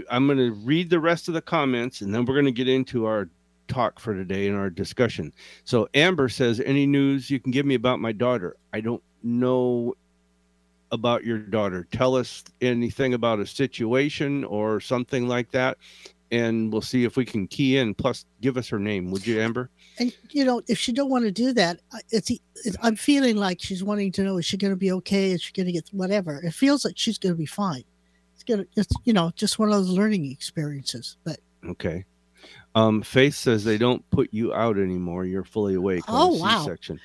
I'm 0.10 0.28
going 0.28 0.38
to 0.38 0.52
read 0.52 0.90
the 0.90 1.00
rest 1.00 1.28
of 1.28 1.34
the 1.34 1.42
comments, 1.42 2.02
and 2.02 2.14
then 2.14 2.26
we're 2.26 2.36
going 2.36 2.46
to 2.46 2.52
get 2.52 2.70
into 2.70 3.06
our 3.06 3.30
talk 3.68 4.00
for 4.00 4.14
today 4.14 4.48
and 4.48 4.58
our 4.58 4.70
discussion. 4.70 5.32
So 5.64 5.88
Amber 5.94 6.30
says, 6.30 6.60
"Any 6.60 6.88
news 6.88 7.30
you 7.30 7.40
can 7.40 7.52
give 7.52 7.66
me 7.66 7.76
about 7.76 8.00
my 8.00 8.12
daughter? 8.12 8.58
I 8.74 8.82
don't 8.82 9.04
know 9.24 9.96
about 10.92 11.24
your 11.24 11.38
daughter. 11.38 11.88
Tell 11.92 12.16
us 12.16 12.44
anything 12.62 13.14
about 13.14 13.40
a 13.40 13.46
situation 13.46 14.44
or 14.44 14.80
something 14.80 15.28
like 15.28 15.52
that, 15.52 15.78
and 16.32 16.72
we'll 16.72 16.82
see 16.82 17.04
if 17.04 17.18
we 17.18 17.26
can 17.26 17.48
key 17.48 17.78
in. 17.78 17.94
Plus, 17.94 18.26
give 18.42 18.58
us 18.58 18.68
her 18.70 18.80
name, 18.80 19.12
would 19.12 19.26
you, 19.26 19.40
Amber? 19.42 19.70
And 19.98 20.16
you 20.32 20.46
know, 20.46 20.62
if 20.68 20.78
she 20.78 20.92
don't 20.92 21.10
want 21.10 21.26
to 21.26 21.32
do 21.32 21.54
that, 21.54 21.80
it's, 22.12 22.30
it's 22.30 22.78
I'm 22.82 22.96
feeling 22.96 23.38
like 23.38 23.60
she's 23.62 23.84
wanting 23.84 24.12
to 24.14 24.24
know 24.24 24.38
is 24.38 24.46
she 24.46 24.58
going 24.58 24.74
to 24.74 24.78
be 24.78 24.92
okay? 24.94 25.32
Is 25.32 25.42
she 25.42 25.54
going 25.54 25.66
to 25.66 25.72
get 25.72 25.90
whatever? 25.92 26.40
It 26.42 26.54
feels 26.54 26.86
like 26.86 26.98
she's 26.98 27.18
going 27.18 27.34
to 27.34 27.38
be 27.38 27.46
fine. 27.46 27.84
It's 28.36 28.44
gonna, 28.44 28.66
it's 28.76 28.94
you 29.04 29.14
know, 29.14 29.32
just 29.36 29.60
one 29.60 29.70
of 29.70 29.76
those 29.76 29.90
learning 29.90 30.32
experiences. 30.32 31.18
But 31.24 31.40
Okay. 31.68 32.06
Um, 32.76 33.02
Faith 33.02 33.36
says 33.36 33.64
they 33.64 33.78
don't 33.78 34.08
put 34.12 34.30
you 34.32 34.54
out 34.54 34.78
anymore. 34.78 35.26
You're 35.26 35.44
fully 35.44 35.76
awake. 35.76 36.04
Oh, 36.08 36.38
wow. 36.38 36.62
C-section. 36.62 37.00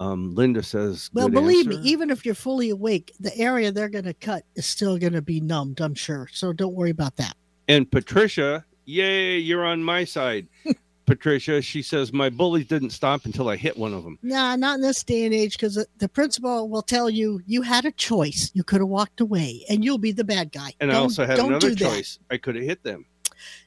Um, 0.00 0.34
Linda 0.34 0.62
says, 0.62 1.08
well, 1.12 1.28
believe 1.28 1.66
me, 1.66 1.76
even 1.76 2.10
if 2.10 2.26
you're 2.26 2.34
fully 2.34 2.70
awake, 2.70 3.14
the 3.20 3.36
area 3.38 3.70
they're 3.70 3.88
going 3.88 4.04
to 4.04 4.14
cut 4.14 4.44
is 4.56 4.66
still 4.66 4.98
going 4.98 5.12
to 5.12 5.22
be 5.22 5.40
numbed. 5.40 5.80
I'm 5.80 5.94
sure. 5.94 6.28
So 6.32 6.52
don't 6.52 6.74
worry 6.74 6.90
about 6.90 7.16
that. 7.16 7.36
And 7.68 7.90
Patricia, 7.90 8.64
yay, 8.84 9.38
you're 9.38 9.64
on 9.64 9.82
my 9.82 10.04
side. 10.04 10.46
Patricia, 11.06 11.60
she 11.60 11.82
says, 11.82 12.12
my 12.14 12.30
bullies 12.30 12.66
didn't 12.66 12.90
stop 12.90 13.26
until 13.26 13.50
I 13.50 13.56
hit 13.56 13.76
one 13.76 13.92
of 13.92 14.04
them. 14.04 14.18
Nah, 14.22 14.56
not 14.56 14.76
in 14.76 14.80
this 14.80 15.02
day 15.04 15.24
and 15.26 15.34
age, 15.34 15.52
because 15.58 15.74
the, 15.74 15.86
the 15.98 16.08
principal 16.08 16.68
will 16.70 16.80
tell 16.82 17.10
you 17.10 17.42
you 17.46 17.60
had 17.60 17.84
a 17.84 17.92
choice. 17.92 18.50
You 18.54 18.64
could 18.64 18.80
have 18.80 18.88
walked 18.88 19.20
away, 19.20 19.64
and 19.68 19.84
you'll 19.84 19.98
be 19.98 20.12
the 20.12 20.24
bad 20.24 20.50
guy. 20.50 20.72
And 20.80 20.90
I 20.90 20.94
Don't- 20.94 21.02
also 21.04 21.26
had 21.26 21.38
another 21.38 21.68
do 21.70 21.74
that. 21.74 21.90
choice. 21.94 22.18
I 22.30 22.38
could 22.38 22.54
have 22.54 22.64
hit 22.64 22.82
them. 22.84 23.04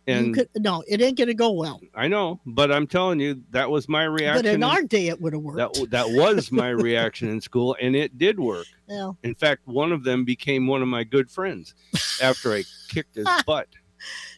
And 0.07 0.33
could 0.33 0.49
no, 0.55 0.83
it 0.87 1.01
ain't 1.01 1.17
going 1.17 1.27
to 1.27 1.33
go 1.35 1.51
well. 1.51 1.79
I 1.93 2.07
know, 2.07 2.39
but 2.45 2.71
I'm 2.71 2.87
telling 2.87 3.19
you, 3.19 3.43
that 3.51 3.69
was 3.69 3.87
my 3.87 4.05
reaction. 4.05 4.41
But 4.43 4.45
in 4.47 4.55
in- 4.55 4.63
our 4.63 4.81
day, 4.81 5.09
it 5.09 5.21
would 5.21 5.33
have 5.33 5.41
worked. 5.43 5.57
that, 5.75 5.91
that 5.91 6.09
was 6.09 6.51
my 6.51 6.69
reaction 6.69 7.29
in 7.29 7.39
school, 7.41 7.75
and 7.79 7.95
it 7.95 8.17
did 8.17 8.39
work. 8.39 8.65
yeah. 8.87 9.11
In 9.21 9.35
fact, 9.35 9.67
one 9.67 9.91
of 9.91 10.03
them 10.03 10.25
became 10.25 10.65
one 10.65 10.81
of 10.81 10.87
my 10.87 11.03
good 11.03 11.29
friends 11.29 11.75
after 12.23 12.53
I 12.53 12.63
kicked 12.87 13.15
his 13.15 13.27
butt. 13.45 13.67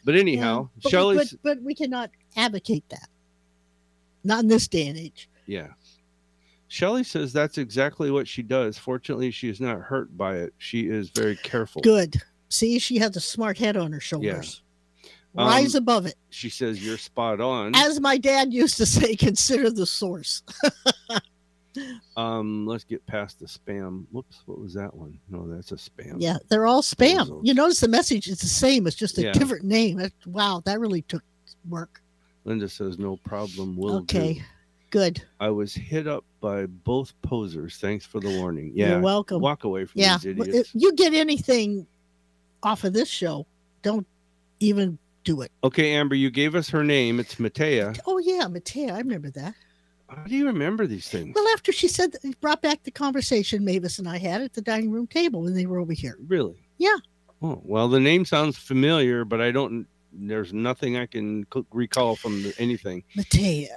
But 0.06 0.16
anyhow, 0.16 0.70
Yeah, 0.76 0.80
but, 0.82 0.86
we, 0.86 0.92
Shelley's, 0.92 1.32
but, 1.32 1.40
but 1.44 1.62
we 1.64 1.76
cannot 1.76 2.10
advocate 2.36 2.88
that. 2.90 3.10
Not 4.24 4.42
in 4.44 4.48
this 4.48 4.68
day 4.68 4.88
and 4.88 4.98
age. 4.98 5.30
yeah. 5.46 5.68
Shelley 6.72 7.04
says 7.04 7.34
that's 7.34 7.58
exactly 7.58 8.12
what 8.12 8.28
she 8.28 8.44
does. 8.44 8.78
Fortunately, 8.78 9.32
she 9.32 9.50
is 9.50 9.60
not 9.60 9.80
hurt 9.80 10.16
by 10.16 10.36
it. 10.36 10.54
She 10.60 10.82
is 10.88 11.10
very 11.10 11.36
careful. 11.38 11.82
Good. 11.82 12.18
See, 12.50 12.78
she 12.78 12.98
has 13.00 13.16
a 13.16 13.20
smart 13.20 13.58
head 13.58 13.76
on 13.76 13.92
her 13.92 14.00
shoulders. 14.00 14.62
Um, 15.36 15.48
Rise 15.48 15.74
above 15.74 16.06
it. 16.06 16.14
She 16.30 16.50
says 16.50 16.86
you're 16.86 17.00
spot 17.00 17.42
on. 17.42 17.74
As 17.76 18.00
my 18.00 18.20
dad 18.20 18.54
used 18.54 18.78
to 18.78 18.86
say, 18.86 19.16
consider 19.16 19.72
the 19.72 19.88
source. 19.88 20.44
Um, 22.18 22.66
let's 22.66 22.84
get 22.84 23.06
past 23.06 23.40
the 23.40 23.46
spam. 23.46 24.06
Whoops, 24.12 24.42
what 24.46 24.60
was 24.60 24.74
that 24.74 24.94
one? 24.94 25.20
No, 25.30 25.48
that's 25.48 25.72
a 25.72 25.76
spam. 25.76 26.16
Yeah, 26.18 26.38
they're 26.50 26.66
all 26.66 26.82
spam. 26.82 27.42
You 27.44 27.54
notice 27.54 27.80
the 27.80 27.88
message 27.88 28.28
is 28.28 28.40
the 28.40 28.48
same. 28.48 28.88
It's 28.88 28.96
just 28.96 29.18
a 29.18 29.24
Yeah. 29.24 29.32
different 29.34 29.66
name. 29.66 30.02
Wow, 30.26 30.62
that 30.66 30.80
really 30.80 31.04
took 31.04 31.24
work. 31.70 32.02
Linda 32.46 32.68
says 32.68 32.98
no 32.98 33.18
problem. 33.18 33.76
Will 33.78 33.98
okay, 33.98 34.34
do. 34.36 34.42
good. 34.90 35.24
I 35.40 35.50
was 35.50 35.74
hit 35.74 36.08
up 36.08 36.26
by 36.42 36.66
both 36.66 37.14
posers. 37.22 37.78
Thanks 37.78 38.06
for 38.06 38.20
the 38.20 38.38
warning. 38.40 38.72
Yeah. 38.74 38.92
You're 38.94 39.02
welcome. 39.02 39.42
Walk 39.42 39.64
away 39.64 39.86
from 39.86 40.02
yeah, 40.02 40.18
these 40.18 40.26
idiots. 40.38 40.58
if 40.58 40.70
you 40.74 40.94
get 40.94 41.14
anything 41.14 41.86
off 42.64 42.84
of 42.84 42.94
this 42.94 43.10
show, 43.10 43.46
don't 43.84 44.08
even 44.60 44.98
do 45.24 45.42
it. 45.42 45.52
Okay, 45.64 45.94
Amber, 45.94 46.16
you 46.16 46.32
gave 46.32 46.56
us 46.56 46.70
her 46.70 46.84
name. 46.84 47.20
It's 47.20 47.36
Matea. 47.36 48.00
Oh 48.08 48.18
yeah, 48.18 48.46
Matea, 48.46 48.92
I 48.92 48.98
remember 48.98 49.30
that. 49.32 49.54
How 50.10 50.24
do 50.24 50.36
you 50.36 50.46
remember 50.48 50.88
these 50.88 51.08
things? 51.08 51.34
Well, 51.36 51.48
after 51.54 51.72
she 51.72 51.88
said 51.88 52.12
that, 52.14 52.42
brought 52.42 52.62
back 52.62 52.84
the 52.84 52.92
conversation 52.92 53.64
Mavis 53.64 54.00
and 54.00 54.10
I 54.10 54.18
had 54.18 54.42
at 54.42 54.54
the 54.54 54.62
dining 54.62 54.92
room 54.92 55.08
table 55.08 55.42
when 55.42 55.54
they 55.54 55.66
were 55.66 55.80
over 55.80 55.94
here. 55.94 56.18
Really? 56.28 56.68
Yeah. 56.78 56.96
Oh, 57.42 57.62
well, 57.64 57.88
the 57.88 58.00
name 58.00 58.26
sounds 58.26 58.58
familiar, 58.58 59.24
but 59.24 59.40
I 59.42 59.52
don't. 59.52 59.88
There's 60.12 60.52
nothing 60.54 60.98
I 60.98 61.06
can 61.06 61.46
recall 61.72 62.16
from 62.16 62.42
the, 62.42 62.54
anything. 62.58 63.04
Matea. 63.16 63.68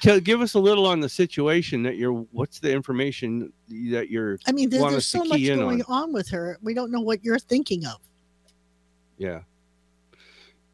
Tell, 0.00 0.20
give 0.20 0.40
us 0.40 0.54
a 0.54 0.60
little 0.60 0.86
on 0.86 1.00
the 1.00 1.08
situation 1.08 1.82
that 1.82 1.96
you're. 1.96 2.12
What's 2.12 2.60
the 2.60 2.72
information 2.72 3.52
that 3.90 4.08
you're? 4.08 4.38
I 4.46 4.52
mean, 4.52 4.70
there- 4.70 4.88
there's 4.88 5.06
so 5.06 5.24
much 5.24 5.44
going 5.44 5.82
on. 5.88 6.12
with 6.12 6.28
her. 6.28 6.58
We 6.62 6.72
don't 6.74 6.92
know 6.92 7.00
what 7.00 7.24
you're 7.24 7.40
thinking 7.40 7.84
of. 7.84 7.96
Yeah. 9.18 9.40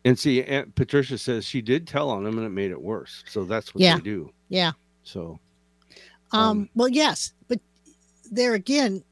And 0.04 0.18
see, 0.18 0.42
Aunt 0.44 0.74
Patricia 0.74 1.18
says 1.18 1.44
she 1.44 1.60
did 1.62 1.86
tell 1.86 2.10
on 2.10 2.24
him, 2.26 2.36
and 2.38 2.46
it 2.46 2.50
made 2.50 2.70
it 2.70 2.80
worse. 2.80 3.24
So 3.28 3.44
that's 3.44 3.74
what 3.74 3.82
Yeah. 3.82 3.96
they 3.96 4.02
do. 4.02 4.30
Yeah. 4.48 4.72
So 5.08 5.40
Um, 6.32 6.40
Um, 6.40 6.68
well, 6.74 6.88
yes, 6.88 7.32
but 7.48 7.60
there 8.30 8.52
again, 8.52 9.02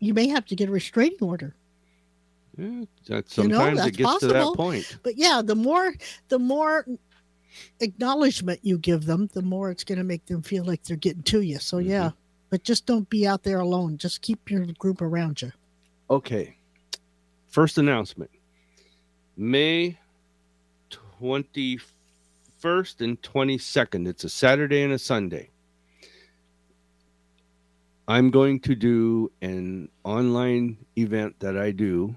you 0.00 0.14
may 0.14 0.28
have 0.28 0.46
to 0.46 0.56
get 0.56 0.68
a 0.68 0.72
restraining 0.72 1.18
order. 1.20 1.54
yeah, 2.56 2.84
that 3.06 3.36
You 3.36 3.48
know, 3.48 3.58
sometimes 3.58 3.78
that's 3.78 3.88
it 3.90 3.96
gets 3.98 4.20
to 4.20 4.28
that 4.28 4.54
point. 4.56 4.98
But 5.02 5.18
yeah, 5.18 5.42
the 5.44 5.54
more 5.54 5.94
the 6.28 6.38
more 6.38 6.86
acknowledgement 7.80 8.60
you 8.62 8.78
give 8.78 9.04
them, 9.04 9.28
the 9.34 9.42
more 9.42 9.70
it's 9.70 9.84
going 9.84 9.98
to 9.98 10.04
make 10.04 10.24
them 10.26 10.42
feel 10.42 10.64
like 10.64 10.82
they're 10.84 10.96
getting 10.96 11.22
to 11.24 11.40
you. 11.42 11.58
So, 11.58 11.78
yeah, 11.78 12.12
but 12.48 12.62
just 12.64 12.86
don't 12.86 13.08
be 13.10 13.26
out 13.26 13.42
there 13.42 13.60
alone. 13.60 13.98
Just 13.98 14.22
keep 14.22 14.50
your 14.50 14.64
group 14.78 15.02
around 15.02 15.42
you. 15.42 15.52
Okay. 16.08 16.56
First 17.48 17.78
announcement 17.78 18.30
May 19.36 19.98
21st 22.66 23.00
and 23.00 23.22
22nd. 23.22 24.08
It's 24.08 24.24
a 24.24 24.28
Saturday 24.28 24.82
and 24.82 24.92
a 24.92 24.98
Sunday. 24.98 25.50
I'm 28.08 28.30
going 28.30 28.60
to 28.60 28.74
do 28.74 29.30
an 29.42 29.88
online 30.04 30.76
event 30.96 31.38
that 31.40 31.56
I 31.56 31.70
do. 31.70 32.14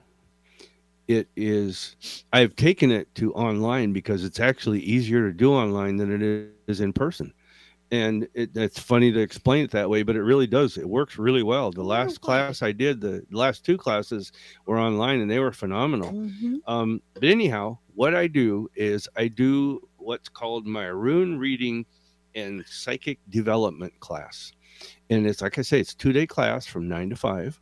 It 1.07 1.27
is, 1.35 1.95
I've 2.33 2.55
taken 2.55 2.91
it 2.91 3.13
to 3.15 3.33
online 3.33 3.93
because 3.93 4.23
it's 4.23 4.39
actually 4.39 4.81
easier 4.81 5.27
to 5.27 5.33
do 5.35 5.51
online 5.51 5.97
than 5.97 6.21
it 6.21 6.49
is 6.67 6.81
in 6.81 6.93
person. 6.93 7.33
And 7.91 8.27
it, 8.35 8.51
it's 8.55 8.77
funny 8.77 9.11
to 9.11 9.19
explain 9.19 9.65
it 9.65 9.71
that 9.71 9.89
way, 9.89 10.03
but 10.03 10.15
it 10.15 10.21
really 10.21 10.45
does. 10.45 10.77
It 10.77 10.87
works 10.87 11.17
really 11.17 11.41
well. 11.41 11.71
The 11.71 11.83
last 11.83 12.21
class 12.21 12.61
I 12.61 12.71
did, 12.71 13.01
the 13.01 13.25
last 13.31 13.65
two 13.65 13.77
classes 13.77 14.31
were 14.67 14.77
online 14.77 15.21
and 15.21 15.29
they 15.29 15.39
were 15.39 15.51
phenomenal. 15.51 16.11
Mhm. 16.11 16.59
Um, 16.67 17.01
but 17.15 17.23
anyhow, 17.23 17.79
what 17.95 18.13
I 18.13 18.27
do 18.27 18.69
is 18.75 19.09
I 19.15 19.27
do 19.27 19.81
what's 19.99 20.29
called 20.29 20.65
my 20.65 20.85
rune 20.85 21.37
reading 21.37 21.85
and 22.35 22.63
psychic 22.67 23.19
development 23.29 23.97
class. 23.99 24.51
And 25.09 25.25
it's 25.27 25.41
like 25.41 25.57
I 25.57 25.61
say, 25.61 25.79
it's 25.79 25.93
two 25.93 26.13
day 26.13 26.27
class 26.27 26.65
from 26.65 26.87
nine 26.87 27.09
to 27.09 27.15
five. 27.15 27.59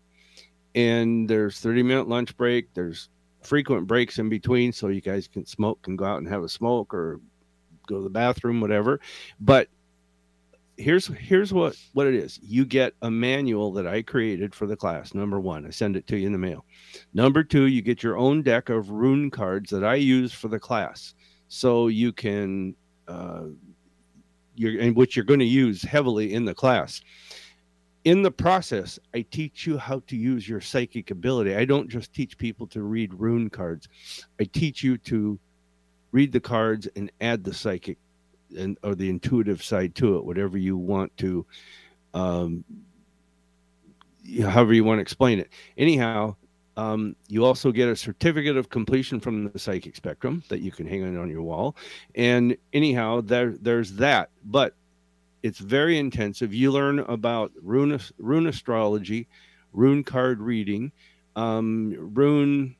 And 0.76 1.28
there's 1.30 1.60
30 1.60 1.84
minute 1.84 2.08
lunch 2.08 2.36
break. 2.38 2.74
There's 2.74 3.10
frequent 3.42 3.88
breaks 3.88 4.20
in 4.20 4.30
between 4.30 4.72
so 4.72 4.90
you 4.90 5.02
guys 5.02 5.28
can 5.28 5.46
smoke 5.46 5.88
and 5.88 5.98
go 5.98 6.06
out 6.06 6.18
and 6.18 6.28
have 6.28 6.44
a 6.44 6.50
smoke 6.50 6.94
or 6.94 7.20
go 7.88 7.98
to 7.98 8.04
the 8.04 8.10
bathroom, 8.10 8.62
whatever. 8.62 9.00
But 9.40 9.70
here's 10.78 11.08
here's 11.08 11.52
what 11.52 11.76
what 11.94 12.06
it 12.06 12.14
is 12.14 12.40
you 12.44 12.64
get 12.64 12.94
a 13.02 13.10
manual 13.10 13.74
that 13.74 13.88
i 13.88 14.00
created 14.00 14.54
for 14.54 14.68
the 14.68 14.76
class 14.76 15.16
number 15.16 15.40
one 15.40 15.66
i 15.66 15.72
send 15.72 15.96
it 15.96 16.06
to 16.06 16.18
you 16.18 16.28
in 16.28 16.32
the 16.32 16.38
mail 16.38 16.64
number 17.16 17.44
two 17.44 17.66
you 17.66 17.82
get 17.82 18.04
your 18.04 18.16
own 18.16 18.44
deck 18.44 18.70
of 18.70 18.92
rune 18.92 19.32
cards 19.32 19.72
that 19.72 19.84
i 19.84 19.96
use 19.96 20.32
for 20.32 20.50
the 20.50 20.60
class 20.60 21.16
so 21.48 21.88
you 21.88 22.12
can 22.12 22.76
uh 23.08 23.44
you're 24.56 24.80
and 24.82 24.96
which 24.96 25.16
you're 25.16 25.26
going 25.26 25.40
to 25.40 25.46
use 25.46 25.82
heavily 25.82 26.34
in 26.34 26.46
the 26.46 26.54
class. 26.54 27.02
In 28.04 28.22
the 28.22 28.32
process 28.32 28.98
i 29.14 29.22
teach 29.32 29.68
you 29.68 29.78
how 29.78 30.02
to 30.08 30.16
use 30.16 30.48
your 30.48 30.62
psychic 30.62 31.12
ability. 31.12 31.56
I 31.56 31.66
don't 31.66 31.90
just 31.90 32.14
teach 32.14 32.38
people 32.38 32.68
to 32.68 32.82
read 32.84 33.14
rune 33.14 33.50
cards. 33.50 33.88
I 34.40 34.46
teach 34.46 34.84
you 34.84 34.98
to 35.00 35.40
read 36.12 36.32
the 36.32 36.40
cards 36.40 36.88
and 36.96 37.12
add 37.22 37.44
the 37.44 37.54
psychic 37.54 37.98
and 38.58 38.78
or 38.84 38.96
the 38.96 39.10
intuitive 39.10 39.64
side 39.64 39.96
to 39.96 40.18
it, 40.18 40.26
whatever 40.26 40.58
you 40.58 40.78
want 40.78 41.16
to, 41.18 41.46
um, 42.14 42.64
however 44.42 44.74
you 44.74 44.84
want 44.84 45.00
to 45.00 45.02
explain 45.02 45.40
it. 45.40 45.50
Anyhow, 45.78 46.36
um, 46.78 47.16
you 47.28 47.44
also 47.44 47.72
get 47.72 47.90
a 47.90 47.96
certificate 47.96 48.56
of 48.56 48.70
completion 48.70 49.20
from 49.20 49.52
the 49.52 49.60
psychic 49.60 49.96
spectrum 49.96 50.44
that 50.48 50.62
you 50.62 50.72
can 50.72 50.86
hang 50.86 51.18
on 51.18 51.30
your 51.30 51.42
wall. 51.42 51.76
And 52.16 52.56
anyhow, 52.72 53.22
there 53.22 53.56
there's 53.60 53.94
that, 53.94 54.30
but 54.46 54.76
it's 55.42 55.58
very 55.58 55.98
intensive. 55.98 56.54
You 56.54 56.72
learn 56.72 57.00
about 57.00 57.52
rune 57.64 58.00
rune 58.20 58.48
astrology, 58.48 59.28
rune 59.74 60.04
card 60.04 60.40
reading, 60.40 60.92
um, 61.36 61.96
rune. 62.14 62.76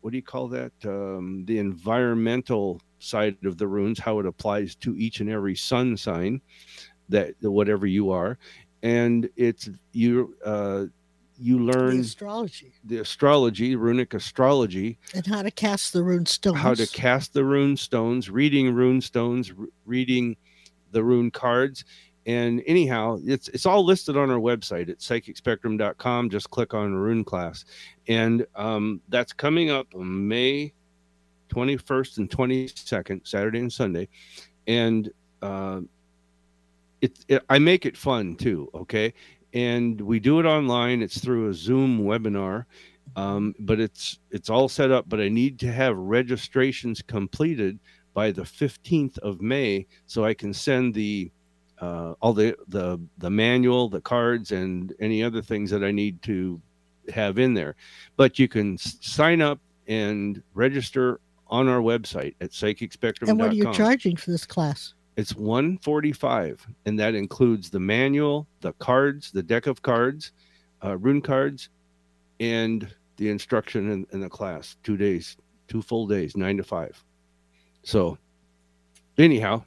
What 0.00 0.12
do 0.12 0.16
you 0.16 0.22
call 0.22 0.46
that? 0.48 0.72
Um, 0.84 1.44
the 1.44 1.58
environmental 1.58 2.80
side 3.00 3.36
of 3.44 3.58
the 3.58 3.66
runes, 3.66 3.98
how 3.98 4.20
it 4.20 4.26
applies 4.26 4.76
to 4.76 4.96
each 4.96 5.20
and 5.20 5.28
every 5.28 5.56
sun 5.56 5.96
sign 5.96 6.40
that 7.08 7.34
whatever 7.42 7.86
you 7.86 8.12
are, 8.12 8.38
and 8.84 9.28
it's 9.36 9.68
you. 9.92 10.36
Uh, 10.44 10.84
you 11.40 11.56
The 11.56 11.72
learn 11.72 12.00
astrology 12.00 12.72
the 12.84 12.98
astrology, 12.98 13.74
runic 13.76 14.14
astrology, 14.14 14.98
and 15.14 15.26
how 15.26 15.42
to 15.42 15.50
cast 15.50 15.92
the 15.92 16.02
rune 16.02 16.26
stones. 16.26 16.58
how 16.58 16.74
to 16.74 16.86
cast 16.86 17.32
the 17.32 17.44
rune 17.44 17.76
stones, 17.76 18.30
reading 18.30 18.74
rune 18.74 19.00
stones, 19.00 19.52
reading 19.86 20.36
the 20.92 21.02
rune 21.02 21.30
cards. 21.30 21.84
And 22.26 22.62
anyhow, 22.66 23.18
it's 23.24 23.48
it's 23.48 23.66
all 23.66 23.84
listed 23.84 24.16
on 24.16 24.30
our 24.30 24.38
website 24.38 24.90
at 24.90 24.98
psychicspectrum.com. 24.98 26.30
Just 26.30 26.50
click 26.50 26.74
on 26.74 26.94
rune 26.94 27.24
class. 27.24 27.64
And 28.06 28.46
um, 28.54 29.00
that's 29.08 29.32
coming 29.32 29.70
up 29.70 29.94
May 29.94 30.72
21st 31.48 32.18
and 32.18 32.30
22nd, 32.30 33.26
Saturday 33.26 33.60
and 33.60 33.72
Sunday. 33.72 34.08
And 34.66 35.10
uh, 35.42 35.80
it, 37.00 37.18
it 37.28 37.42
I 37.48 37.58
make 37.58 37.86
it 37.86 37.96
fun 37.96 38.36
too, 38.36 38.70
okay? 38.74 39.14
And 39.52 40.00
we 40.00 40.20
do 40.20 40.38
it 40.40 40.46
online. 40.46 41.02
It's 41.02 41.18
through 41.18 41.48
a 41.48 41.54
Zoom 41.54 42.00
webinar 42.00 42.66
um, 43.16 43.54
but 43.58 43.80
it's 43.80 44.18
it's 44.30 44.50
all 44.50 44.68
set 44.68 44.90
up 44.90 45.08
but 45.08 45.20
i 45.20 45.28
need 45.28 45.58
to 45.58 45.72
have 45.72 45.96
registrations 45.96 47.02
completed 47.02 47.78
by 48.14 48.30
the 48.30 48.42
15th 48.42 49.18
of 49.18 49.40
may 49.40 49.86
so 50.06 50.24
i 50.24 50.34
can 50.34 50.52
send 50.52 50.94
the 50.94 51.30
uh, 51.80 52.12
all 52.20 52.32
the 52.32 52.54
the 52.68 53.00
the 53.18 53.30
manual 53.30 53.88
the 53.88 54.00
cards 54.00 54.52
and 54.52 54.94
any 55.00 55.22
other 55.22 55.42
things 55.42 55.70
that 55.70 55.82
i 55.82 55.90
need 55.90 56.20
to 56.22 56.60
have 57.12 57.38
in 57.38 57.54
there 57.54 57.74
but 58.16 58.38
you 58.38 58.46
can 58.46 58.74
s- 58.74 58.98
sign 59.00 59.40
up 59.40 59.58
and 59.88 60.42
register 60.54 61.20
on 61.48 61.66
our 61.66 61.80
website 61.80 62.34
at 62.40 62.50
psychicspectrum.com 62.50 63.30
and 63.30 63.40
what 63.40 63.50
are 63.50 63.54
you 63.54 63.72
charging 63.72 64.14
for 64.14 64.30
this 64.30 64.46
class? 64.46 64.94
It's 65.16 65.34
145 65.34 66.66
and 66.86 66.98
that 66.98 67.14
includes 67.14 67.70
the 67.70 67.80
manual 67.80 68.46
the 68.60 68.72
cards 68.74 69.30
the 69.32 69.42
deck 69.42 69.66
of 69.66 69.82
cards 69.82 70.32
uh, 70.84 70.96
rune 70.98 71.20
cards 71.20 71.68
and 72.38 72.88
the 73.16 73.28
instruction 73.28 73.90
in, 73.90 74.06
in 74.12 74.20
the 74.20 74.28
class 74.28 74.76
two 74.82 74.96
days 74.96 75.36
two 75.68 75.82
full 75.82 76.06
days 76.06 76.36
nine 76.36 76.56
to 76.56 76.62
five 76.64 77.02
so 77.82 78.16
anyhow 79.18 79.62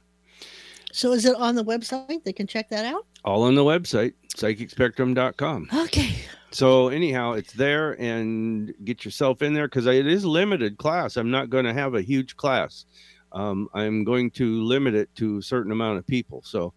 So 0.92 1.12
is 1.12 1.24
it 1.24 1.34
on 1.36 1.56
the 1.56 1.64
website? 1.64 2.22
They 2.24 2.32
can 2.32 2.46
check 2.46 2.68
that 2.70 2.84
out. 2.84 3.04
all 3.24 3.42
on 3.44 3.54
the 3.54 3.64
website 3.64 4.14
psychicspectrum.com 4.36 5.68
Okay. 5.72 6.16
so 6.50 6.88
anyhow 6.88 7.32
it's 7.32 7.52
there 7.52 8.00
and 8.00 8.74
get 8.84 9.04
yourself 9.04 9.42
in 9.42 9.54
there 9.54 9.66
because 9.68 9.86
it 9.86 10.06
is 10.06 10.24
limited 10.24 10.78
class 10.78 11.16
i'm 11.16 11.30
not 11.30 11.50
going 11.50 11.64
to 11.64 11.72
have 11.72 11.94
a 11.94 12.02
huge 12.02 12.36
class 12.36 12.86
um, 13.34 13.68
i'm 13.74 14.04
going 14.04 14.30
to 14.30 14.62
limit 14.62 14.94
it 14.94 15.14
to 15.16 15.38
a 15.38 15.42
certain 15.42 15.72
amount 15.72 15.98
of 15.98 16.06
people. 16.06 16.40
So 16.44 16.72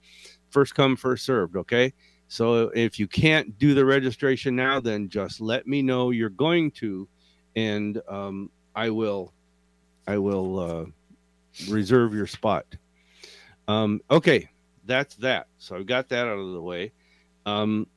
first 0.50 0.76
come 0.76 0.96
first 0.96 1.26
served 1.26 1.56
okay? 1.56 1.93
So 2.28 2.72
if 2.76 3.00
you 3.00 3.08
can't 3.08 3.58
do 3.58 3.74
the 3.74 3.86
registration 3.86 4.56
now 4.56 4.80
then 4.80 5.08
just 5.08 5.39
let 5.39 5.67
me 5.67 5.82
know 5.82 6.10
you're 6.10 6.30
going 6.30 6.72
to 6.72 7.08
and 7.56 8.02
um, 8.10 8.50
i 8.76 8.89
will 8.89 9.34
i 10.08 10.17
will 10.17 10.60
uh, 10.60 10.86
reserve 11.70 12.13
your 12.13 12.28
spot. 12.28 12.65
Um, 13.67 14.02
okay 14.10 14.50
that's 14.86 15.15
that. 15.15 15.48
So 15.58 15.76
i've 15.76 15.86
got 15.86 16.10
that 16.10 16.28
out 16.28 16.39
of 16.39 16.54
the 16.54 16.62
way. 16.62 16.91
Um, 17.46 17.88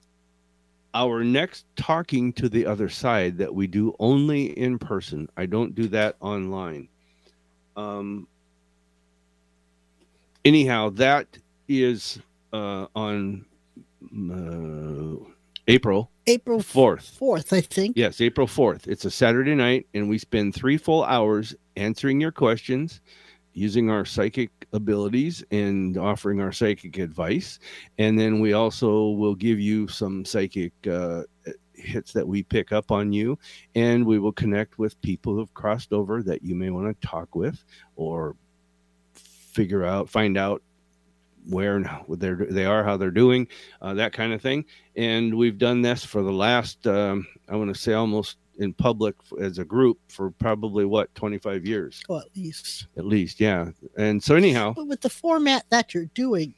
our 0.92 1.23
next 1.23 1.66
talking 1.77 2.33
to 2.33 2.49
the 2.49 2.66
other 2.66 2.88
side 2.88 3.38
that 3.38 3.55
we 3.55 3.68
do 3.68 3.94
only 4.01 4.59
in 4.59 4.77
person 4.77 5.29
i 5.37 5.46
don't 5.46 5.75
do 5.75 5.88
that 5.88 6.16
online. 6.20 6.88
Um 7.77 8.27
anyhow 10.44 10.90
that 10.90 11.26
is 11.68 12.18
uh 12.53 12.87
on 12.94 13.44
uh, 14.05 15.24
april 15.68 16.11
April 16.26 16.61
4th 16.61 17.18
4th, 17.18 17.53
I 17.53 17.61
think. 17.61 17.96
yes 17.96 18.20
april 18.20 18.46
4th 18.46 18.87
it's 18.87 19.05
a 19.05 19.11
saturday 19.11 19.55
night 19.55 19.87
and 19.94 20.09
we 20.09 20.18
spend 20.18 20.55
three 20.55 20.76
full 20.76 21.05
hours 21.05 21.55
answering 21.76 22.20
your 22.20 22.33
questions 22.33 23.00
using 23.53 23.90
our 23.90 24.05
psychic 24.05 24.50
abilities 24.72 25.44
and 25.50 25.96
offering 25.96 26.40
our 26.40 26.53
psychic 26.53 26.98
advice. 26.98 27.59
And 27.98 28.18
then 28.18 28.40
we 28.40 28.53
also 28.53 29.11
will 29.11 29.35
give 29.35 29.59
you 29.59 29.88
some 29.88 30.24
psychic 30.24 30.72
uh, 30.87 31.22
hits 31.74 32.12
that 32.12 32.26
we 32.26 32.42
pick 32.42 32.72
up 32.72 32.90
on 32.90 33.12
you 33.12 33.38
and 33.74 34.05
we 34.05 34.18
will 34.18 34.33
connect 34.33 34.79
with 34.79 35.00
people 35.03 35.35
who've 35.35 35.53
crossed 35.55 35.92
over 35.92 36.22
that 36.22 36.42
you 36.42 36.55
may 36.55 36.70
want 36.70 36.88
to 37.00 37.07
talk 37.07 37.35
with 37.35 37.64
or 37.96 38.37
figure 39.52 39.84
out 39.84 40.08
find 40.08 40.36
out 40.38 40.62
where 41.48 41.76
and 41.76 41.86
how 41.86 42.04
they're, 42.08 42.36
they 42.50 42.64
are 42.66 42.84
how 42.84 42.96
they're 42.96 43.10
doing 43.10 43.48
uh, 43.82 43.94
that 43.94 44.12
kind 44.12 44.32
of 44.32 44.42
thing 44.42 44.64
and 44.96 45.34
we've 45.34 45.56
done 45.58 45.80
this 45.80 46.04
for 46.04 46.22
the 46.22 46.30
last 46.32 46.86
um, 46.86 47.26
i 47.48 47.56
want 47.56 47.72
to 47.74 47.80
say 47.80 47.94
almost 47.94 48.36
in 48.58 48.74
public 48.74 49.14
as 49.40 49.58
a 49.58 49.64
group 49.64 49.98
for 50.08 50.30
probably 50.32 50.84
what 50.84 51.12
25 51.14 51.64
years 51.64 52.02
Oh, 52.10 52.18
at 52.18 52.26
least. 52.36 52.88
at 52.98 53.06
least 53.06 53.40
yeah 53.40 53.70
and 53.96 54.22
so 54.22 54.34
anyhow 54.36 54.74
But 54.76 54.86
with 54.88 55.00
the 55.00 55.08
format 55.08 55.64
that 55.70 55.94
you're 55.94 56.10
doing, 56.14 56.52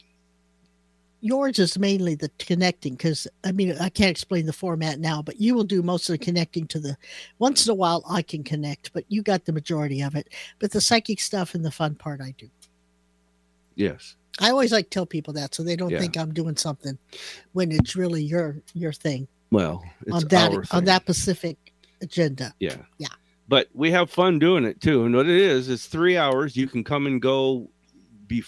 yours 1.20 1.60
is 1.60 1.78
mainly 1.78 2.16
the 2.16 2.28
connecting 2.40 2.94
because 2.94 3.28
I 3.44 3.52
mean 3.52 3.76
I 3.80 3.88
can't 3.88 4.10
explain 4.10 4.46
the 4.46 4.52
format 4.52 4.98
now, 4.98 5.22
but 5.22 5.40
you 5.40 5.54
will 5.54 5.62
do 5.62 5.80
most 5.82 6.08
of 6.08 6.14
the 6.18 6.24
connecting 6.24 6.66
to 6.66 6.80
the 6.80 6.96
once 7.38 7.66
in 7.66 7.70
a 7.70 7.74
while 7.76 8.02
I 8.10 8.22
can 8.22 8.42
connect, 8.42 8.92
but 8.92 9.04
you 9.08 9.22
got 9.22 9.44
the 9.44 9.52
majority 9.52 10.00
of 10.02 10.16
it. 10.16 10.28
But 10.58 10.72
the 10.72 10.80
psychic 10.80 11.20
stuff 11.20 11.54
and 11.54 11.64
the 11.64 11.70
fun 11.70 11.94
part 11.94 12.20
I 12.20 12.34
do. 12.36 12.48
Yes. 13.74 14.16
I 14.40 14.50
always 14.50 14.72
like 14.72 14.86
to 14.86 14.90
tell 14.90 15.06
people 15.06 15.34
that 15.34 15.54
so 15.54 15.62
they 15.62 15.76
don't 15.76 15.90
Yeah. 15.90 16.00
think 16.00 16.16
I'm 16.16 16.32
doing 16.32 16.56
something 16.56 16.98
when 17.52 17.70
it's 17.70 17.94
really 17.96 18.22
your 18.22 18.56
your 18.74 18.92
thing 18.92 19.28
Well, 19.50 19.84
it's 20.06 20.12
on 20.16 20.28
that 20.28 20.68
on 20.72 20.84
that 20.86 21.04
Pacific 21.04 21.56
agenda. 22.00 22.54
Yeah. 22.58 22.76
Yeah. 22.98 23.08
But 23.48 23.68
we 23.74 23.90
have 23.90 24.10
fun 24.10 24.38
doing 24.38 24.64
it 24.64 24.80
too. 24.80 25.04
And 25.04 25.14
what 25.14 25.26
it 25.26 25.36
is, 25.36 25.68
it's 25.68 25.86
three 25.86 26.16
hours. 26.16 26.56
You 26.56 26.66
can 26.66 26.82
come 26.84 27.06
and 27.06 27.20
go 27.20 27.68
be 28.26 28.42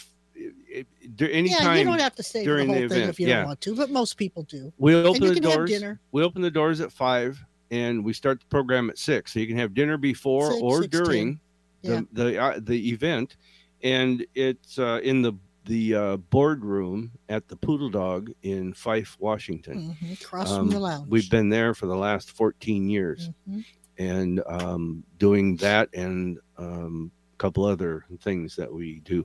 anytime. 1.21 1.65
yeah, 1.67 1.75
you 1.75 1.85
don't 1.85 2.01
have 2.01 2.15
to 2.17 2.23
stay 2.23 2.41
the 2.41 2.47
during 2.47 2.69
the 2.69 2.73
whole 2.75 2.89
thing 2.89 2.99
event, 2.99 3.11
if 3.11 3.21
you 3.21 3.29
yeah. 3.29 3.37
don't 3.41 3.47
want 3.47 3.61
to, 3.63 3.77
but 3.77 3.91
most 3.91 4.17
people 4.17 4.43
do. 4.45 4.73
we 4.79 4.95
open 4.95 5.21
the 5.35 5.41
doors. 5.41 5.71
We 6.13 6.23
open 6.23 6.43
the 6.43 6.51
doors 6.51 6.81
at 6.81 6.91
five 6.93 7.39
and 7.71 8.05
we 8.05 8.13
start 8.13 8.41
the 8.41 8.47
program 8.47 8.91
at 8.91 8.99
six. 8.99 9.33
So 9.33 9.41
you 9.41 9.47
can 9.47 9.57
have 9.59 9.75
dinner 9.75 9.97
before 9.97 10.51
Six, 10.53 10.63
or 10.63 10.83
6:10. 10.83 10.91
during 10.91 11.41
Yeah. 11.83 12.01
the 12.13 12.25
the, 12.25 12.39
uh, 12.43 12.61
the 12.63 12.89
event. 12.91 13.37
And 13.85 14.27
it's 14.35 14.79
uh, 14.79 15.01
in 15.05 15.23
the 15.23 15.35
the 15.67 15.95
uh, 15.95 16.17
boardroom 16.19 17.11
at 17.31 17.49
the 17.49 17.57
Poodle 17.57 17.89
Dog 17.89 18.31
in 18.43 18.75
Fife, 18.75 19.17
Washington. 19.21 19.97
Mhm, 20.03 20.21
Across 20.21 20.51
Um, 20.51 20.59
from 20.67 20.69
the 20.71 20.79
lounge. 20.81 21.09
We've 21.09 21.31
been 21.31 21.49
there 21.49 21.73
for 21.75 21.87
the 21.87 21.97
last 21.97 22.31
14 22.33 22.89
years. 22.89 23.31
Mhm. 23.49 23.65
and 23.97 24.43
um, 24.49 25.05
doing 25.21 25.55
that 25.59 25.89
and 25.95 26.37
um, 26.59 27.13
a 27.33 27.37
couple 27.39 27.65
other 27.65 28.05
things 28.21 28.57
that 28.57 28.71
we 28.73 28.99
do. 29.05 29.25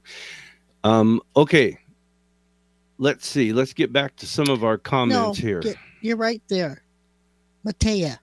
Um, 0.83 1.19
okay, 1.35 1.79
let's 2.99 3.27
see. 3.27 3.51
Let's 3.51 3.73
get 3.73 3.91
back 3.91 4.15
to 4.17 4.27
some 4.27 4.47
of 4.47 4.63
our 4.63 4.77
comments 4.77 5.39
no, 5.39 5.47
here. 5.47 5.59
get- 5.61 5.75
you're 6.01 6.17
right 6.17 6.41
there. 6.49 6.83
Matea. 7.65 8.19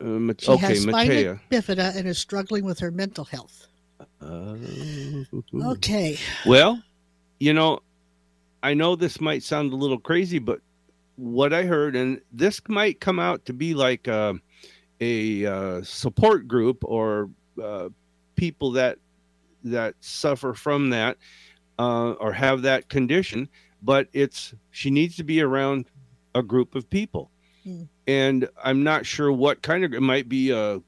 Uh, 0.00 0.04
Ma- 0.04 0.32
She 0.36 0.50
okay, 0.50 0.66
has 0.66 0.82
spina 0.82 0.96
Matea. 1.14 1.40
bifida 1.50 1.96
and 1.96 2.08
is 2.08 2.18
struggling 2.18 2.64
with 2.64 2.80
her 2.80 2.90
mental 2.90 3.24
health. 3.24 3.68
Uh, 4.22 4.56
Okay. 5.54 6.16
Well, 6.46 6.82
you 7.40 7.52
know, 7.52 7.80
I 8.62 8.74
know 8.74 8.96
this 8.96 9.20
might 9.20 9.42
sound 9.42 9.72
a 9.72 9.76
little 9.76 9.98
crazy, 9.98 10.38
but 10.38 10.60
what 11.16 11.52
I 11.52 11.64
heard, 11.64 11.96
and 11.96 12.20
this 12.32 12.60
might 12.68 13.00
come 13.00 13.18
out 13.18 13.44
to 13.46 13.52
be 13.52 13.74
like 13.74 14.08
uh, 14.08 14.34
a 15.00 15.46
uh, 15.46 15.82
support 15.82 16.46
group 16.48 16.78
or 16.84 17.30
uh, 17.62 17.88
people 18.36 18.72
that 18.72 18.98
that 19.64 19.94
suffer 20.00 20.54
from 20.54 20.90
that 20.90 21.16
uh, 21.78 22.12
or 22.12 22.32
have 22.32 22.62
that 22.62 22.88
condition, 22.88 23.48
but 23.82 24.08
it's 24.12 24.54
she 24.70 24.90
needs 24.90 25.16
to 25.16 25.24
be 25.24 25.40
around 25.40 25.86
a 26.34 26.42
group 26.42 26.74
of 26.74 26.88
people, 26.90 27.30
Hmm. 27.64 27.82
and 28.06 28.48
I'm 28.64 28.82
not 28.82 29.06
sure 29.06 29.30
what 29.30 29.62
kind 29.62 29.84
of 29.84 29.92
it 29.94 30.00
might 30.02 30.28
be 30.28 30.50
a 30.50 30.80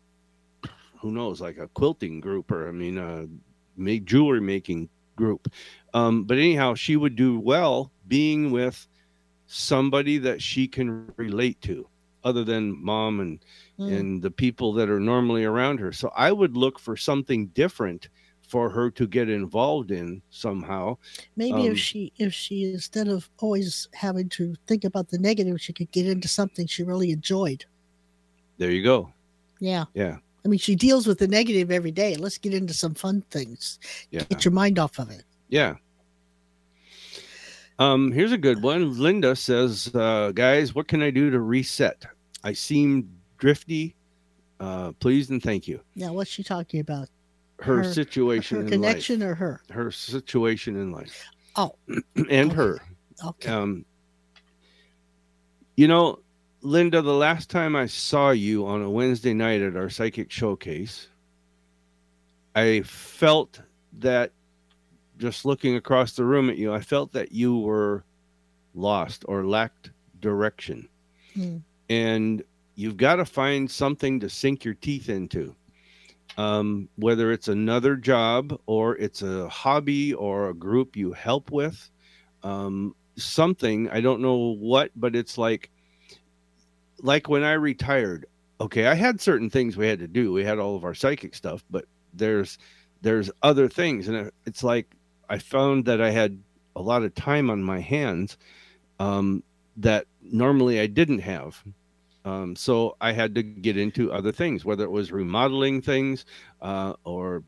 who 1.05 1.13
knows 1.13 1.39
like 1.39 1.59
a 1.59 1.69
quilting 1.69 2.19
group 2.19 2.51
or 2.51 2.67
I 2.67 2.73
mean 2.73 2.97
a 2.97 3.29
make 3.77 4.07
jewelry 4.07 4.41
making 4.41 4.89
group. 5.17 5.53
Um, 5.93 6.25
but 6.25 6.39
anyhow, 6.39 6.75
she 6.75 6.97
would 6.97 7.15
do 7.15 7.39
well 7.39 7.93
being 8.09 8.51
with 8.51 8.89
somebody 9.47 10.17
that 10.19 10.41
she 10.41 10.67
can 10.67 11.13
relate 11.17 11.61
to, 11.61 11.87
other 12.25 12.43
than 12.43 12.83
mom 12.83 13.21
and 13.21 13.45
Mm. 13.79 13.93
and 13.99 14.23
the 14.23 14.31
people 14.31 14.73
that 14.75 14.89
are 14.89 15.01
normally 15.01 15.45
around 15.45 15.81
her. 15.81 15.93
So 15.93 16.09
I 16.17 16.31
would 16.31 16.57
look 16.57 16.79
for 16.79 16.97
something 16.97 17.49
different 17.49 18.09
for 18.47 18.71
her 18.71 18.89
to 18.93 19.07
get 19.09 19.29
involved 19.29 19.91
in 19.91 20.23
somehow. 20.31 20.97
Maybe 21.37 21.63
um, 21.67 21.73
if 21.73 21.79
she 21.79 22.13
if 22.19 22.33
she 22.33 22.73
instead 22.73 23.09
of 23.09 23.29
always 23.39 23.89
having 23.93 24.29
to 24.39 24.55
think 24.69 24.85
about 24.85 25.09
the 25.09 25.19
negative, 25.19 25.61
she 25.61 25.73
could 25.73 25.91
get 25.91 26.07
into 26.07 26.29
something 26.29 26.69
she 26.69 26.85
really 26.85 27.11
enjoyed. 27.11 27.65
There 28.59 28.71
you 28.71 28.85
go. 28.85 29.13
Yeah. 29.61 29.87
Yeah. 29.93 30.19
I 30.45 30.49
mean, 30.49 30.59
she 30.59 30.75
deals 30.75 31.07
with 31.07 31.19
the 31.19 31.29
negative 31.29 31.71
every 31.71 31.91
day. 31.91 32.17
Let's 32.17 32.37
get 32.39 32.53
into 32.53 32.75
some 32.75 32.95
fun 32.95 33.23
things. 33.31 33.79
Yeah. 34.11 34.25
Get 34.25 34.45
your 34.45 34.53
mind 34.53 34.79
off 34.79 34.99
of 34.99 35.11
it. 35.11 35.25
Yeah. 35.49 35.77
Um, 37.79 38.13
here's 38.13 38.33
a 38.33 38.39
good 38.39 38.63
one. 38.63 38.99
Linda 38.99 39.35
says, 39.35 39.91
uh, 39.95 40.33
guys, 40.35 40.75
what 40.75 40.87
can 40.87 41.03
I 41.03 41.11
do 41.11 41.31
to 41.31 41.41
reset? 41.41 42.05
I 42.45 42.53
seem 42.53 43.11
drifty. 43.39 43.95
Uh, 44.61 44.93
please 45.01 45.31
and 45.31 45.43
thank 45.43 45.67
you. 45.67 45.81
Now, 45.97 46.13
what's 46.13 46.31
she 46.31 46.43
talking 46.45 46.81
about? 46.81 47.09
Her, 47.61 47.79
Her- 47.83 47.93
situation 47.93 48.59
Her 48.59 48.63
in 48.65 48.69
connection 48.71 49.21
life. 49.21 49.29
or 49.31 49.35
her? 49.37 49.61
Her 49.71 49.91
situation 49.91 50.77
in 50.77 50.93
life. 50.93 51.25
Oh. 51.57 51.75
and 52.17 52.29
Okay. 52.51 52.55
her. 52.55 52.79
Okay. 53.25 53.49
Um, 53.49 53.85
you 55.77 55.89
know, 55.89 56.21
Linda, 56.65 57.03
the 57.03 57.13
last 57.13 57.51
time 57.51 57.77
I 57.77 57.85
saw 57.85 58.31
you 58.31 58.67
on 58.67 58.81
a 58.81 58.89
Wednesday 58.89 59.35
night 59.35 59.61
at 59.61 59.77
our 59.77 59.91
psychic 59.91 60.31
showcase, 60.31 61.09
I 62.55 62.81
felt 62.81 63.61
that 63.99 64.33
just 65.19 65.45
looking 65.45 65.77
across 65.77 66.15
the 66.15 66.25
room 66.25 66.49
at 66.49 66.57
you, 66.57 66.73
I 66.73 66.81
felt 66.81 67.13
that 67.13 67.33
you 67.33 67.59
were 67.59 68.03
lost 68.75 69.27
or 69.29 69.45
lacked 69.45 69.91
direction. 70.21 70.89
Hmm. 71.35 71.59
And 71.91 72.43
you've 72.77 72.97
got 72.97 73.17
to 73.17 73.27
find 73.27 73.71
something 73.71 74.19
to 74.21 74.31
sink 74.31 74.65
your 74.65 74.75
teeth 74.75 75.11
into. 75.11 75.55
Um, 76.39 76.89
whether 76.97 77.31
it's 77.31 77.49
another 77.49 77.95
job 77.95 78.59
or 78.65 78.97
it's 78.97 79.21
a 79.21 79.51
hobby 79.51 80.15
or 80.15 80.49
a 80.49 80.55
group 80.55 80.97
you 80.97 81.13
help 81.13 81.51
with, 81.51 81.91
um, 82.43 82.97
something 83.17 83.89
i 83.91 84.01
don't 84.01 84.21
know 84.21 84.57
what 84.59 84.91
but 84.97 85.15
it's 85.15 85.39
like 85.39 85.71
like 87.03 87.29
when 87.29 87.43
i 87.43 87.53
retired 87.53 88.27
okay 88.61 88.87
i 88.87 88.95
had 88.95 89.21
certain 89.21 89.51
things 89.51 89.77
we 89.77 89.87
had 89.87 89.99
to 89.99 90.09
do. 90.09 90.33
We 90.33 90.45
had 90.45 90.59
all 90.59 90.77
of 90.77 90.85
our 90.85 90.95
psychic 90.95 91.35
stuff 91.35 91.65
but 91.71 91.85
there's 92.13 92.59
there's 93.03 93.31
other 93.43 93.69
things. 93.69 94.09
And 94.09 94.31
it's 94.47 94.63
like 94.63 94.95
i 95.29 95.39
found 95.39 95.85
that 95.87 96.01
i 96.01 96.11
had 96.11 96.39
a 96.77 96.83
lot 96.83 97.03
of 97.03 97.15
time 97.15 97.51
on 97.51 97.63
my 97.63 97.81
hands 97.81 98.37
um, 98.99 99.43
that 99.77 100.07
normally 100.23 100.81
i 100.81 100.87
didn't 100.87 101.21
have. 101.21 101.63
Um, 102.25 102.57
so 102.57 102.97
i 103.01 103.13
had 103.13 103.35
to 103.35 103.43
get 103.43 103.77
into 103.77 104.13
other 104.13 104.33
things 104.33 104.65
whether 104.65 104.85
it 104.85 104.91
was 104.91 105.13
remodeling 105.13 105.83
things 105.83 106.25
uh, 106.63 106.95
or 107.05 107.43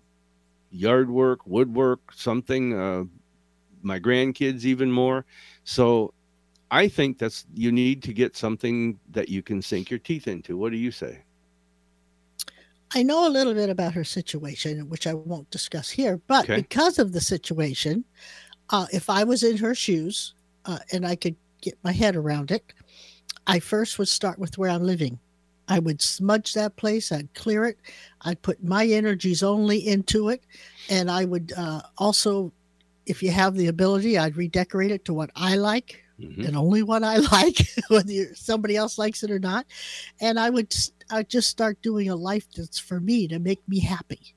yard 0.70 1.08
work 1.10 1.46
woodwork 1.46 2.12
something 2.12 2.78
uh, 2.78 3.04
my 3.82 3.98
grandkids 4.00 4.64
even 4.64 4.90
more. 4.90 5.24
So 5.64 6.12
I 6.70 6.88
think 6.88 7.18
that's 7.18 7.46
you 7.54 7.70
need 7.70 8.02
to 8.04 8.12
get 8.12 8.36
something 8.36 8.98
that 9.12 9.28
you 9.28 9.42
can 9.42 9.62
sink 9.62 9.90
your 9.90 10.00
teeth 10.00 10.26
into. 10.26 10.56
What 10.56 10.72
do 10.72 10.78
you 10.78 10.90
say? 10.90 11.22
I 12.94 13.02
know 13.02 13.26
a 13.26 13.30
little 13.30 13.54
bit 13.54 13.68
about 13.68 13.94
her 13.94 14.04
situation, 14.04 14.88
which 14.88 15.06
I 15.06 15.14
won't 15.14 15.50
discuss 15.50 15.90
here, 15.90 16.20
but 16.26 16.44
Okay. 16.44 16.56
because 16.56 16.98
of 16.98 17.12
the 17.12 17.20
situation, 17.20 18.04
uh, 18.70 18.86
if 18.92 19.10
I 19.10 19.24
was 19.24 19.42
in 19.42 19.56
her 19.58 19.74
shoes 19.74 20.34
uh, 20.64 20.78
and 20.92 21.06
I 21.06 21.16
could 21.16 21.36
get 21.60 21.76
my 21.82 21.92
head 21.92 22.16
around 22.16 22.50
it, 22.50 22.72
I 23.46 23.60
first 23.60 23.98
would 23.98 24.08
start 24.08 24.38
with 24.38 24.56
where 24.58 24.70
I'm 24.70 24.84
living. 24.84 25.18
I 25.68 25.80
would 25.80 26.00
smudge 26.00 26.54
that 26.54 26.76
place, 26.76 27.10
I'd 27.10 27.32
clear 27.34 27.64
it, 27.64 27.78
I'd 28.22 28.40
put 28.42 28.62
my 28.62 28.86
energies 28.86 29.42
only 29.42 29.78
into 29.78 30.28
it, 30.28 30.44
and 30.88 31.10
I 31.10 31.24
would 31.24 31.52
uh, 31.56 31.82
also, 31.98 32.52
if 33.06 33.20
you 33.20 33.32
have 33.32 33.54
the 33.56 33.66
ability, 33.66 34.16
I'd 34.16 34.36
redecorate 34.36 34.92
it 34.92 35.04
to 35.06 35.14
what 35.14 35.30
I 35.34 35.56
like 35.56 36.04
Mhm. 36.20 36.48
and 36.48 36.56
only 36.56 36.82
what 36.82 37.04
I 37.04 37.16
like, 37.32 37.58
whether 37.88 38.34
somebody 38.34 38.76
else 38.76 38.96
likes 38.98 39.22
it 39.22 39.30
or 39.30 39.38
not. 39.38 39.66
And 40.20 40.38
I 40.40 40.50
would 40.50 40.74
I 41.10 41.22
just 41.22 41.48
start 41.50 41.80
doing 41.82 42.08
a 42.08 42.16
life 42.16 42.46
that's 42.56 42.78
for 42.78 43.00
me 43.00 43.28
to 43.28 43.38
make 43.38 43.66
me 43.68 43.80
happy. 43.80 44.34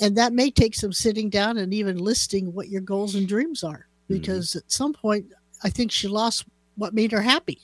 And 0.00 0.16
that 0.16 0.32
may 0.32 0.50
take 0.50 0.74
some 0.74 0.92
sitting 0.92 1.30
down 1.30 1.58
and 1.58 1.72
even 1.74 1.98
listing 1.98 2.52
what 2.52 2.68
your 2.68 2.80
goals 2.80 3.14
and 3.14 3.28
dreams 3.28 3.62
are, 3.62 3.86
because 4.08 4.56
at 4.56 4.70
some 4.70 4.92
point 4.92 5.26
I 5.62 5.70
think 5.70 5.92
she 5.92 6.08
lost 6.08 6.46
what 6.76 6.94
made 6.94 7.12
her 7.12 7.22
happy. 7.22 7.58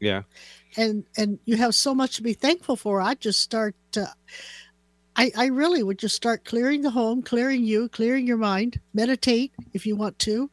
Yeah. 0.00 0.22
And 0.76 1.04
and 1.16 1.38
you 1.44 1.56
have 1.56 1.74
so 1.74 1.94
much 1.94 2.16
to 2.16 2.22
be 2.22 2.32
thankful 2.32 2.76
for. 2.76 3.00
I 3.00 3.14
just 3.14 3.40
start. 3.40 3.74
Uh, 3.96 4.06
I 5.14 5.30
I 5.36 5.46
really 5.46 5.82
would 5.82 5.98
just 5.98 6.16
start 6.16 6.44
clearing 6.44 6.80
the 6.80 6.90
home, 6.90 7.22
clearing 7.22 7.64
you, 7.64 7.88
clearing 7.90 8.26
your 8.26 8.38
mind. 8.38 8.80
Meditate 8.94 9.52
if 9.74 9.84
you 9.84 9.94
want 9.96 10.18
to. 10.20 10.50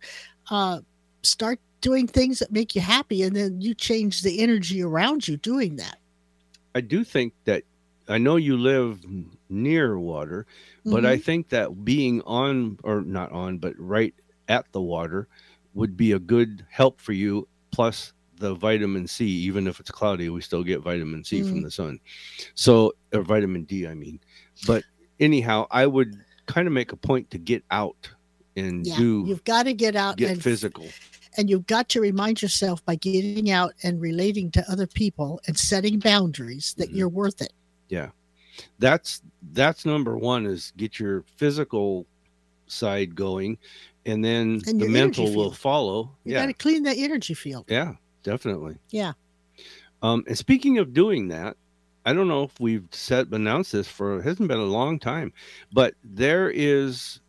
Uh, 0.52 0.82
start 1.24 1.60
doing 1.82 2.08
things 2.08 2.40
that 2.40 2.52
make 2.52 2.76
you 2.76 2.82
happy, 2.82 3.24
and 3.24 3.36
then 3.36 3.62
you 3.62 3.74
change 3.74 4.22
the 4.22 4.42
energy 4.42 4.82
around 4.82 5.28
you 5.28 5.38
doing 5.38 5.78
that. 5.78 5.98
I 6.76 6.82
do 6.82 7.04
think 7.04 7.34
that 7.46 7.64
I 8.08 8.18
know 8.18 8.36
you 8.36 8.58
live 8.58 9.00
near 9.50 10.00
water, 10.00 10.46
but 10.86 11.06
I 11.06 11.18
think 11.18 11.50
that 11.50 11.86
being 11.86 12.22
on 12.24 12.80
or 12.84 13.02
not 13.02 13.32
on, 13.32 13.58
but 13.58 13.74
right 13.78 14.14
at 14.48 14.72
the 14.72 14.82
water 14.82 15.28
would 15.74 15.96
be 15.96 16.14
a 16.14 16.20
good 16.20 16.66
help 16.70 17.00
for 17.00 17.14
you. 17.14 17.48
Plus 17.72 18.14
the 18.38 18.56
vitamin 18.56 19.08
C, 19.08 19.26
even 19.28 19.68
if 19.68 19.80
it's 19.80 19.92
cloudy, 19.92 20.30
we 20.30 20.42
still 20.42 20.64
get 20.64 20.80
vitamin 20.82 21.24
C 21.24 21.44
from 21.44 21.60
Mm. 21.60 21.64
the 21.64 21.72
sun. 21.72 22.00
So 22.56 22.94
or 23.14 23.22
vitamin 23.22 23.64
D, 23.64 23.86
I 23.86 23.94
mean. 23.94 24.20
But 24.66 24.84
anyhow, 25.20 25.68
I 25.70 25.86
would 25.86 26.16
kind 26.48 26.68
of 26.68 26.74
make 26.74 26.92
a 26.92 26.96
point 26.98 27.30
to 27.32 27.38
get 27.38 27.64
out 27.70 28.10
and 28.56 28.88
yeah, 28.88 28.98
do 28.98 29.24
you've 29.28 29.44
got 29.44 29.64
to 29.64 29.74
get 29.74 29.96
out 29.96 30.18
get 30.18 30.32
and 30.32 30.42
physical. 30.44 30.88
And 31.40 31.50
you've 31.50 31.66
got 31.68 31.88
to 31.90 32.02
remind 32.02 32.42
yourself 32.42 32.84
by 32.86 32.96
getting 32.96 33.50
out 33.50 33.74
and 33.84 34.02
relating 34.02 34.52
to 34.52 34.72
other 34.72 34.86
people 34.86 35.40
and 35.48 35.58
setting 35.58 35.98
boundaries 36.00 36.76
that 36.78 36.90
Mhm. 36.92 36.96
you're 36.98 37.10
worth 37.10 37.42
it. 37.42 37.54
Yeah. 37.88 38.10
That's 38.78 39.22
that's 39.54 39.86
number 39.86 40.18
one 40.18 40.46
is 40.46 40.74
get 40.76 41.00
your 41.00 41.24
physical 41.38 42.06
side 42.68 43.16
going 43.16 43.58
and 44.06 44.24
then 44.24 44.62
And 44.68 44.82
the 44.82 44.90
mental 44.90 45.26
will 45.34 45.46
field. 45.52 45.58
follow. 45.58 46.12
You 46.26 46.34
yeah, 46.34 46.42
got 46.42 46.48
to 46.48 46.54
clean 46.54 46.84
that 46.84 46.98
energy 46.98 47.34
field. 47.34 47.66
yeah, 47.70 47.94
definitely. 48.24 48.76
Yeah. 48.92 49.14
Um, 50.02 50.24
and 50.28 50.38
speaking 50.38 50.78
of 50.78 50.94
doing 50.94 51.30
that, 51.30 51.56
I 52.06 52.12
don't 52.14 52.28
know 52.28 52.44
if 52.44 52.60
we've 52.60 52.88
said 52.92 53.30
announced 53.32 53.72
this 53.72 53.88
for 53.88 54.20
it 54.20 54.24
hasn't 54.24 54.50
been 54.50 54.60
a 54.60 54.64
long 54.66 55.00
time, 55.00 55.32
but 55.72 55.94
there 56.04 56.50
is, 56.52 57.22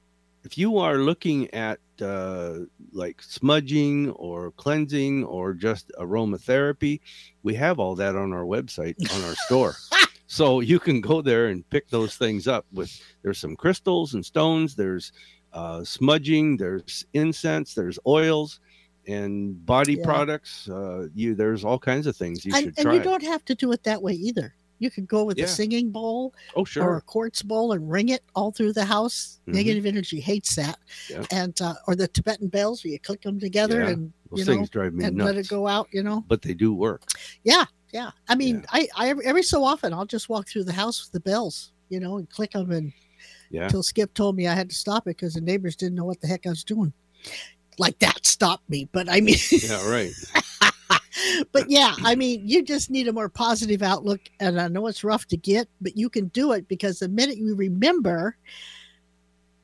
if 0.44 0.56
you 0.56 0.78
are 0.78 0.98
looking 0.98 1.52
at 1.54 1.78
uh, 2.00 2.60
like 2.92 3.22
smudging 3.22 4.10
or 4.12 4.52
cleansing 4.52 5.24
or 5.24 5.52
just 5.52 5.92
aromatherapy, 5.98 7.00
we 7.42 7.54
have 7.54 7.78
all 7.78 7.94
that 7.96 8.16
on 8.16 8.32
our 8.32 8.44
website 8.44 8.94
on 9.14 9.24
our 9.28 9.34
store. 9.46 9.74
So 10.32 10.60
you 10.60 10.78
can 10.78 11.00
go 11.00 11.22
there 11.22 11.48
and 11.48 11.68
pick 11.70 11.88
those 11.88 12.14
things 12.16 12.46
up. 12.46 12.64
With 12.72 12.96
there's 13.22 13.40
some 13.40 13.56
crystals 13.56 14.14
and 14.14 14.24
stones. 14.24 14.76
There's 14.76 15.10
uh, 15.52 15.82
smudging. 15.82 16.56
There's 16.56 17.04
incense. 17.14 17.74
There's 17.74 17.98
oils 18.06 18.60
and 19.08 19.66
body 19.66 19.94
Yeah. 19.94 20.04
products. 20.04 20.68
Uh, 20.68 21.08
you 21.16 21.34
there's 21.34 21.64
all 21.64 21.80
kinds 21.80 22.06
of 22.06 22.14
things 22.14 22.44
you 22.44 22.52
and, 22.54 22.60
should 22.62 22.74
and 22.78 22.84
try. 22.84 22.94
And 22.94 23.04
you 23.04 23.10
don't 23.10 23.24
have 23.24 23.44
to 23.46 23.56
do 23.56 23.72
it 23.72 23.82
that 23.82 24.02
way 24.02 24.12
either. 24.12 24.54
You 24.80 24.90
could 24.90 25.06
go 25.06 25.22
with 25.24 25.38
Yeah. 25.38 25.44
a 25.44 25.48
singing 25.48 25.90
bowl 25.90 26.34
oh 26.56 26.64
sure. 26.64 26.82
or 26.84 26.96
a 26.96 27.00
quartz 27.02 27.42
bowl 27.42 27.72
and 27.72 27.88
ring 27.90 28.08
it 28.08 28.22
all 28.34 28.50
through 28.50 28.72
the 28.72 28.84
house. 28.84 29.38
Mhm. 29.46 29.54
Negative 29.54 29.86
energy 29.86 30.18
hates 30.20 30.56
that. 30.56 30.78
Yeah. 31.08 31.24
And 31.30 31.60
uh, 31.60 31.74
or 31.86 31.94
the 31.94 32.08
Tibetan 32.08 32.48
bells 32.48 32.82
where 32.82 32.92
you 32.92 32.98
click 32.98 33.22
them 33.22 33.38
together 33.38 33.82
Yeah, 33.82 33.90
and 33.90 34.12
those 34.30 34.40
you 34.40 34.44
know 34.46 34.52
things 34.54 34.70
drive 34.70 34.94
me 34.94 35.04
and 35.04 35.16
nuts. 35.16 35.26
let 35.26 35.36
it 35.36 35.48
go 35.48 35.68
out. 35.68 35.86
You 35.92 36.02
know. 36.02 36.24
But 36.26 36.42
they 36.42 36.54
do 36.54 36.74
work. 36.74 37.02
Yeah. 37.44 37.66
Yeah. 37.92 38.10
I 38.28 38.34
mean, 38.36 38.64
I, 38.72 38.88
I 38.96 39.08
every- 39.24 39.42
so 39.42 39.62
often 39.64 39.92
I'll 39.92 40.06
just 40.06 40.28
walk 40.28 40.48
through 40.48 40.64
the 40.64 40.72
house 40.72 41.02
with 41.04 41.12
the 41.12 41.20
bells, 41.20 41.72
you 41.90 42.00
know, 42.00 42.16
and 42.18 42.28
click 42.30 42.52
them 42.52 42.70
and 42.70 42.92
Yeah. 43.50 43.64
until 43.64 43.82
Skip 43.82 44.14
told 44.14 44.34
me 44.36 44.46
I 44.48 44.54
had 44.54 44.70
to 44.70 44.76
stop 44.76 45.06
it 45.08 45.16
because 45.16 45.34
the 45.34 45.40
neighbors 45.40 45.76
didn't 45.76 45.96
know 45.96 46.04
what 46.04 46.20
the 46.20 46.26
heck 46.28 46.46
I 46.46 46.50
was 46.50 46.64
doing. 46.64 46.92
Like 47.78 47.98
that 47.98 48.24
stopped 48.24 48.68
me. 48.70 48.88
But 48.92 49.08
I 49.10 49.20
mean, 49.20 49.36
Yeah. 49.50 49.86
Right. 49.90 50.12
but 51.52 51.70
yeah, 51.70 51.94
I 52.04 52.14
mean, 52.14 52.42
you 52.46 52.62
just 52.62 52.90
need 52.90 53.08
a 53.08 53.12
more 53.12 53.28
positive 53.28 53.82
outlook. 53.82 54.20
And 54.40 54.60
I 54.60 54.68
know 54.68 54.86
it's 54.86 55.04
rough 55.04 55.26
to 55.26 55.36
get, 55.36 55.68
but 55.80 55.96
you 55.96 56.08
can 56.08 56.28
do 56.28 56.52
it 56.52 56.68
because 56.68 56.98
the 56.98 57.08
minute 57.08 57.36
you 57.36 57.54
remember, 57.54 58.36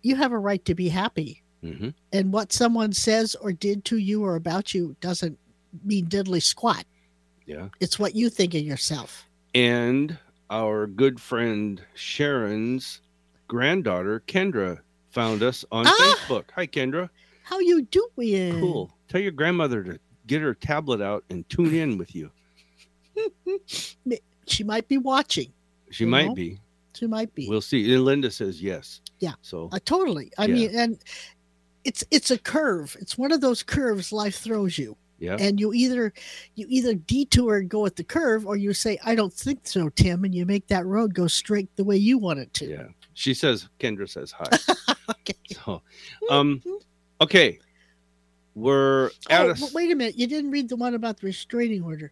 you 0.03 0.17
have 0.17 0.33
a 0.33 0.39
right 0.39 0.65
to 0.65 0.75
be 0.75 0.89
happy. 0.89 1.43
hmm 1.63 1.89
And 2.13 2.33
what 2.33 2.53
someone 2.53 2.93
says 2.93 3.35
or 3.37 3.53
did 3.53 3.85
to 3.87 3.99
you 3.99 4.25
or 4.25 4.37
about 4.37 4.75
you 4.75 4.97
doesn't 5.01 5.39
mean 5.85 6.07
diddly 6.07 6.43
squat. 6.43 6.85
Yeah. 7.47 7.69
It's 7.81 7.99
what 7.99 8.15
you 8.15 8.29
think 8.29 8.55
of 8.55 8.61
yourself. 8.63 9.27
And 9.55 10.17
our 10.51 10.87
good 10.87 11.21
friend 11.21 11.81
Sharon's 11.95 13.01
granddaughter 13.49 14.23
Kendra 14.27 14.81
found 15.11 15.43
us 15.43 15.65
on 15.73 15.87
Ah! 15.87 15.95
Facebook. 16.29 16.45
Hi, 16.55 16.67
Kendra. 16.67 17.09
How 17.43 17.59
you 17.61 17.83
doing? 17.83 18.61
Cool. 18.61 18.91
Tell 19.09 19.21
your 19.21 19.31
grandmother 19.31 19.83
to 19.85 19.99
get 20.27 20.43
her 20.43 20.55
tablet 20.55 21.01
out 21.01 21.25
and 21.31 21.49
tune 21.49 21.75
in 21.75 21.99
with 21.99 22.15
you. 22.15 22.31
She 24.49 24.63
might 24.63 24.87
be 24.87 24.97
watching. 24.99 25.53
She 25.91 26.05
might 26.05 26.29
know? 26.29 26.35
be. 26.35 26.61
She 26.95 27.07
might 27.09 27.35
be. 27.35 27.49
We'll 27.49 27.61
see. 27.61 27.93
And 27.93 28.05
Linda 28.05 28.31
says 28.31 28.63
yes. 28.63 29.01
Yeah. 29.19 29.33
So 29.43 29.69
Uh, 29.73 29.81
totally. 29.85 30.31
I 30.39 30.47
Yeah. 30.47 30.55
mean, 30.55 30.71
and 30.79 30.99
it's 31.85 32.05
it's 32.13 32.31
a 32.31 32.39
curve. 32.39 32.97
It's 33.01 33.19
one 33.19 33.33
of 33.33 33.41
those 33.41 33.63
curves 33.65 34.13
life 34.13 34.37
throws 34.37 34.79
you, 34.79 34.97
yeah. 35.19 35.37
and 35.41 35.59
you 35.59 35.73
either 35.75 36.13
you 36.55 36.67
either 36.69 36.95
detour 36.95 37.57
and 37.59 37.69
go 37.69 37.87
at 37.87 37.97
the 37.97 38.05
curve, 38.05 38.47
or 38.47 38.57
you 38.57 38.73
say, 38.73 38.99
"I 39.05 39.15
don't 39.17 39.33
think 39.33 39.67
so, 39.67 39.89
Tim," 39.89 40.25
and 40.25 40.33
you 40.35 40.47
make 40.47 40.69
that 40.69 40.87
road 40.87 41.13
go 41.13 41.27
straight 41.27 41.69
the 41.77 41.85
way 41.85 41.97
you 41.97 42.19
want 42.19 42.39
it 42.39 42.55
to. 42.55 42.67
Yeah. 42.67 42.87
She 43.15 43.35
says 43.35 43.69
Kendra 43.81 44.09
says 44.09 44.31
hi. 44.33 44.49
Okay. 45.11 45.35
So 45.65 45.83
um 46.31 46.63
okay. 47.21 47.59
We're 48.57 49.11
Oh, 49.31 49.55
but 49.61 49.73
wait 49.75 49.93
a 49.93 49.95
minute. 49.95 50.19
You 50.19 50.27
didn't 50.27 50.51
read 50.51 50.71
the 50.71 50.77
one 50.77 50.95
about 50.95 51.21
the 51.21 51.27
restraining 51.27 51.83
order. 51.85 52.11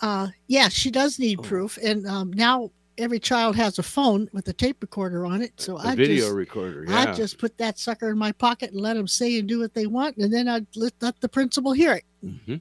Uh, 0.00 0.28
yeah, 0.46 0.68
she 0.68 0.90
does 0.90 1.18
need 1.18 1.38
Oh. 1.40 1.42
proof, 1.42 1.78
and 1.82 2.06
um, 2.06 2.30
now 2.32 2.70
every 2.98 3.18
child 3.18 3.56
has 3.56 3.78
a 3.78 3.82
phone 3.82 4.28
with 4.32 4.46
a 4.48 4.52
tape 4.52 4.76
recorder 4.82 5.24
on 5.24 5.40
it. 5.40 5.52
So 5.56 5.78
a 5.78 5.88
I 5.88 5.94
video 5.96 6.26
just 6.26 6.32
recorder. 6.34 6.84
Yeah. 6.86 7.10
I 7.10 7.14
just 7.14 7.38
put 7.38 7.56
that 7.56 7.78
sucker 7.78 8.10
in 8.10 8.18
my 8.18 8.32
pocket 8.32 8.72
and 8.72 8.80
let 8.82 8.94
them 8.94 9.08
say 9.08 9.38
and 9.38 9.48
do 9.48 9.60
what 9.60 9.72
they 9.72 9.86
want, 9.86 10.18
and 10.18 10.30
then 10.32 10.46
I'd 10.46 10.66
let, 10.76 10.92
let 11.00 11.18
the 11.22 11.28
principal 11.28 11.72
hear 11.72 11.94
it. 11.94 12.04
hmm 12.22 12.56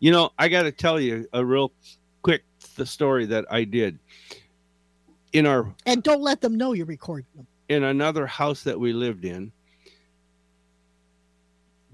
You 0.00 0.10
know, 0.10 0.30
I 0.36 0.48
got 0.48 0.64
to 0.64 0.72
tell 0.72 0.98
you 1.00 1.28
a 1.32 1.44
real 1.44 1.72
quick 2.22 2.42
the 2.74 2.84
story 2.86 3.24
that 3.26 3.44
I 3.52 3.62
did 3.62 4.00
in 5.32 5.46
our 5.46 5.72
And 5.86 6.02
don't 6.02 6.22
let 6.22 6.40
them 6.40 6.56
know 6.56 6.72
you're 6.72 6.86
recording 6.86 7.26
them. 7.36 7.46
in 7.68 7.84
another 7.84 8.26
house 8.26 8.64
that 8.64 8.78
we 8.80 8.92
lived 8.92 9.24
in. 9.24 9.52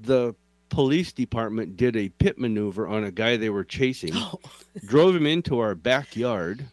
The 0.02 0.34
police 0.70 1.12
department 1.12 1.76
did 1.76 1.96
a 1.96 2.08
pit 2.08 2.38
maneuver 2.38 2.88
on 2.88 3.04
a 3.04 3.10
guy 3.10 3.36
they 3.36 3.50
were 3.50 3.64
chasing, 3.64 4.12
Oh, 4.14 4.38
drove 4.86 5.14
him 5.14 5.26
into 5.26 5.58
our 5.58 5.74
backyard, 5.74 6.66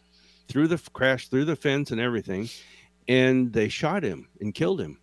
through 0.48 0.68
the 0.68 0.78
crash 0.92 1.28
through 1.28 1.44
the 1.44 1.56
fence 1.56 1.90
and 1.90 2.00
everything, 2.00 2.48
and 3.06 3.52
they 3.52 3.68
shot 3.68 4.02
him 4.02 4.28
and 4.40 4.54
killed 4.54 4.80
him. 4.80 4.98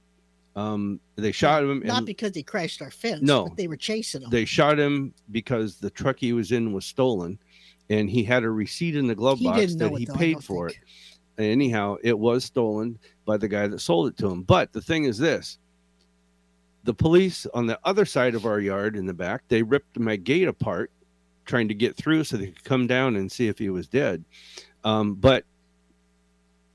Um, 0.56 1.02
they 1.18 1.34
shot 1.34 1.64
him 1.64 1.82
not 1.84 1.98
and 1.98 2.06
because 2.06 2.34
he 2.34 2.42
crashed 2.42 2.82
our 2.82 2.90
fence. 2.90 3.22
No. 3.22 3.48
but 3.50 3.58
they 3.58 3.68
were 3.68 3.76
chasing 3.76 4.22
him. 4.22 4.30
they 4.30 4.46
shot 4.46 4.80
him 4.80 5.14
because 5.32 5.78
the 5.80 5.90
truck 5.90 6.18
he 6.18 6.32
was 6.34 6.52
in 6.52 6.72
was 6.72 6.86
stolen, 6.86 7.38
and 7.90 8.10
he 8.10 8.24
had 8.24 8.44
a 8.44 8.50
receipt 8.50 8.96
in 8.96 9.08
the 9.08 9.16
glove 9.16 9.40
he 9.40 9.46
box 9.46 9.76
that 9.76 9.92
he 9.98 10.06
though, 10.06 10.14
paid 10.14 10.44
for 10.44 10.70
think. 10.70 10.82
it. 11.38 11.44
Anyhow, 11.44 11.98
it 12.02 12.18
was 12.18 12.46
stolen 12.46 12.98
by 13.26 13.36
the 13.36 13.50
guy 13.50 13.68
that 13.68 13.80
sold 13.80 14.08
it 14.08 14.18
to 14.18 14.30
him. 14.30 14.44
But 14.44 14.72
the 14.72 14.82
thing 14.82 15.04
is 15.04 15.18
this 15.18 15.58
the 16.86 16.94
police 16.94 17.46
on 17.54 17.66
the 17.66 17.80
other 17.84 18.06
side 18.06 18.36
of 18.36 18.46
our 18.46 18.60
yard 18.60 18.96
in 18.96 19.06
the 19.06 19.14
back, 19.14 19.44
they 19.48 19.64
ripped 19.64 20.00
my 20.00 20.16
gate 20.16 20.48
apart 20.48 20.92
trying 21.46 21.68
to 21.68 21.74
get 21.74 21.96
through 21.96 22.24
so 22.24 22.38
they 22.38 22.48
could 22.48 22.64
come 22.64 22.88
down 22.88 23.16
and 23.16 23.32
see 23.32 23.48
if 23.48 23.58
he 23.60 23.70
was 23.70 23.88
dead. 23.88 24.24
Um, 24.84 25.16
but 25.16 25.44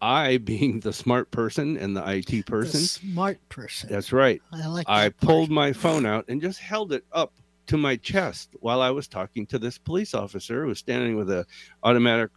I, 0.03 0.37
being 0.45 0.81
the 0.81 0.93
smart 0.93 1.31
person 1.31 1.77
and 1.77 1.97
the 1.97 2.09
IT 2.09 2.27
The 2.27 2.43
person, 2.43 2.81
smart 2.81 3.39
person. 3.49 3.89
that's 3.91 4.13
right. 4.13 4.41
I 4.53 4.67
like. 4.67 4.89
I 4.89 5.09
part. 5.11 5.17
pulled 5.21 5.51
my 5.51 5.73
phone 5.73 6.05
out 6.07 6.25
and 6.29 6.41
just 6.43 6.59
held 6.61 6.93
it 6.93 7.05
up 7.13 7.33
to 7.69 7.77
my 7.77 7.95
chest 7.97 8.51
while 8.61 8.83
I 8.83 8.91
was 8.91 9.07
talking 9.07 9.47
to 9.47 9.59
this 9.59 9.79
police 9.79 10.13
officer 10.15 10.63
who 10.63 10.69
was 10.69 10.79
standing 10.81 11.17
with 11.17 11.31
a 11.31 11.47
automatic, 11.85 12.31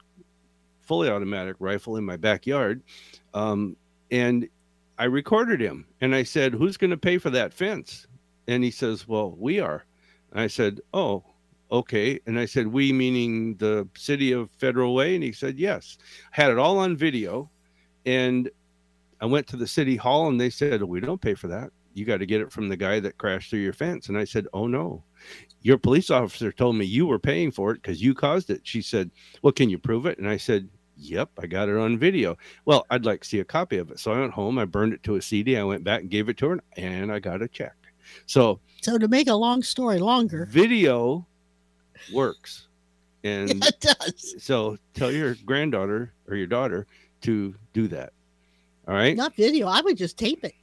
fully 0.82 1.10
automatic 1.10 1.56
rifle 1.60 1.98
in 1.98 2.04
my 2.06 2.18
backyard, 2.18 2.84
um, 3.34 3.76
and 4.12 4.48
I 5.04 5.08
recorded 5.08 5.60
him 5.60 5.86
and 5.99 6.16
I 6.16 6.24
said, 6.24 6.54
"Who's 6.54 6.78
going 6.78 6.91
to 6.91 6.97
pay 6.97 7.18
for 7.18 7.30
that 7.32 7.54
fence?" 7.54 8.08
And 8.47 8.64
he 8.64 8.72
says, 8.72 9.06
"Well, 9.06 9.36
we 9.38 9.60
are." 9.60 9.84
And 10.32 10.39
I 10.39 10.47
said, 10.47 10.80
"Oh." 10.93 11.26
Okay. 11.72 12.20
And 12.28 12.38
I 12.39 12.45
said, 12.45 12.68
we 12.68 12.93
meaning 12.93 13.56
the 13.56 13.88
city 13.97 14.32
of 14.32 14.51
Federal 14.60 14.93
Way? 14.93 15.16
And 15.16 15.24
he 15.24 15.32
said, 15.32 15.58
yes. 15.58 15.97
Had 16.30 16.51
it 16.51 16.60
all 16.60 16.78
on 16.78 16.95
video. 16.95 17.49
And 18.06 18.47
I 19.22 19.26
went 19.26 19.47
to 19.47 19.58
the 19.58 19.66
city 19.66 19.95
hall 19.95 20.28
and 20.28 20.39
they 20.39 20.49
said, 20.49 20.84
We 20.84 20.99
don't 20.99 21.22
pay 21.22 21.34
for 21.34 21.47
that. 21.47 21.72
You 21.93 22.06
got 22.06 22.18
to 22.18 22.26
get 22.26 22.41
it 22.41 22.51
from 22.51 22.68
the 22.68 22.76
guy 22.78 22.99
that 22.99 23.18
crashed 23.18 23.49
through 23.49 23.62
your 23.62 23.74
fence. 23.74 24.10
And 24.10 24.18
I 24.18 24.26
said, 24.26 24.47
Oh, 24.54 24.68
no. 24.68 25.04
Your 25.62 25.78
police 25.78 26.10
officer 26.10 26.51
told 26.51 26.76
me 26.76 26.86
you 26.86 27.08
were 27.08 27.20
paying 27.20 27.49
for 27.49 27.72
it 27.72 27.82
because 27.82 28.01
you 28.01 28.14
caused 28.14 28.49
it. 28.49 28.62
She 28.64 28.82
said, 28.82 29.10
Well, 29.41 29.54
can 29.54 29.70
you 29.70 29.80
prove 29.80 30.06
it? 30.06 30.20
And 30.20 30.28
I 30.28 30.38
said, 30.38 30.68
Yep, 30.98 31.30
I 31.39 31.48
got 31.48 31.70
it 31.70 31.76
on 31.78 31.98
video. 31.98 32.38
Well, 32.66 32.86
I'd 32.89 33.06
like 33.06 33.22
to 33.22 33.28
see 33.28 33.39
a 33.39 33.44
copy 33.46 33.78
of 33.78 33.89
it. 33.91 34.00
So 34.00 34.12
I 34.14 34.20
went 34.20 34.34
home, 34.34 34.58
I 34.60 34.66
burned 34.66 34.94
it 34.94 35.04
to 35.04 35.16
a 35.16 35.22
CD, 35.22 35.58
I 35.58 35.64
went 35.64 35.84
back 35.84 36.02
and 36.02 36.10
gave 36.10 36.30
it 36.30 36.38
to 36.38 36.50
her, 36.50 36.60
and 36.78 37.12
I 37.12 37.20
got 37.20 37.41
a 37.41 37.48
check. 37.48 37.76
So 38.26 38.60
So 38.82 38.98
to 38.98 39.08
make 39.08 39.28
a 39.28 39.34
long 39.34 39.64
story 39.64 39.98
longer, 40.00 40.46
video 40.50 41.26
works. 42.14 42.68
And 43.24 43.50
it 43.66 43.80
does. 43.80 44.36
so 44.44 44.78
tell 44.94 45.12
your 45.12 45.36
granddaughter 45.46 46.12
or 46.28 46.36
your 46.36 46.48
daughter 46.48 46.86
to 47.22 47.56
do 47.74 47.88
that. 47.88 48.12
All 48.88 48.94
right. 48.94 49.16
Not 49.16 49.36
video. 49.36 49.68
I 49.68 49.82
would 49.82 49.98
just 49.98 50.18
tape 50.18 50.44
it. 50.44 50.54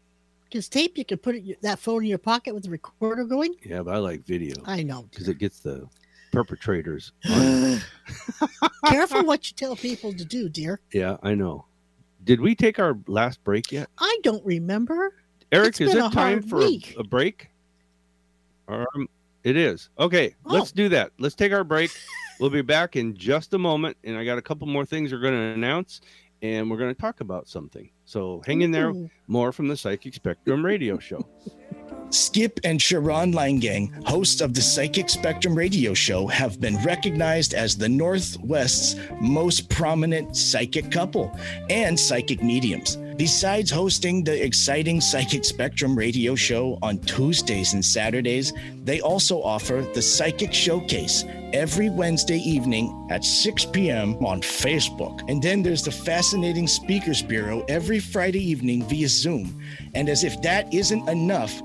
Because 0.45 0.68
tape, 0.68 0.99
you 0.99 1.05
can 1.05 1.16
put 1.18 1.37
it, 1.37 1.62
that 1.62 1.78
phone 1.78 2.03
in 2.03 2.09
your 2.09 2.18
pocket 2.18 2.53
with 2.55 2.64
the 2.64 2.70
recorder 2.70 3.24
going. 3.24 3.55
Yeah, 3.64 3.83
but 3.83 3.95
I 3.95 3.99
like 3.99 4.26
video 4.26 4.57
I 4.66 4.83
know. 4.83 5.07
because 5.11 5.28
it 5.28 5.39
gets 5.39 5.61
the 5.61 5.89
perpetrators. 6.31 7.12
Careful 8.87 9.24
what 9.24 9.49
you 9.51 9.55
tell 9.57 9.76
people 9.76 10.12
to 10.12 10.24
do, 10.24 10.49
dear. 10.49 10.81
yeah, 10.93 11.16
I 11.22 11.35
know. 11.35 11.66
Did 12.24 12.41
we 12.41 12.55
take 12.55 12.78
our 12.78 12.99
last 13.07 13.43
break 13.45 13.72
yet? 13.72 13.89
I 13.99 14.18
don't 14.22 14.45
remember. 14.45 15.14
Eric, 15.53 15.68
It's 15.68 15.81
is 15.81 15.95
it 15.95 16.12
time 16.12 16.43
for 16.43 16.62
a, 16.62 16.81
a 16.99 17.05
break? 17.05 17.51
Um, 18.68 19.09
it 19.43 19.57
is. 19.57 19.89
Okay, 19.99 20.35
Oh. 20.45 20.53
let's 20.55 20.70
do 20.72 20.89
that. 20.91 21.12
Let's 21.18 21.35
take 21.35 21.53
our 21.53 21.64
break. 21.64 21.91
we'll 22.39 22.51
be 22.51 22.62
back 22.62 22.95
in 22.97 23.16
just 23.16 23.55
a 23.55 23.59
moment. 23.59 23.97
And 24.05 24.16
I 24.16 24.24
got 24.24 24.39
a 24.39 24.43
couple 24.43 24.66
more 24.66 24.85
things 24.85 25.12
we're 25.12 25.20
going 25.20 25.35
to 25.35 25.55
announce 25.55 26.01
and 26.43 26.70
we're 26.70 26.76
going 26.76 26.95
to 26.95 27.01
talk 27.01 27.20
about 27.20 27.49
something. 27.49 27.91
So 28.05 28.43
hang 28.47 28.61
in 28.62 28.70
there. 28.70 28.93
More 29.26 29.51
from 29.53 29.68
the 29.68 29.76
Psychic 29.76 30.14
Spectrum 30.14 30.64
radio 30.64 30.99
show. 30.99 31.26
Skip 32.11 32.59
and 32.64 32.82
Sharon 32.82 33.32
Langang, 33.32 34.05
hosts 34.05 34.41
of 34.41 34.53
the 34.53 34.61
Psychic 34.61 35.09
Spectrum 35.09 35.55
radio 35.55 35.95
show, 35.95 36.26
have 36.26 36.61
been 36.61 36.76
recognized 36.82 37.55
as 37.55 37.76
the 37.76 37.88
Northwest's 37.88 38.97
most 39.20 39.68
prominent 39.68 40.36
psychic 40.36 40.91
couple 40.91 41.36
and 41.68 41.99
psychic 41.99 42.43
mediums. 42.43 42.97
Besides 43.20 43.70
hosting 43.70 44.24
the 44.24 44.43
exciting 44.45 45.01
Psychic 45.01 45.45
Spectrum 45.45 45.95
radio 45.95 46.34
show 46.34 46.78
on 46.82 46.99
Tuesdays 47.01 47.74
and 47.74 47.84
Saturdays, 47.84 48.55
they 48.82 49.01
also 49.03 49.43
offer 49.43 49.86
the 49.95 50.01
Psychic 50.01 50.55
Showcase 50.55 51.24
every 51.53 51.91
Wednesday 51.91 52.38
evening 52.38 53.09
at 53.11 53.22
6 53.22 53.66
p.m. 53.66 54.14
on 54.24 54.41
Facebook. 54.41 55.20
And 55.28 55.43
then 55.43 55.62
there's 55.62 55.82
the 55.82 55.91
Fascinating 55.91 56.66
Speakers 56.66 57.20
Bureau 57.20 57.62
every 57.68 58.01
Friday 58.01 58.43
evening 58.43 58.84
via 58.84 59.09
Zoom. 59.09 59.61
And 59.95 60.09
as 60.09 60.24
if 60.24 60.41
that 60.43 60.72
isn't 60.72 61.07
enough, 61.09 61.61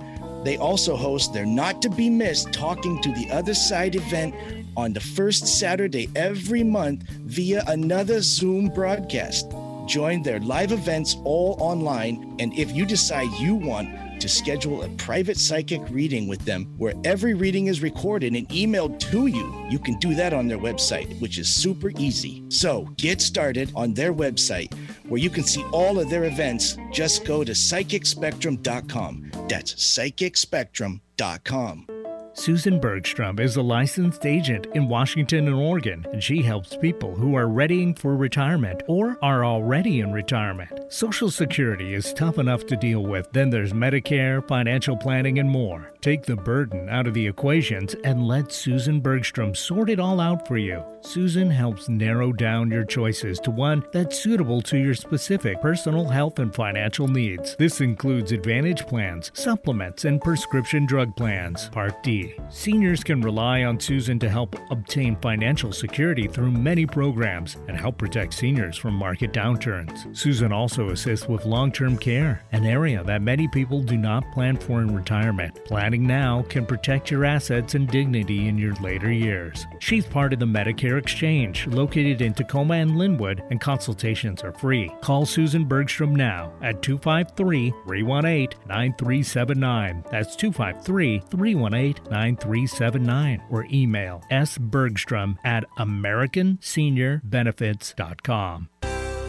they 0.46 0.58
also 0.58 0.96
host 0.96 1.34
their 1.34 1.46
not 1.46 1.82
to 1.82 1.90
be 1.90 2.08
missed 2.08 2.54
Talking 2.54 3.02
to 3.02 3.12
the 3.12 3.32
Other 3.32 3.56
Side 3.56 3.96
event 3.96 4.36
on 4.78 4.94
the 4.94 5.00
first 5.00 5.48
Saturday 5.48 6.08
every 6.16 6.64
month 6.64 7.02
via 7.10 7.64
another 7.68 8.22
Zoom 8.22 8.70
broadcast. 8.70 9.52
Join 9.88 10.22
their 10.22 10.40
live 10.40 10.72
events 10.72 11.18
all 11.24 11.58
online. 11.60 12.36
And 12.40 12.54
if 12.54 12.72
you 12.72 12.86
decide 12.86 13.32
you 13.40 13.56
want 13.56 13.90
to 14.26 14.30
schedule 14.30 14.82
a 14.82 14.90
private 14.98 15.38
psychic 15.38 15.80
reading 15.92 16.28
with 16.28 16.44
them 16.46 16.66
where 16.80 16.96
every 17.04 17.36
reading 17.36 17.68
is 17.68 17.84
recorded 17.84 18.34
and 18.34 18.50
emailed 18.50 18.98
to 18.98 19.28
you, 19.28 19.54
you 19.70 19.78
can 19.78 19.94
do 20.00 20.16
that 20.16 20.34
on 20.34 20.48
their 20.48 20.58
website, 20.58 21.22
which 21.22 21.38
is 21.38 21.48
super 21.48 21.92
easy. 22.00 22.44
So 22.50 22.90
get 22.98 23.22
started 23.22 23.72
on 23.76 23.94
their 23.94 24.16
website 24.16 24.74
where 25.08 25.22
you 25.22 25.30
can 25.30 25.44
see 25.44 25.64
all 25.66 26.00
of 26.00 26.10
their 26.10 26.24
events. 26.24 26.76
Just 26.92 27.24
go 27.24 27.44
to 27.44 27.52
psychicspectrum.com. 27.52 29.32
That's 29.48 29.76
psychicspectrum.com. 29.76 31.95
Susan 32.38 32.82
Bergstrom 32.82 33.40
is 33.40 33.56
a 33.56 33.62
licensed 33.62 34.26
agent 34.26 34.68
in 34.76 34.90
Washington 34.90 35.48
and 35.48 35.56
Oregon, 35.56 36.06
and 36.12 36.22
she 36.22 36.42
helps 36.42 36.76
people 36.76 37.16
who 37.16 37.34
are 37.34 37.48
readying 37.48 37.96
for 37.96 38.18
retirement 38.18 38.84
or 38.88 39.18
are 39.22 39.46
already 39.46 40.02
in 40.02 40.12
retirement. 40.12 40.70
Social 40.90 41.32
Security 41.32 41.94
is 41.94 42.14
tough 42.14 42.38
enough 42.38 42.66
to 42.66 42.76
deal 42.76 43.04
with, 43.04 43.32
then 43.32 43.50
there's 43.50 43.72
Medicare, 43.72 44.46
financial 44.50 44.98
planning, 44.98 45.40
and 45.40 45.50
more. 45.50 45.95
Take 46.06 46.22
the 46.22 46.36
burden 46.36 46.88
out 46.88 47.08
of 47.08 47.16
the 47.16 47.26
equations 47.26 47.96
and 48.04 48.28
let 48.28 48.52
Susan 48.52 49.00
Bergstrom 49.02 49.56
sort 49.56 49.90
it 49.90 50.00
all 50.00 50.20
out 50.20 50.48
for 50.48 50.56
you. 50.56 50.84
Susan 51.02 51.50
helps 51.50 51.90
narrow 51.90 52.32
down 52.32 52.70
your 52.70 52.84
choices 52.84 53.40
to 53.40 53.50
one 53.50 53.84
that's 53.92 54.20
suitable 54.20 54.62
to 54.62 54.78
your 54.78 54.94
specific 54.94 55.60
personal 55.62 56.08
health 56.08 56.38
and 56.38 56.54
financial 56.54 57.08
needs. 57.08 57.56
This 57.56 57.82
includes 57.82 58.32
Advantage 58.32 58.86
plans, 58.86 59.32
supplements, 59.34 60.06
and 60.06 60.22
prescription 60.22 60.86
drug 60.86 61.16
plans. 61.16 61.70
Part 61.70 62.04
D. 62.04 62.36
Seniors 62.50 63.04
can 63.04 63.22
rely 63.22 63.64
on 63.64 63.80
Susan 63.80 64.20
to 64.20 64.30
help 64.30 64.56
obtain 64.70 65.16
financial 65.22 65.72
security 65.72 66.28
through 66.28 66.52
many 66.52 66.86
programs 66.86 67.56
and 67.68 67.78
help 67.78 67.98
protect 67.98 68.36
seniors 68.36 68.78
from 68.78 68.94
market 68.94 69.32
downturns. 69.32 70.16
Susan 70.16 70.52
also 70.52 70.90
assists 70.90 71.28
with 71.28 71.46
long 71.46 71.72
term 71.72 71.98
care, 71.98 72.44
an 72.52 72.64
area 72.66 73.04
that 73.04 73.24
many 73.24 73.48
people 73.48 73.82
do 73.82 73.98
not 73.98 74.24
plan 74.34 74.56
for 74.56 74.82
in 74.82 74.96
retirement. 74.96 75.66
Planning 75.66 75.95
now 76.02 76.44
can 76.50 76.66
protect 76.66 77.12
your 77.12 77.26
assets 77.26 77.76
and 77.76 77.88
dignity 77.88 78.48
in 78.48 78.58
your 78.58 78.74
later 78.76 79.12
years. 79.12 79.68
She's 79.80 80.06
part 80.06 80.32
of 80.34 80.40
the 80.40 80.46
Medicare 80.46 80.98
Exchange, 80.98 81.68
located 81.68 82.22
in 82.22 82.34
Tacoma 82.34 82.76
and 82.76 82.92
Lynnwood, 82.92 83.46
and 83.52 83.60
consultations 83.62 84.44
are 84.44 84.54
free. 84.54 84.90
Call 85.02 85.26
Susan 85.26 85.66
Bergstrom 85.66 86.16
now 86.16 86.54
at 86.62 86.82
253 86.82 87.72
318 87.88 88.58
9379. 88.68 90.04
That's 90.12 90.36
253 90.36 91.22
318 91.30 92.12
9379 92.12 93.44
or 93.50 93.66
email 93.72 94.22
sbergstrom 94.32 95.38
at 95.44 95.66
americanseniorbenefits.com. 95.78 98.70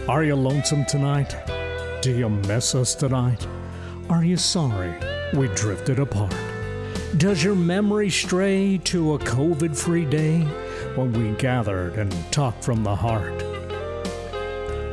Are 0.08 0.22
you 0.22 0.36
lonesome 0.36 0.84
tonight? 0.84 1.34
Do 2.00 2.16
you 2.16 2.28
miss 2.28 2.74
us 2.74 2.94
tonight? 2.94 3.46
Are 4.08 4.24
you 4.24 4.36
sorry 4.36 4.94
we 5.34 5.48
drifted 5.48 5.98
apart? 5.98 6.55
Does 7.14 7.42
your 7.42 7.54
memory 7.54 8.10
stray 8.10 8.78
to 8.84 9.14
a 9.14 9.18
COVID 9.18 9.74
free 9.74 10.04
day 10.04 10.40
when 10.96 11.12
we 11.12 11.34
gathered 11.38 11.94
and 11.94 12.12
talked 12.30 12.62
from 12.62 12.82
the 12.82 12.94
heart? 12.94 13.42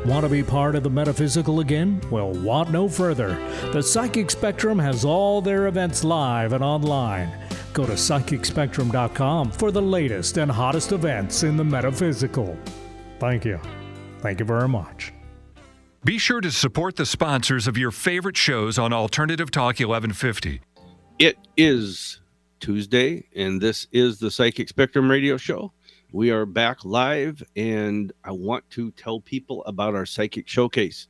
Want 0.06 0.24
to 0.24 0.30
be 0.30 0.42
part 0.42 0.76
of 0.76 0.84
the 0.84 0.90
metaphysical 0.90 1.60
again? 1.60 2.00
Well, 2.10 2.32
want 2.32 2.72
no 2.72 2.88
further. 2.88 3.36
The 3.74 3.84
Psychic 3.84 4.32
Spectrum 4.32 4.80
has 4.80 5.04
all 5.04 5.42
their 5.42 5.68
events 5.68 6.06
live 6.06 6.54
and 6.54 6.64
online. 6.64 7.30
Go 7.74 7.86
to 7.86 7.94
psychicspectrum.com 7.94 9.52
for 9.52 9.72
the 9.72 9.82
latest 9.82 10.38
and 10.38 10.50
hottest 10.50 10.94
events 10.94 11.44
in 11.44 11.58
the 11.58 11.64
metaphysical. 11.64 12.58
Thank 13.20 13.44
you. 13.44 13.60
Thank 14.20 14.40
you 14.40 14.46
very 14.46 14.70
much. 14.70 15.12
Be 16.06 16.18
sure 16.18 16.42
to 16.42 16.52
support 16.52 16.96
the 16.96 17.06
sponsors 17.06 17.68
of 17.68 17.78
your 17.78 17.92
favorite 17.92 18.38
shows 18.38 18.78
on 18.78 18.94
Alternative 18.94 19.50
Talk 19.50 19.80
1150. 19.80 20.62
It 21.20 21.38
is 21.58 22.22
Tuesday, 22.60 23.26
and 23.36 23.62
this 23.62 23.88
is 23.92 24.20
the 24.20 24.32
Psychic 24.32 24.68
Spectrum 24.70 25.10
Radio 25.10 25.38
Show. 25.38 25.72
We 26.12 26.32
are 26.32 26.46
back 26.46 26.84
live, 26.86 27.44
and 27.56 28.12
I 28.24 28.32
want 28.32 28.70
to 28.72 28.92
tell 28.92 29.20
people 29.20 29.64
about 29.66 29.96
our 29.96 30.06
Psychic 30.06 30.48
Showcase. 30.48 31.08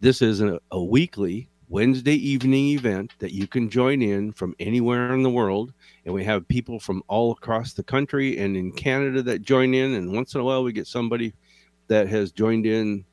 This 0.00 0.20
is 0.22 0.40
a, 0.40 0.60
a 0.72 0.82
weekly 0.82 1.48
Wednesday 1.68 2.14
evening 2.14 2.68
event 2.68 3.12
that 3.18 3.32
you 3.32 3.46
can 3.46 3.68
join 3.68 4.02
in 4.02 4.32
from 4.32 4.54
anywhere 4.60 5.12
in 5.12 5.22
the 5.22 5.30
world. 5.30 5.72
And 6.04 6.14
we 6.14 6.22
have 6.24 6.46
people 6.46 6.78
from 6.78 7.02
all 7.08 7.32
across 7.32 7.72
the 7.72 7.82
country 7.82 8.38
and 8.38 8.56
in 8.56 8.72
Canada 8.72 9.22
that 9.22 9.42
join 9.42 9.74
in. 9.74 9.94
And 9.94 10.12
once 10.12 10.34
in 10.34 10.40
a 10.40 10.44
while, 10.44 10.62
we 10.62 10.72
get 10.72 10.86
somebody 10.86 11.32
that 11.88 12.08
has 12.08 12.30
joined 12.30 12.66
in 12.66 13.04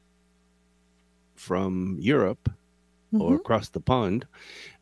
from 1.35 1.97
Europe 1.99 2.49
or 3.13 3.31
Mhm. 3.31 3.35
across 3.35 3.69
the 3.69 3.79
pond 3.79 4.25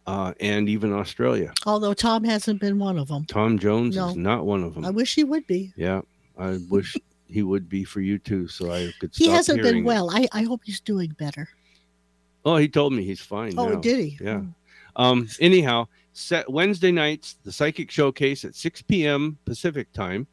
uh, 0.08 0.34
and 0.40 0.68
even 0.70 0.92
Australia. 0.94 1.54
Although 1.66 1.94
Tom 1.94 2.24
hasn't 2.24 2.60
been 2.60 2.80
one 2.80 2.98
of 2.98 3.08
them. 3.08 3.26
Tom 3.26 3.58
Jones 3.60 3.96
No. 3.96 4.10
is 4.10 4.16
not 4.16 4.46
one 4.46 4.64
of 4.64 4.74
them. 4.76 4.86
I 4.86 4.90
wish 4.90 5.16
he 5.16 5.24
would 5.24 5.46
be. 5.48 5.74
yeah, 5.76 6.02
I 6.38 6.58
wish 6.70 6.96
he 7.28 7.44
would 7.44 7.70
be 7.70 7.84
for 7.84 8.02
you 8.02 8.18
too, 8.20 8.48
so 8.48 8.72
I 8.72 8.92
could. 9.00 9.12
He 9.16 9.28
hasn't 9.30 9.62
been 9.62 9.84
well. 9.84 10.10
I, 10.12 10.28
I 10.32 10.44
hope 10.44 10.62
he's 10.66 10.80
doing 10.82 11.12
better. 11.18 11.48
Oh, 12.44 12.58
he 12.58 12.68
told 12.68 12.94
me 12.94 13.04
he's 13.04 13.22
fine. 13.22 13.54
Oh, 13.58 13.70
now. 13.70 13.80
did 13.80 14.00
he? 14.00 14.18
Yeah. 14.22 14.42
Um. 14.96 15.30
Anyhow, 15.40 15.88
set 16.14 16.50
Wednesday 16.50 16.92
nights, 16.92 17.38
the 17.44 17.52
Psychic 17.52 17.90
Showcase 17.92 18.44
at 18.44 18.56
6 18.56 18.82
p.m. 18.84 19.38
Pacific 19.46 19.92
time. 19.94 20.28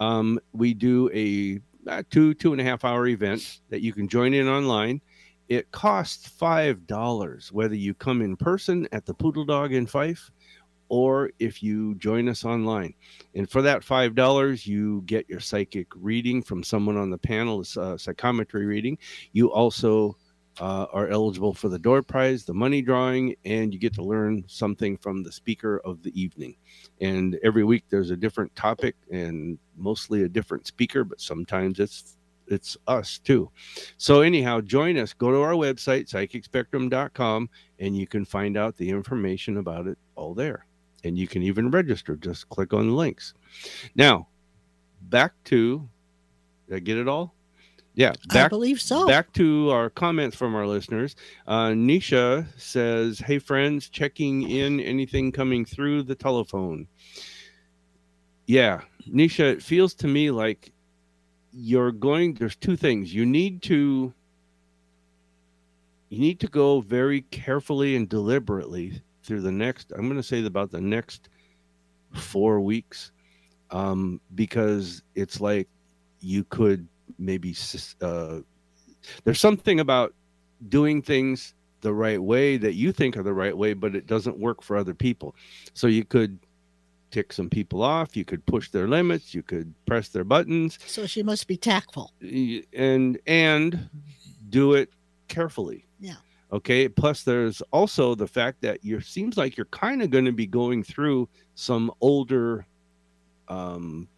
Um, 0.00 0.38
we 0.52 0.74
do 0.74 1.08
a, 1.14 1.60
uh 1.88 2.02
two 2.10 2.34
two 2.34 2.52
and 2.52 2.60
a 2.60 2.64
half 2.64 2.84
hour 2.84 3.06
event 3.06 3.60
that 3.70 3.80
you 3.80 3.92
can 3.92 4.08
join 4.08 4.34
in 4.34 4.48
online. 4.48 5.00
It 5.48 5.70
costs 5.72 6.28
five 6.28 6.86
dollars 6.86 7.52
whether 7.52 7.74
you 7.74 7.94
come 7.94 8.22
in 8.22 8.36
person 8.36 8.88
at 8.92 9.04
the 9.06 9.14
Poodle 9.14 9.44
Dog 9.44 9.72
in 9.72 9.86
Fife, 9.86 10.30
or 10.88 11.30
if 11.38 11.62
you 11.62 11.94
join 11.96 12.28
us 12.28 12.44
online. 12.44 12.94
And 13.34 13.50
for 13.50 13.62
that 13.62 13.84
five 13.84 14.14
dollars, 14.14 14.66
you 14.66 15.02
get 15.06 15.28
your 15.28 15.40
psychic 15.40 15.88
reading 15.96 16.42
from 16.42 16.62
someone 16.62 16.96
on 16.96 17.10
the 17.10 17.18
panel, 17.18 17.60
it's 17.60 17.76
a 17.76 17.98
psychometry 17.98 18.66
reading. 18.66 18.98
You 19.32 19.52
also 19.52 20.16
uh, 20.60 20.86
are 20.92 21.08
eligible 21.08 21.52
for 21.52 21.68
the 21.68 21.78
door 21.78 22.02
prize, 22.02 22.44
the 22.44 22.54
money 22.54 22.80
drawing, 22.80 23.34
and 23.44 23.72
you 23.72 23.78
get 23.80 23.94
to 23.94 24.02
learn 24.02 24.44
something 24.46 24.96
from 24.96 25.22
the 25.22 25.32
speaker 25.32 25.80
of 25.84 26.02
the 26.02 26.18
evening. 26.20 26.56
And 27.00 27.38
every 27.42 27.64
week 27.64 27.84
there's 27.90 28.10
a 28.10 28.16
different 28.16 28.54
topic 28.54 28.94
and 29.10 29.58
mostly 29.76 30.22
a 30.22 30.28
different 30.28 30.66
speaker, 30.66 31.04
but 31.04 31.20
sometimes 31.20 31.80
it's 31.80 32.16
it's 32.46 32.76
us 32.86 33.18
too. 33.18 33.50
So 33.96 34.20
anyhow, 34.20 34.60
join 34.60 34.96
us. 34.98 35.12
Go 35.12 35.30
to 35.30 35.40
our 35.40 35.52
website 35.52 36.08
psychicspectrum.com 36.10 37.48
and 37.78 37.96
you 37.96 38.06
can 38.06 38.24
find 38.24 38.56
out 38.56 38.76
the 38.76 38.90
information 38.90 39.58
about 39.58 39.86
it 39.86 39.98
all 40.14 40.34
there. 40.34 40.66
And 41.04 41.18
you 41.18 41.28
can 41.28 41.42
even 41.42 41.70
register. 41.70 42.16
Just 42.16 42.48
click 42.48 42.72
on 42.72 42.88
the 42.88 42.94
links. 42.94 43.34
Now, 43.94 44.28
back 45.02 45.32
to 45.44 45.88
did 46.68 46.76
I 46.76 46.78
get 46.78 46.98
it 46.98 47.08
all? 47.08 47.34
Yeah, 47.94 48.12
I 48.30 48.34
back 48.34 48.50
believe 48.50 48.80
so. 48.80 49.06
Back 49.06 49.32
to 49.34 49.70
our 49.70 49.88
comments 49.88 50.36
from 50.36 50.54
our 50.56 50.66
listeners. 50.66 51.14
Uh, 51.46 51.68
Nisha 51.68 52.46
says, 52.60 53.20
Hey, 53.20 53.38
friends, 53.38 53.88
checking 53.88 54.50
in 54.50 54.80
anything 54.80 55.30
coming 55.30 55.64
through 55.64 56.02
the 56.02 56.16
telephone. 56.16 56.88
Yeah, 58.46 58.80
Nisha, 59.08 59.52
it 59.52 59.62
feels 59.62 59.94
to 59.94 60.08
me 60.08 60.32
like 60.32 60.72
you're 61.54 61.92
going, 61.92 62.34
there's 62.34 62.56
two 62.56 62.76
things. 62.76 63.14
You 63.14 63.24
need 63.24 63.62
to. 63.62 64.12
You 66.10 66.20
need 66.20 66.38
to 66.40 66.48
go 66.48 66.80
very 66.80 67.22
carefully 67.22 67.96
and 67.96 68.08
deliberately 68.08 69.02
through 69.24 69.40
the 69.40 69.50
next, 69.50 69.90
I'm 69.96 70.04
going 70.04 70.16
to 70.16 70.22
say 70.22 70.44
about 70.44 70.70
the 70.70 70.80
next 70.80 71.28
four 72.12 72.60
weeks, 72.60 73.10
um, 73.72 74.20
because 74.34 75.02
it's 75.16 75.40
like 75.40 75.66
you 76.20 76.44
could 76.44 76.86
maybe 77.18 77.56
uh, 78.00 78.38
there's 79.24 79.40
something 79.40 79.80
about 79.80 80.14
doing 80.68 81.02
things 81.02 81.54
the 81.80 81.92
right 81.92 82.22
way 82.22 82.56
that 82.56 82.74
you 82.74 82.92
think 82.92 83.16
are 83.16 83.22
the 83.22 83.34
right 83.34 83.56
way 83.56 83.74
but 83.74 83.94
it 83.94 84.06
doesn't 84.06 84.38
work 84.38 84.62
for 84.62 84.76
other 84.76 84.94
people 84.94 85.34
so 85.74 85.86
you 85.86 86.02
could 86.02 86.38
tick 87.14 87.32
some 87.32 87.48
people 87.48 87.80
off 87.82 88.16
you 88.16 88.24
could 88.24 88.44
push 88.46 88.70
their 88.70 88.88
limits 88.88 89.34
you 89.34 89.42
could 89.42 89.72
press 89.86 90.08
their 90.08 90.24
buttons 90.24 90.78
so 90.86 91.06
she 91.06 91.22
must 91.22 91.46
be 91.46 91.56
tactful. 91.56 92.12
and 92.76 93.18
and 93.26 93.88
do 94.50 94.74
it 94.74 94.88
carefully 95.28 95.86
Yeah. 96.00 96.16
Okay. 96.52 96.88
Plus, 96.88 97.24
there's 97.24 97.62
also 97.72 98.14
the 98.14 98.26
fact 98.28 98.60
that 98.62 98.84
you 98.84 99.00
seems 99.00 99.36
like 99.36 99.56
you're 99.56 99.66
kind 99.66 100.02
of 100.02 100.10
going 100.10 100.26
to 100.26 100.32
be 100.32 100.46
going 100.46 100.84
through 100.84 101.28
some 101.54 101.90
older 102.00 102.64
um, 103.48 104.08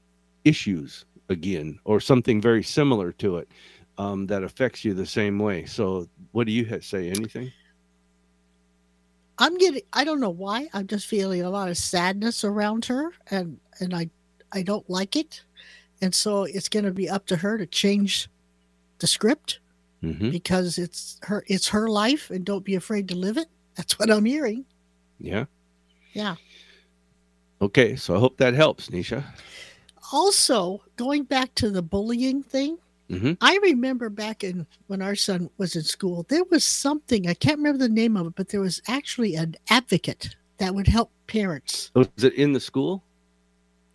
issues 0.44 1.06
again, 1.30 1.78
or 1.84 1.98
something 2.00 2.40
very 2.40 2.62
similar 2.62 3.12
to 3.12 3.38
it 3.38 3.48
um, 3.98 4.26
that 4.26 4.42
affects 4.42 4.84
you 4.84 4.92
the 4.92 5.06
same 5.06 5.38
way. 5.38 5.64
So, 5.64 6.08
what 6.32 6.46
do 6.46 6.52
you 6.52 6.80
say? 6.80 7.08
Anything? 7.08 7.52
I'm 9.38 9.58
getting 9.58 9.82
I 9.92 10.04
don't 10.04 10.20
know 10.20 10.30
why. 10.30 10.68
I'm 10.72 10.86
just 10.86 11.06
feeling 11.06 11.42
a 11.42 11.50
lot 11.50 11.68
of 11.70 11.78
sadness 11.78 12.44
around 12.44 12.86
her 12.86 13.12
and 13.30 13.58
and 13.80 13.94
I 13.94 14.10
I 14.52 14.62
don't 14.62 14.88
like 14.90 15.16
it. 15.16 15.44
And 16.02 16.14
so 16.14 16.44
it's 16.44 16.68
going 16.68 16.84
to 16.84 16.92
be 16.92 17.08
up 17.08 17.26
to 17.26 17.36
her 17.36 17.58
to 17.58 17.66
change 17.66 18.28
the 18.98 19.06
script 19.06 19.60
hmm 20.02 20.30
because 20.30 20.78
it's 20.78 21.18
her 21.22 21.44
it's 21.48 21.68
her 21.68 21.88
life 21.88 22.30
and 22.30 22.44
don't 22.44 22.64
be 22.64 22.74
afraid 22.74 23.08
to 23.08 23.16
live 23.16 23.36
it. 23.38 23.48
That's 23.76 23.98
what 23.98 24.10
I'm 24.10 24.24
hearing. 24.24 24.64
Yeah. 25.18 25.46
Yeah. 26.12 26.36
Okay. 27.62 27.96
So, 27.96 28.16
I 28.16 28.18
hope 28.18 28.38
that 28.38 28.54
helps, 28.54 28.88
Nisha. 28.90 29.24
Also, 30.12 30.82
going 30.96 31.24
back 31.24 31.54
to 31.56 31.70
the 31.70 31.82
bullying 31.82 32.42
thing, 32.42 32.78
hmm 33.08 33.32
I 33.40 33.58
remember 33.62 34.08
back 34.08 34.42
in 34.44 34.66
when 34.86 35.02
our 35.02 35.14
son 35.14 35.50
was 35.58 35.76
in 35.76 35.82
school, 35.82 36.26
there 36.28 36.44
was 36.50 36.64
something 36.64 37.28
I 37.28 37.34
can't 37.34 37.58
remember 37.58 37.78
the 37.78 37.88
name 37.88 38.16
of 38.16 38.26
it, 38.26 38.34
but 38.36 38.48
there 38.48 38.60
was 38.60 38.82
actually 38.88 39.34
an 39.36 39.56
advocate 39.70 40.34
that 40.58 40.74
would 40.74 40.86
help 40.86 41.10
parents. 41.26 41.90
Was 41.94 42.08
it 42.22 42.34
in 42.34 42.52
the 42.52 42.60
school? 42.60 43.04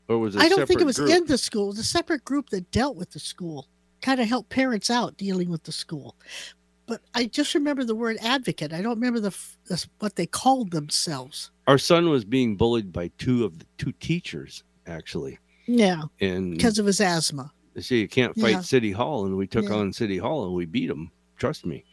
Or 0.08 0.18
was 0.18 0.36
it? 0.36 0.42
I 0.42 0.50
don't 0.50 0.68
think 0.68 0.82
it 0.82 0.86
was 0.86 0.98
group? 0.98 1.10
in 1.10 1.26
the 1.26 1.38
school. 1.38 1.66
It 1.66 1.78
was 1.78 1.80
a 1.80 1.84
separate 1.84 2.26
group 2.26 2.50
that 2.50 2.70
dealt 2.72 2.96
with 2.96 3.12
the 3.12 3.20
school, 3.20 3.68
kind 4.02 4.20
of 4.20 4.28
helped 4.28 4.50
parents 4.50 4.90
out 4.90 5.18
dealing 5.18 5.50
with 5.50 5.64
the 5.64 5.72
school. 5.72 6.16
But 6.86 7.02
I 7.16 7.26
just 7.26 7.54
remember 7.54 7.86
the 7.86 7.96
word 7.96 8.18
advocate. 8.22 8.74
I 8.74 8.82
don't 8.82 8.96
remember 8.96 9.22
the, 9.22 9.36
the 9.66 9.86
what 10.00 10.18
they 10.18 10.26
called 10.26 10.72
themselves. 10.72 11.52
Our 11.68 11.78
son 11.78 12.10
was 12.10 12.26
being 12.26 12.58
bullied 12.58 12.92
by 12.92 13.12
two 13.18 13.46
of 13.46 13.60
the 13.60 13.66
two 13.78 13.94
teachers, 13.94 14.64
actually. 14.88 15.40
Yeah, 15.68 16.04
And 16.20 16.52
because 16.52 16.80
of 16.80 16.86
his 16.86 17.00
asthma. 17.00 17.52
They 17.74 17.82
say 17.82 17.96
you 17.98 18.08
can't 18.08 18.36
fight 18.40 18.52
Yeah. 18.52 18.62
City 18.62 18.92
Hall, 18.92 19.26
and 19.26 19.38
we 19.38 19.48
took 19.48 19.66
Yeah. 19.66 19.76
on 19.76 19.94
City 19.94 20.18
Hall 20.18 20.46
and 20.46 20.54
we 20.54 20.66
beat 20.66 20.88
them. 20.88 21.12
Trust 21.38 21.66
me. 21.66 21.84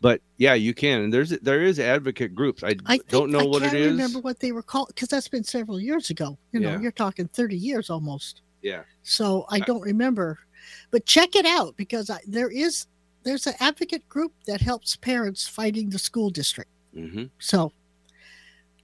But 0.00 0.22
yeah, 0.38 0.54
you 0.54 0.72
can. 0.72 1.02
And 1.02 1.12
there's 1.12 1.30
there 1.30 1.62
is 1.62 1.78
advocate 1.78 2.34
groups. 2.34 2.62
I, 2.64 2.74
I 2.86 2.98
don't 3.10 3.30
know 3.30 3.40
I 3.40 3.44
what 3.44 3.62
it 3.62 3.74
is. 3.74 3.90
remember 3.92 4.20
what 4.20 4.40
they 4.40 4.52
were 4.52 4.62
called 4.62 4.88
because 4.88 5.08
that's 5.08 5.28
been 5.28 5.44
several 5.44 5.78
years 5.78 6.08
ago. 6.08 6.38
You 6.52 6.60
know, 6.60 6.70
Yeah. 6.72 6.80
you're 6.80 6.92
talking 6.92 7.28
30 7.28 7.56
years 7.56 7.90
almost. 7.90 8.40
Yeah. 8.62 8.82
So 9.02 9.44
I 9.50 9.56
I- 9.56 9.60
don't 9.60 9.82
remember, 9.82 10.38
but 10.90 11.04
check 11.04 11.36
it 11.36 11.44
out 11.44 11.76
because 11.76 12.08
I, 12.08 12.20
there 12.26 12.48
is 12.50 12.86
there's 13.24 13.46
an 13.46 13.54
advocate 13.60 14.08
group 14.08 14.32
that 14.46 14.60
helps 14.62 14.96
parents 14.96 15.46
fighting 15.46 15.90
the 15.90 15.98
school 15.98 16.30
district. 16.30 16.70
hmm 16.94 17.24
So 17.38 17.72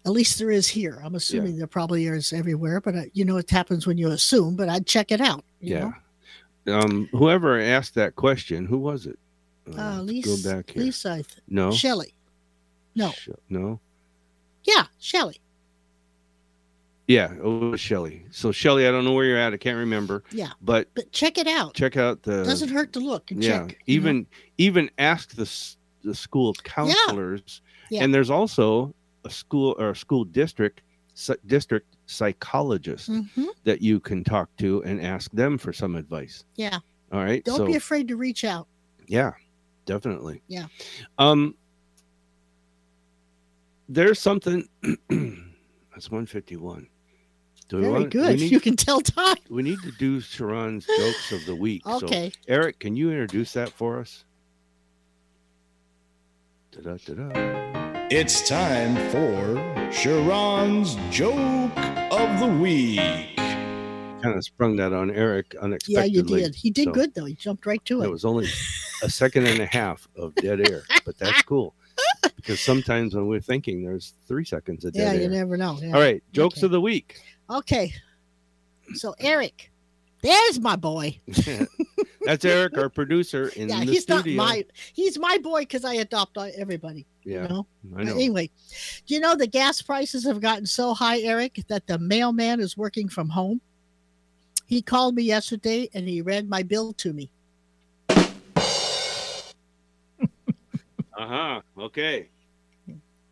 at 0.05 0.13
least 0.13 0.39
there 0.39 0.51
is 0.51 0.67
here. 0.69 1.01
I'm 1.05 1.15
assuming 1.15 1.57
there 1.59 1.67
probably 1.67 2.07
is 2.07 2.33
everywhere, 2.33 2.81
but 2.81 2.95
uh, 2.95 3.03
you 3.15 3.25
know 3.25 3.37
it 3.39 3.49
happens 3.51 3.87
when 3.87 3.97
you 3.99 4.09
assume. 4.09 4.57
But 4.57 4.69
I'd 4.69 4.87
check 4.87 5.13
it 5.13 5.21
out. 5.23 5.45
you 5.61 5.75
Yeah. 5.75 5.81
know? 5.81 5.93
Um. 6.71 7.09
Whoever 7.13 7.61
asked 7.61 7.95
that 7.95 8.17
question, 8.17 8.67
who 8.67 8.79
was 8.79 9.07
it? 9.07 9.19
Uh, 9.69 10.01
let's 10.01 10.27
Lisa, 10.27 10.51
go 10.51 10.57
back 10.57 10.71
here. 10.71 10.83
Lisa, 10.83 11.11
I 11.11 11.15
th- 11.17 11.27
no. 11.49 11.71
Shelley. 11.73 12.15
No. 12.95 13.11
Sh- 13.11 13.29
no. 13.49 13.81
Yeah, 14.65 14.85
Shelley. 14.99 15.41
Yeah, 17.07 17.33
it 17.33 17.43
was 17.43 17.81
Shelly. 17.81 18.25
So 18.31 18.53
Shelly, 18.53 18.87
I 18.87 18.91
don't 18.91 19.05
know 19.05 19.13
where 19.13 19.25
you're 19.25 19.39
at. 19.39 19.53
I 19.53 19.57
can't 19.57 19.79
remember. 19.79 20.23
Yeah. 20.31 20.51
But 20.63 20.89
But 20.95 21.11
check 21.11 21.39
it 21.39 21.47
out. 21.47 21.75
check 21.75 21.97
out 21.97 22.23
the. 22.23 22.45
Doesn't 22.45 22.69
hurt 22.69 22.93
to 22.93 23.01
look 23.01 23.31
and 23.31 23.43
yeah. 23.43 23.67
check. 23.67 23.79
you 23.87 24.01
know? 24.01 24.07
even 24.09 24.27
even 24.59 24.91
ask 24.99 25.35
the 25.35 25.51
the 26.03 26.15
school 26.15 26.55
counselors. 26.63 27.63
Yeah. 27.91 27.99
yeah. 27.99 28.05
And 28.05 28.15
there's 28.15 28.31
also 28.31 28.95
a 29.25 29.31
school 29.31 29.75
or 29.79 29.91
a 29.91 29.97
school 29.97 30.25
district 30.25 30.83
district 31.47 31.87
psychologist 32.11 33.11
Mhm. 33.11 33.49
that 33.65 33.81
you 33.83 34.01
can 34.01 34.25
talk 34.25 34.49
to 34.59 34.83
and 34.85 35.01
ask 35.01 35.31
them 35.33 35.57
for 35.59 35.73
some 35.73 35.95
advice. 35.97 36.45
Yeah. 36.57 36.79
All 37.13 37.23
right. 37.25 37.45
Don't 37.45 37.57
so 37.59 37.67
be 37.67 37.75
afraid 37.77 38.09
to 38.09 38.17
reach 38.17 38.45
out. 38.45 38.67
yeah, 39.07 39.33
definitely. 39.87 40.43
Yeah. 40.49 40.67
Um. 41.19 41.55
There's 43.89 44.21
something. 44.21 44.69
that's 44.83 46.11
151. 46.11 46.87
Do 47.69 47.77
we 47.77 47.83
Very 47.83 47.93
want- 47.93 48.05
we 48.05 48.11
good. 48.11 48.39
need- 48.41 48.51
you 48.53 48.61
can 48.61 48.77
tell 48.77 49.01
time. 49.01 49.37
we 49.49 49.63
need 49.63 49.81
to 49.83 49.93
do 49.99 50.21
Sharon's 50.21 50.87
jokes 50.87 51.33
of 51.33 51.45
the 51.47 51.55
week. 51.57 51.83
So, 51.85 51.97
Okay. 52.07 52.33
Eric, 52.49 52.79
can 52.81 52.97
you 52.97 53.11
introduce 53.11 53.53
that 53.55 53.71
for 53.71 53.99
us? 54.01 54.25
Da-da-da-da. 56.73 58.07
It's 58.11 58.49
time 58.49 58.95
for 59.11 59.91
Sharon's 59.93 60.95
Joke 61.11 61.73
of 62.31 62.41
the 62.41 62.47
Week. 62.59 62.99
Kind 63.37 64.37
of 64.37 64.45
sprung 64.45 64.77
that 64.77 64.93
on 64.93 65.11
Eric 65.11 65.55
unexpectedly. 65.61 65.95
Yeah, 65.95 66.05
you 66.05 66.23
did. 66.23 66.55
He 66.55 66.71
did 66.71 66.85
so 66.87 66.93
good 66.93 67.15
though. 67.15 67.25
He 67.25 67.35
jumped 67.35 67.65
right 67.67 67.83
to 67.87 68.03
It 68.03 68.07
it. 68.07 68.11
was 68.11 68.25
only 68.25 68.47
a 69.03 69.09
second 69.11 69.47
and 69.47 69.61
a 69.61 69.67
half 69.67 70.07
of 70.17 70.35
dead 70.37 70.69
air, 70.71 70.83
but 71.07 71.19
that's 71.19 71.43
cool 71.47 71.75
because 72.37 72.61
sometimes 72.61 73.15
when 73.15 73.27
we're 73.27 73.41
thinking, 73.41 73.83
there's 73.83 74.15
three 74.29 74.45
seconds 74.45 74.85
of 74.85 74.93
dead 74.93 75.01
Yeah, 75.03 75.13
dead 75.15 75.23
you 75.23 75.29
never 75.29 75.57
know. 75.57 75.79
Yeah. 75.81 75.95
All 75.95 76.01
right, 76.01 76.23
jokes 76.33 76.59
Okay. 76.59 76.67
of 76.67 76.71
the 76.73 76.81
week. 76.81 77.19
Okay. 77.49 77.93
So 78.95 79.15
Eric, 79.19 79.71
there's 80.23 80.61
my 80.61 80.77
boy. 80.77 81.19
that's 82.23 82.45
Eric, 82.45 82.77
our 82.77 82.89
producer 82.89 83.49
in 83.57 83.69
yeah, 83.69 83.81
the 83.81 83.93
he's 83.93 84.03
studio. 84.03 84.37
not 84.37 84.49
my. 84.49 84.65
He's 84.93 85.19
my 85.19 85.39
boy 85.39 85.61
because 85.61 85.85
I 85.85 85.95
adopt 85.95 86.37
everybody. 86.37 87.07
yeah, 87.25 87.43
You 87.43 87.49
know. 87.49 87.67
I 87.97 88.05
know. 88.05 88.13
Anyway, 88.15 88.51
do 89.07 89.15
you 89.15 89.21
know 89.21 89.35
the 89.35 89.47
gas 89.47 89.81
prices 89.83 90.25
have 90.25 90.41
gotten 90.41 90.67
so 90.67 90.93
high, 90.95 91.21
Eric, 91.21 91.61
that 91.69 91.87
the 91.87 91.99
mailman 91.99 92.61
is 92.61 92.77
working 92.77 93.09
from 93.09 93.29
home? 93.31 93.61
He 94.67 94.83
called 94.83 95.15
me 95.15 95.23
yesterday 95.25 95.89
and 95.95 96.07
he 96.07 96.23
read 96.23 96.49
my 96.49 96.63
bill 96.63 96.93
to 96.95 97.13
me. 97.13 97.31
Uh 101.21 101.27
huh. 101.27 101.61
Okay. 101.79 102.29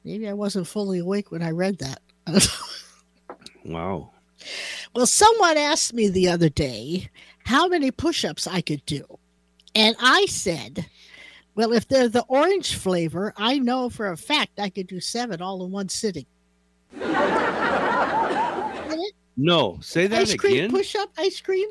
Maybe 0.05 0.29
I 0.29 0.33
wasn't 0.33 0.67
fully 0.67 0.99
awake 0.99 1.31
when 1.31 1.43
I 1.43 1.51
read 1.51 1.79
that. 1.79 2.01
Wow. 3.65 4.13
well, 4.95 5.05
someone 5.05 5.59
asked 5.59 5.93
me 5.93 6.09
the 6.09 6.29
other 6.29 6.49
day 6.49 7.11
how 7.49 7.67
many 7.67 7.91
push 7.91 8.25
ups 8.25 8.47
I 8.47 8.61
could 8.61 8.85
do. 8.87 9.05
And 9.75 9.97
I 10.01 10.27
said, 10.27 10.87
well, 11.55 11.73
if 11.73 11.89
they're 11.89 12.09
the 12.09 12.25
orange 12.29 12.75
flavor, 12.77 13.33
I 13.37 13.59
know 13.59 13.89
for 13.89 14.11
a 14.13 14.17
fact 14.17 14.61
I 14.61 14.69
could 14.69 14.87
do 14.87 15.01
seven 15.01 15.41
all 15.41 15.65
in 15.65 15.71
one 15.71 15.89
sitting. 15.89 16.27
No, 19.41 19.79
say 19.81 20.09
that 20.09 20.23
ice 20.23 20.35
cream 20.35 20.53
again. 20.55 20.71
push 20.71 20.97
up 20.97 21.11
ice 21.17 21.41
cream? 21.41 21.69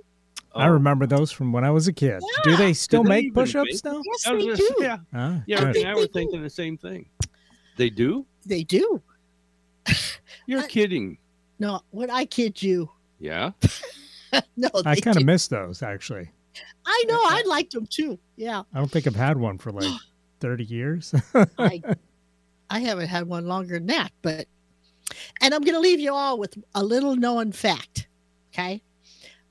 I 0.56 0.68
Oh. 0.68 0.72
remember 0.72 1.06
those 1.06 1.32
from 1.32 1.52
when 1.52 1.64
I 1.66 1.70
was 1.72 1.88
a 1.88 1.94
kid. 1.94 2.22
Do 2.44 2.56
they 2.56 2.74
still 2.74 3.04
they 3.04 3.10
make 3.10 3.34
push-ups 3.34 3.84
now? 3.84 4.02
Yes, 4.04 4.26
I 4.28 4.34
they 4.36 4.40
gonna 4.46 4.56
do. 4.56 4.68
say, 4.68 4.74
yeah, 4.80 4.98
Ah, 5.14 5.44
yeah. 5.46 5.58
good. 5.60 5.66
Rick 5.68 5.74
think 5.76 5.86
I 5.88 5.90
they 5.94 6.00
were 6.00 6.08
do. 6.08 6.14
thinking 6.14 6.42
the 6.44 6.50
same 6.50 6.78
thing. 6.78 7.06
They 7.76 7.90
do? 7.90 8.26
They 8.46 8.64
do. 8.64 9.02
You're 10.48 10.62
I- 10.62 10.68
kidding. 10.68 11.18
No, 11.60 11.82
when 11.92 12.10
I 12.10 12.24
kid 12.26 12.62
you, 12.64 12.90
Yeah. 13.20 13.52
no, 14.58 14.70
I 14.86 14.96
kind 14.96 15.18
of 15.18 15.22
do. 15.22 15.26
miss 15.26 15.48
those 15.48 15.82
actually. 15.82 16.30
I 16.86 17.04
know. 17.08 17.20
I 17.22 17.44
liked 17.46 17.74
them 17.74 17.86
too. 17.88 18.18
Yeah, 18.36 18.64
I 18.74 18.80
don't 18.80 18.90
think 18.90 19.08
I've 19.08 19.16
had 19.16 19.38
one 19.38 19.58
for 19.58 19.72
like 19.72 19.92
30 20.40 20.64
years. 20.64 21.14
I, 21.58 21.82
I 22.70 22.80
haven't 22.80 23.08
had 23.08 23.28
one 23.28 23.48
longer 23.48 23.76
than 23.76 23.88
that, 23.88 24.12
but, 24.22 24.48
and 25.42 25.54
I'm 25.54 25.62
going 25.62 25.76
to 25.76 25.80
leave 25.80 26.00
you 26.00 26.14
all 26.14 26.38
with 26.38 26.58
a 26.76 26.84
little 26.84 27.16
known 27.16 27.52
fact. 27.52 28.08
Okay, 28.54 28.82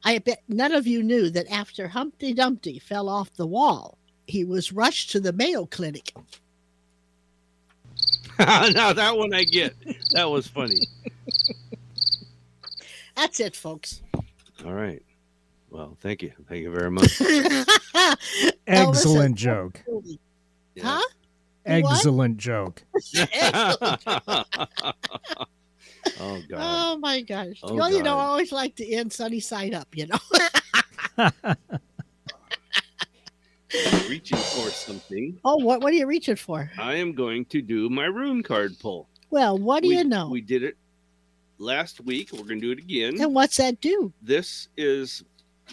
I 0.04 0.18
bet 0.18 0.42
none 0.48 0.72
of 0.72 0.86
you 0.86 1.02
knew 1.02 1.30
that 1.30 1.50
after 1.50 1.88
Humpty 1.88 2.34
Dumpty 2.34 2.78
fell 2.78 3.08
off 3.08 3.32
the 3.34 3.46
wall, 3.46 3.98
he 4.26 4.44
was 4.44 4.72
rushed 4.72 5.10
to 5.12 5.20
the 5.20 5.32
Mayo 5.32 5.66
Clinic. 5.66 6.12
now 8.38 8.92
that 8.92 9.16
one 9.16 9.32
I 9.32 9.44
get. 9.44 9.74
That 10.12 10.30
was 10.30 10.46
funny. 10.46 10.86
That's 13.16 13.40
it, 13.40 13.56
folks. 13.56 14.02
All 14.64 14.72
right. 14.72 15.02
Well, 15.70 15.96
thank 16.00 16.22
you. 16.22 16.32
Thank 16.48 16.62
you 16.62 16.70
very 16.70 16.90
much. 16.90 17.20
Excellent 18.66 19.24
and- 19.26 19.36
joke. 19.36 19.82
Huh? 20.80 21.02
Excellent 21.64 22.36
joke. 22.36 22.82
Excellent. 23.16 24.02
oh 26.20 26.42
God. 26.48 26.58
Oh 26.58 26.96
my 26.98 27.20
gosh. 27.22 27.58
Oh, 27.62 27.74
well, 27.74 27.90
you 27.90 28.02
know, 28.02 28.16
I 28.16 28.26
always 28.26 28.52
like 28.52 28.76
to 28.76 28.88
end 28.88 29.12
sunny 29.12 29.40
side 29.40 29.74
up, 29.74 29.88
you 29.94 30.06
know. 30.06 30.18
Reaching 34.08 34.38
for 34.38 34.70
something. 34.70 35.38
oh, 35.44 35.56
what 35.56 35.80
what 35.82 35.92
are 35.92 35.96
you 35.96 36.06
reaching 36.06 36.36
for? 36.36 36.70
I 36.78 36.94
am 36.94 37.12
going 37.12 37.44
to 37.46 37.60
do 37.60 37.90
my 37.90 38.04
rune 38.04 38.44
card 38.44 38.78
pull. 38.78 39.08
Well, 39.30 39.58
what 39.58 39.82
do 39.82 39.88
we, 39.88 39.96
you 39.98 40.04
know? 40.04 40.28
We 40.28 40.40
did 40.40 40.62
it 40.62 40.76
last 41.58 42.00
week. 42.00 42.30
We're 42.32 42.38
going 42.44 42.60
to 42.60 42.66
do 42.66 42.72
it 42.72 42.78
again. 42.78 43.20
and 43.20 43.34
what's 43.34 43.56
that 43.58 43.80
do? 43.80 44.12
This 44.22 44.68
is 44.76 45.24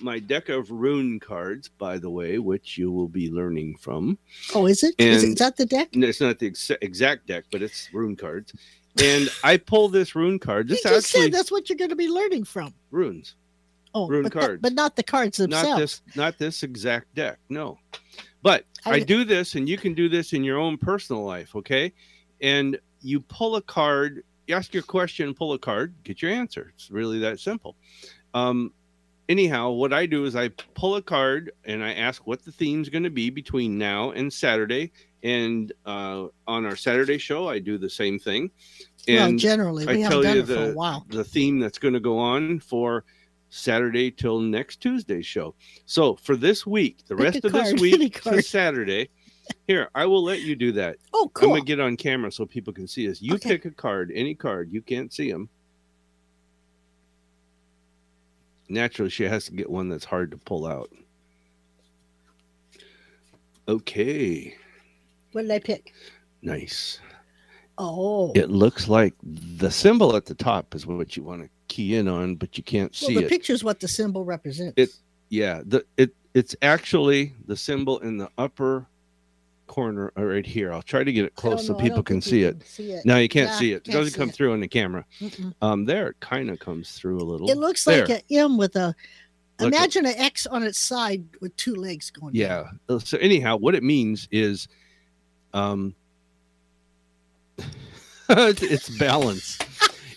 my 0.02 0.18
deck 0.20 0.50
of 0.50 0.72
rune 0.72 1.20
cards, 1.20 1.70
by 1.70 1.98
the 1.98 2.10
way, 2.10 2.40
which 2.40 2.78
you 2.78 2.92
will 2.92 3.08
be 3.08 3.30
learning 3.30 3.78
from. 3.78 4.18
Oh, 4.56 4.66
is 4.66 4.84
it? 4.84 4.96
Is, 4.98 5.24
it, 5.24 5.30
is 5.30 5.36
that 5.36 5.56
the 5.58 5.66
deck? 5.66 5.96
No, 5.96 6.08
It's 6.08 6.22
not 6.22 6.40
the 6.40 6.48
ex- 6.48 6.72
exact 6.82 7.28
deck, 7.28 7.46
but 7.52 7.62
it's 7.62 7.90
rune 7.94 8.16
cards. 8.16 8.54
And 9.02 9.30
I 9.44 9.58
pull 9.58 9.90
this 9.90 10.16
rune 10.16 10.40
card. 10.40 10.70
You 10.70 10.76
just 10.76 10.86
actually 10.86 11.24
said 11.26 11.32
that's 11.32 11.52
what 11.52 11.68
you're 11.70 11.78
going 11.78 11.90
to 11.90 11.96
be 11.96 12.08
learning 12.10 12.44
from. 12.46 12.74
runes. 12.92 13.36
Oh, 13.96 14.08
Rune 14.08 14.24
but, 14.24 14.32
cards. 14.32 14.60
but 14.60 14.74
not 14.74 14.96
the 14.96 15.04
cards 15.04 15.38
themselves. 15.38 15.70
Not 15.70 15.78
this 15.80 16.02
not 16.16 16.38
this 16.40 16.64
exact 16.64 17.14
deck. 17.14 17.38
No. 17.50 17.78
But 18.42 18.66
I 18.86 18.94
I 18.94 19.00
do 19.02 19.24
this 19.24 19.54
and 19.54 19.70
you 19.70 19.78
can 19.78 19.94
do 19.94 20.10
this 20.10 20.34
in 20.34 20.44
your 20.44 20.58
own 20.58 20.78
personal 20.80 21.24
life, 21.24 21.56
okay? 21.56 21.94
And 22.42 22.80
you 23.02 23.20
pull 23.20 23.56
a 23.56 23.62
card, 23.62 24.24
you 24.48 24.56
ask 24.56 24.74
your 24.74 24.84
question, 24.84 25.34
pull 25.34 25.54
a 25.54 25.60
card, 25.60 25.94
get 26.04 26.22
your 26.22 26.32
answer. 26.32 26.72
It's 26.76 26.92
really 26.92 27.20
that 27.20 27.40
simple. 27.40 27.76
Um 28.34 28.74
anyhow, 29.30 29.70
what 29.72 29.94
I 29.94 30.06
do 30.06 30.26
is 30.26 30.36
I 30.36 30.50
pull 30.76 30.96
a 30.96 31.02
card 31.02 31.52
and 31.66 31.84
I 31.84 31.94
ask 31.94 32.26
what 32.28 32.44
the 32.44 32.52
theme's 32.52 32.90
going 32.90 33.04
to 33.04 33.10
be 33.10 33.30
between 33.30 33.78
now 33.78 34.12
and 34.12 34.32
Saturday. 34.32 34.92
And 35.24 35.72
uh, 35.86 36.28
on 36.48 36.66
our 36.66 36.76
Saturday 36.76 37.18
show, 37.18 37.48
I 37.48 37.60
do 37.60 37.78
the 37.78 37.90
same 37.90 38.20
thing. 38.20 38.52
well, 39.08 39.30
And 39.30 39.40
generally, 39.40 39.88
I 39.88 39.94
we 39.94 40.02
tell 40.04 40.22
you 40.26 40.42
it 40.42 40.46
for 40.48 40.54
a 40.54 40.56
the 40.68 40.74
while. 40.74 41.06
the 41.10 41.24
theme 41.24 41.60
that's 41.60 41.80
going 41.80 41.94
to 41.94 42.02
go 42.02 42.20
on 42.20 42.60
for 42.60 43.06
Saturday 43.50 44.12
till 44.12 44.42
next 44.42 44.82
Tuesday's 44.82 45.26
show. 45.26 45.56
So 45.86 46.16
for 46.18 46.36
this 46.36 46.68
week, 46.68 47.06
the 47.08 47.16
Pick 47.16 47.24
rest 47.24 47.46
of 47.46 47.54
this 47.54 47.62
card, 47.72 47.74
any 47.80 47.82
week 48.00 48.22
to. 48.24 48.42
Saturday, 48.42 49.10
here 49.68 49.90
I 49.96 50.06
will 50.06 50.24
let 50.24 50.42
you 50.42 50.56
do 50.56 50.72
that. 50.74 50.98
Oh, 51.14 51.30
cool. 51.34 51.50
I'm 51.50 51.56
gonna 51.56 51.66
get 51.66 51.80
on 51.80 51.98
camera 51.98 52.32
so 52.32 52.46
people 52.46 52.74
can 52.74 52.88
see 52.88 53.10
us. 53.10 53.22
You 53.22 53.36
Okay. 53.36 53.50
pick 53.52 53.66
a 53.66 53.72
card, 53.72 54.12
any 54.14 54.36
card. 54.36 54.72
You 54.72 54.82
can't 54.82 55.12
see 55.14 55.32
them. 55.32 55.50
Naturally, 58.70 59.10
she 59.12 59.24
has 59.24 59.46
to 59.46 59.52
get 59.52 59.70
one 59.70 59.90
that's 59.90 60.06
hard 60.06 60.32
to 60.32 60.38
pull 60.38 60.66
out. 60.66 60.90
Okay, 63.68 64.56
What 65.32 65.44
did 65.44 65.52
I 65.52 65.60
pick? 65.60 65.94
nice. 66.42 67.00
Oh, 67.78 68.32
It 68.36 68.50
looks 68.52 68.88
like 68.88 69.14
the 69.24 69.72
symbol 69.72 70.16
at 70.16 70.26
the 70.26 70.36
top 70.36 70.76
is 70.76 70.86
what 70.86 71.16
you 71.18 71.24
want 71.24 71.42
to 71.44 71.50
key 71.70 71.96
in 71.96 72.08
on, 72.08 72.36
but 72.36 72.56
you 72.58 72.64
can't 72.64 72.92
well, 73.02 73.10
see 73.10 73.16
the 73.16 73.24
it. 73.26 73.30
picture's 73.30 73.64
what 73.64 73.80
the 73.80 73.88
symbol 73.88 74.26
represents. 74.26 74.74
It- 74.78 74.96
Yeah, 75.30 75.64
the 75.66 75.84
it 75.98 76.14
it's 76.36 76.56
actually 76.62 77.34
the 77.48 77.56
symbol 77.58 77.98
in 78.00 78.18
the 78.18 78.30
upper 78.38 78.86
corner 79.74 80.14
right 80.16 80.46
here. 80.46 80.72
I'll 80.72 80.84
try 80.84 81.04
to 81.04 81.12
get 81.12 81.26
it 81.26 81.34
close 81.34 81.66
so 81.66 81.74
know, 81.74 81.80
people 81.80 82.04
can 82.04 82.22
see 82.22 82.44
it. 82.44 82.60
can 82.60 82.68
see 82.68 82.92
it. 82.92 83.06
No, 83.06 83.18
you 83.18 83.28
can't 83.28 83.50
Nah, 83.50 83.58
see 83.58 83.72
it. 83.74 83.78
It 83.78 83.84
can't 83.86 83.98
doesn't 83.98 84.14
come 84.20 84.30
it. 84.30 84.36
through 84.36 84.54
on 84.54 84.60
the 84.60 84.68
camera. 84.68 85.04
Mm-mm. 85.20 85.52
Um, 85.64 85.86
there 85.86 86.10
it 86.10 86.20
kind 86.20 86.52
of 86.52 86.60
comes 86.60 86.92
through 86.92 87.18
a 87.18 87.26
little. 87.26 87.50
It 87.50 87.58
looks 87.58 87.84
There. 87.84 88.06
like 88.06 88.24
an 88.30 88.38
M 88.38 88.58
with 88.58 88.76
a. 88.76 88.94
Look 89.60 89.74
at- 89.74 89.80
Imagine 89.80 90.06
an 90.06 90.14
X 90.18 90.46
on 90.46 90.62
its 90.64 90.78
side 90.80 91.24
with 91.42 91.56
two 91.58 91.74
legs 91.76 92.12
going. 92.12 92.36
Yeah. 92.36 92.64
down. 92.64 92.80
Uh, 92.88 93.00
So 93.00 93.18
anyhow, 93.18 93.58
what 93.58 93.74
it 93.74 93.82
means 93.84 94.28
is, 94.32 94.68
um, 95.54 95.96
it's, 98.30 98.62
it's 98.76 98.90
balance. 98.98 99.58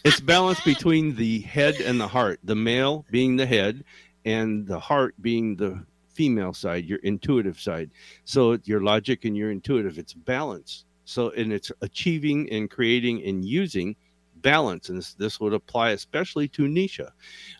it's 0.04 0.20
balance 0.20 0.60
between 0.62 1.14
the 1.16 1.40
head 1.40 1.76
and 1.76 1.98
the 2.00 2.08
heart. 2.08 2.40
The 2.44 2.54
male 2.54 3.04
being 3.10 3.36
the 3.36 3.46
head, 3.46 3.84
and 4.26 4.66
the 4.66 4.78
heart 4.80 5.14
being 5.20 5.56
the 5.56 5.82
female 6.16 6.54
side, 6.54 6.84
your 6.84 6.98
intuitive 7.12 7.58
side. 7.60 7.90
So 8.24 8.58
your 8.64 8.80
logic 8.92 9.24
and 9.26 9.36
your 9.36 9.50
intuitive, 9.50 9.98
it's 9.98 10.14
balance. 10.14 10.84
So 11.04 11.30
and 11.30 11.52
it's 11.52 11.70
achieving 11.82 12.40
and 12.50 12.70
creating 12.76 13.22
and 13.28 13.44
using 13.44 13.94
balance, 14.42 14.88
and 14.90 14.98
this, 14.98 15.14
this 15.14 15.40
would 15.40 15.52
apply 15.52 15.90
especially 15.90 16.48
to 16.56 16.62
Nisha. 16.62 17.08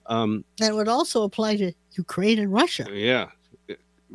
Um, 0.06 0.44
That 0.58 0.74
would 0.74 0.88
also 0.88 1.22
apply 1.22 1.56
to 1.62 1.72
Ukraine 2.04 2.38
and 2.38 2.52
Russia. 2.52 2.86
yeah. 2.92 3.26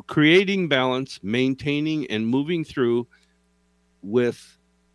Creating 0.08 0.70
balance, 0.70 1.20
maintaining 1.22 2.00
and 2.14 2.26
moving 2.26 2.64
through 2.64 3.08
with 4.04 4.40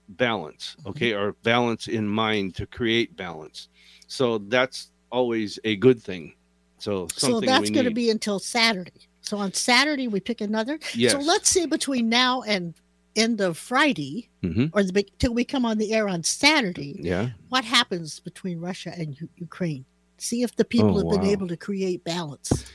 balance, 0.08 0.76
Mm-hmm. 0.78 0.88
okay, 0.90 1.12
or 1.14 1.32
balance 1.42 1.88
in 1.88 2.06
mind 2.08 2.54
to 2.56 2.66
create 2.66 3.16
balance. 3.16 3.68
So 4.06 4.38
that's 4.38 4.92
always 5.10 5.58
a 5.64 5.76
good 5.76 6.00
thing. 6.02 6.34
So 6.78 7.08
So 7.12 7.40
that's 7.40 7.70
going 7.70 7.84
to 7.86 7.90
be 8.04 8.10
until 8.10 8.38
Saturday. 8.38 9.05
So 9.26 9.38
on 9.38 9.52
Saturday 9.52 10.06
we 10.08 10.20
pick 10.20 10.40
another. 10.40 10.78
yes. 10.94 11.12
So 11.12 11.18
let's 11.18 11.50
say 11.50 11.66
between 11.66 12.08
now 12.08 12.42
and 12.42 12.74
end 13.16 13.40
of 13.40 13.56
Friday, 13.58 14.28
Mhm. 14.42 14.70
or 14.72 14.82
the 14.84 15.06
till 15.18 15.34
we 15.34 15.44
come 15.44 15.64
on 15.64 15.78
the 15.78 15.92
air 15.94 16.08
on 16.08 16.22
Saturday, 16.22 17.00
Yeah. 17.02 17.30
what 17.48 17.64
happens 17.64 18.20
between 18.20 18.60
Russia 18.60 18.92
and 18.96 19.18
U- 19.20 19.28
Ukraine? 19.36 19.84
See 20.18 20.42
if 20.42 20.54
the 20.54 20.64
people 20.64 20.90
Oh, 20.98 21.10
have 21.10 21.20
been 21.20 21.30
able 21.30 21.48
to 21.48 21.56
create 21.56 22.04
balance. 22.04 22.66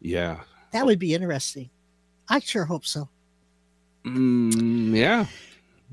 Yeah. 0.00 0.42
That 0.72 0.86
would 0.86 0.98
be 0.98 1.14
interesting. 1.14 1.68
I 2.28 2.38
sure 2.40 2.64
hope 2.64 2.86
so. 2.86 3.08
Mm, 4.04 4.96
yeah. 4.96 5.26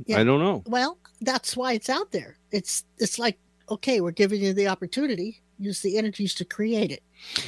Yeah. 0.06 0.20
I 0.20 0.24
don't 0.24 0.40
know. 0.40 0.64
Well, 0.66 0.98
that's 1.22 1.56
why 1.58 1.74
it's 1.74 1.90
out 1.90 2.12
there. 2.12 2.38
It's 2.52 2.84
it's 3.00 3.20
like 3.20 3.38
okay, 3.70 4.02
we're 4.02 4.12
giving 4.12 4.42
you 4.42 4.54
the 4.54 4.68
opportunity. 4.68 5.42
Use 5.60 5.82
the 5.82 5.98
energies 5.98 6.34
to 6.36 6.46
create 6.46 6.92
it. 6.92 7.04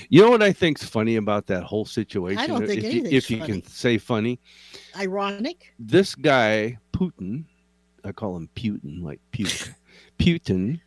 You 0.10 0.22
know 0.22 0.30
what 0.30 0.44
I 0.44 0.54
think's 0.54 0.84
funny 0.84 1.16
about 1.16 1.48
that 1.48 1.64
whole 1.64 1.86
situation? 1.86 2.38
I 2.40 2.48
don't 2.48 2.66
think 2.66 2.84
if 2.84 2.94
you, 2.94 3.04
if 3.06 3.30
you 3.32 3.40
funny. 3.40 3.62
can 3.62 3.64
say 3.70 3.98
funny, 3.98 4.40
Ironic. 4.96 5.74
this 5.80 6.16
guy 6.16 6.78
Putin, 6.94 7.46
I 8.04 8.12
call 8.12 8.38
him 8.38 8.50
Putin, 8.56 9.02
like 9.04 9.20
puke, 9.32 9.74
Putin. 10.20 10.80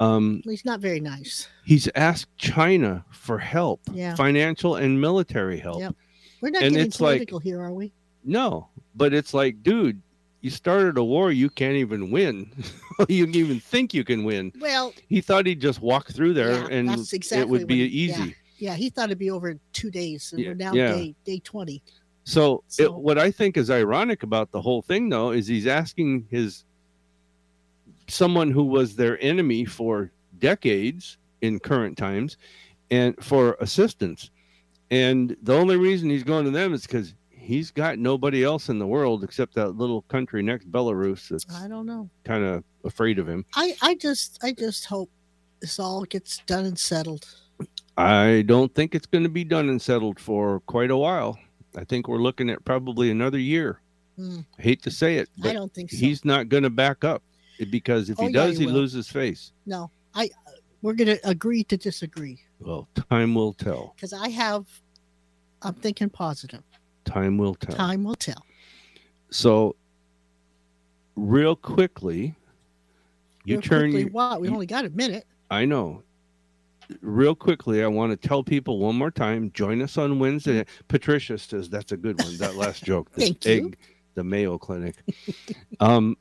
Um, 0.00 0.42
He's 0.44 0.64
not 0.64 0.80
very 0.80 1.00
nice. 1.00 1.48
he's 1.64 1.88
asked 1.94 2.36
China 2.36 3.04
for 3.12 3.38
help, 3.38 3.80
Yeah. 3.92 4.14
financial 4.16 4.74
and 4.76 5.00
military 5.00 5.58
help. 5.58 5.80
Yep. 5.80 5.94
We're 6.42 6.50
not 6.50 6.62
And 6.64 6.72
getting 6.74 6.86
it's 6.88 7.00
like- 7.00 7.14
political 7.18 7.38
here, 7.38 7.60
are 7.62 7.72
we? 7.72 7.92
No, 8.24 8.68
but 8.96 9.14
it's 9.14 9.32
like, 9.32 9.62
dude, 9.62 10.02
you 10.44 10.50
started 10.50 10.98
a 10.98 11.02
war 11.02 11.32
you 11.32 11.48
can't 11.48 11.76
even 11.76 12.10
win. 12.10 12.52
you 13.08 13.24
can 13.24 13.34
even 13.34 13.58
think 13.60 13.94
you 13.94 14.04
can 14.04 14.24
win. 14.24 14.52
Well, 14.60 14.92
He 15.08 15.22
thought 15.22 15.46
he'd 15.46 15.58
just 15.60 15.80
walk 15.80 16.08
through 16.12 16.34
there 16.34 16.52
Yeah, 16.52 16.68
and 16.70 16.88
that's 16.90 17.32
it 17.32 17.48
would 17.48 17.66
be 17.66 17.88
he- 17.88 18.08
yeah. 18.08 18.14
easy. 18.20 18.36
yeah, 18.58 18.74
he 18.74 18.90
thought 18.90 19.06
it'd 19.06 19.18
be 19.18 19.30
over 19.30 19.48
in 19.48 19.60
two 19.72 19.90
days, 19.90 20.32
and 20.32 20.42
Yeah, 20.42 20.48
we're 20.50 20.54
now 20.54 20.72
yeah. 20.74 20.92
day 20.92 21.14
day 21.24 21.38
twenty. 21.42 21.82
So, 22.24 22.62
So- 22.68 22.82
it, 22.84 22.94
what 22.94 23.18
I 23.18 23.30
think 23.30 23.56
is 23.56 23.70
ironic 23.70 24.22
about 24.22 24.50
the 24.50 24.60
whole 24.60 24.82
thing, 24.82 25.08
though, 25.08 25.30
is 25.30 25.46
he's 25.46 25.66
asking 25.66 26.26
his 26.30 26.64
someone 28.08 28.50
who 28.50 28.64
was 28.64 28.96
their 28.96 29.18
enemy 29.22 29.64
for 29.64 30.10
decades 30.40 31.16
in 31.40 31.58
current 31.58 31.96
times 31.96 32.36
and 32.90 33.16
for 33.24 33.56
assistance. 33.60 34.30
And 34.90 35.36
the 35.42 35.54
only 35.54 35.76
reason 35.76 36.10
he's 36.10 36.22
going 36.22 36.44
to 36.44 36.50
them 36.50 36.74
is 36.74 36.82
because 36.82 37.14
he's 37.44 37.70
got 37.70 37.98
nobody 37.98 38.42
else 38.42 38.68
in 38.68 38.78
the 38.78 38.86
world 38.86 39.22
except 39.22 39.54
that 39.54 39.76
little 39.76 40.02
country 40.02 40.42
next 40.42 40.70
Belarus 40.70 41.28
that's 41.28 41.44
I 41.54 41.68
don't 41.68 41.86
know. 41.86 42.08
kind 42.24 42.44
of 42.44 42.64
afraid 42.84 43.18
of 43.18 43.28
him. 43.28 43.44
I 43.54 43.76
I 43.82 43.94
just 43.94 44.38
I 44.42 44.52
just 44.52 44.86
hope 44.86 45.10
this 45.60 45.78
all 45.78 46.04
gets 46.04 46.38
done 46.46 46.64
and 46.64 46.78
settled. 46.78 47.26
I 47.96 48.42
don't 48.46 48.74
think 48.74 48.94
it's 48.94 49.06
going 49.06 49.22
to 49.22 49.30
be 49.30 49.44
done 49.44 49.68
and 49.68 49.80
settled 49.80 50.18
for 50.18 50.60
quite 50.60 50.90
a 50.90 50.96
while. 50.96 51.38
I 51.76 51.84
think 51.84 52.08
we're 52.08 52.18
looking 52.18 52.50
at 52.50 52.64
probably 52.64 53.10
another 53.10 53.38
year. 53.38 53.80
I 54.18 54.44
hate 54.62 54.82
to 54.82 54.90
say 54.90 55.16
it, 55.16 55.28
I 55.42 55.52
don't 55.52 55.72
think 55.74 55.90
so. 55.90 55.96
he's 55.96 56.24
not 56.24 56.48
going 56.48 56.62
to 56.62 56.70
back 56.70 57.02
up 57.04 57.22
because 57.70 58.10
if 58.10 58.18
Oh, 58.20 58.26
he 58.26 58.28
yeah, 58.32 58.46
does, 58.46 58.58
he 58.58 58.64
he 58.66 58.70
loses 58.70 59.08
face. 59.08 59.52
no, 59.66 59.90
I 60.14 60.30
we're 60.82 60.92
gonna 60.94 61.16
agree 61.24 61.64
to 61.64 61.76
disagree 61.76 62.38
Well, 62.60 62.86
time 63.10 63.34
will 63.34 63.54
tell. 63.54 63.92
because 63.96 64.12
I 64.12 64.28
have. 64.28 64.66
I'm 65.62 65.74
thinking 65.74 66.10
positive. 66.10 66.62
Time 67.04 67.38
will 67.38 67.54
tell. 67.54 67.76
Time 67.76 68.04
will 68.04 68.14
tell. 68.14 68.44
So, 69.30 69.76
real 71.16 71.56
quickly, 71.56 72.34
you 73.44 73.56
Real 73.56 73.62
turn. 73.62 73.90
quickly, 73.92 74.10
what? 74.10 74.40
We 74.40 74.48
you- 74.48 74.54
only 74.54 74.66
got 74.66 74.84
a 74.84 74.90
minute. 74.90 75.26
I 75.50 75.64
know. 75.64 76.02
Real 77.00 77.34
quickly, 77.34 77.82
I 77.82 77.86
want 77.86 78.10
to 78.18 78.28
tell 78.28 78.42
people 78.42 78.78
one 78.78 78.96
more 78.96 79.10
time. 79.10 79.50
Join 79.52 79.80
us 79.82 79.96
on 79.96 80.18
Wednesday. 80.18 80.64
Patricia 80.88 81.38
says 81.38 81.68
that's 81.70 81.92
a 81.92 81.96
good 81.96 82.20
one. 82.22 82.36
That 82.38 82.56
last 82.56 82.84
joke. 82.84 83.10
the 83.12 83.22
Thank 83.22 83.44
you. 83.46 83.72
the 84.14 84.24
Mayo 84.24 84.58
Clinic. 84.58 84.96
um, 85.80 86.16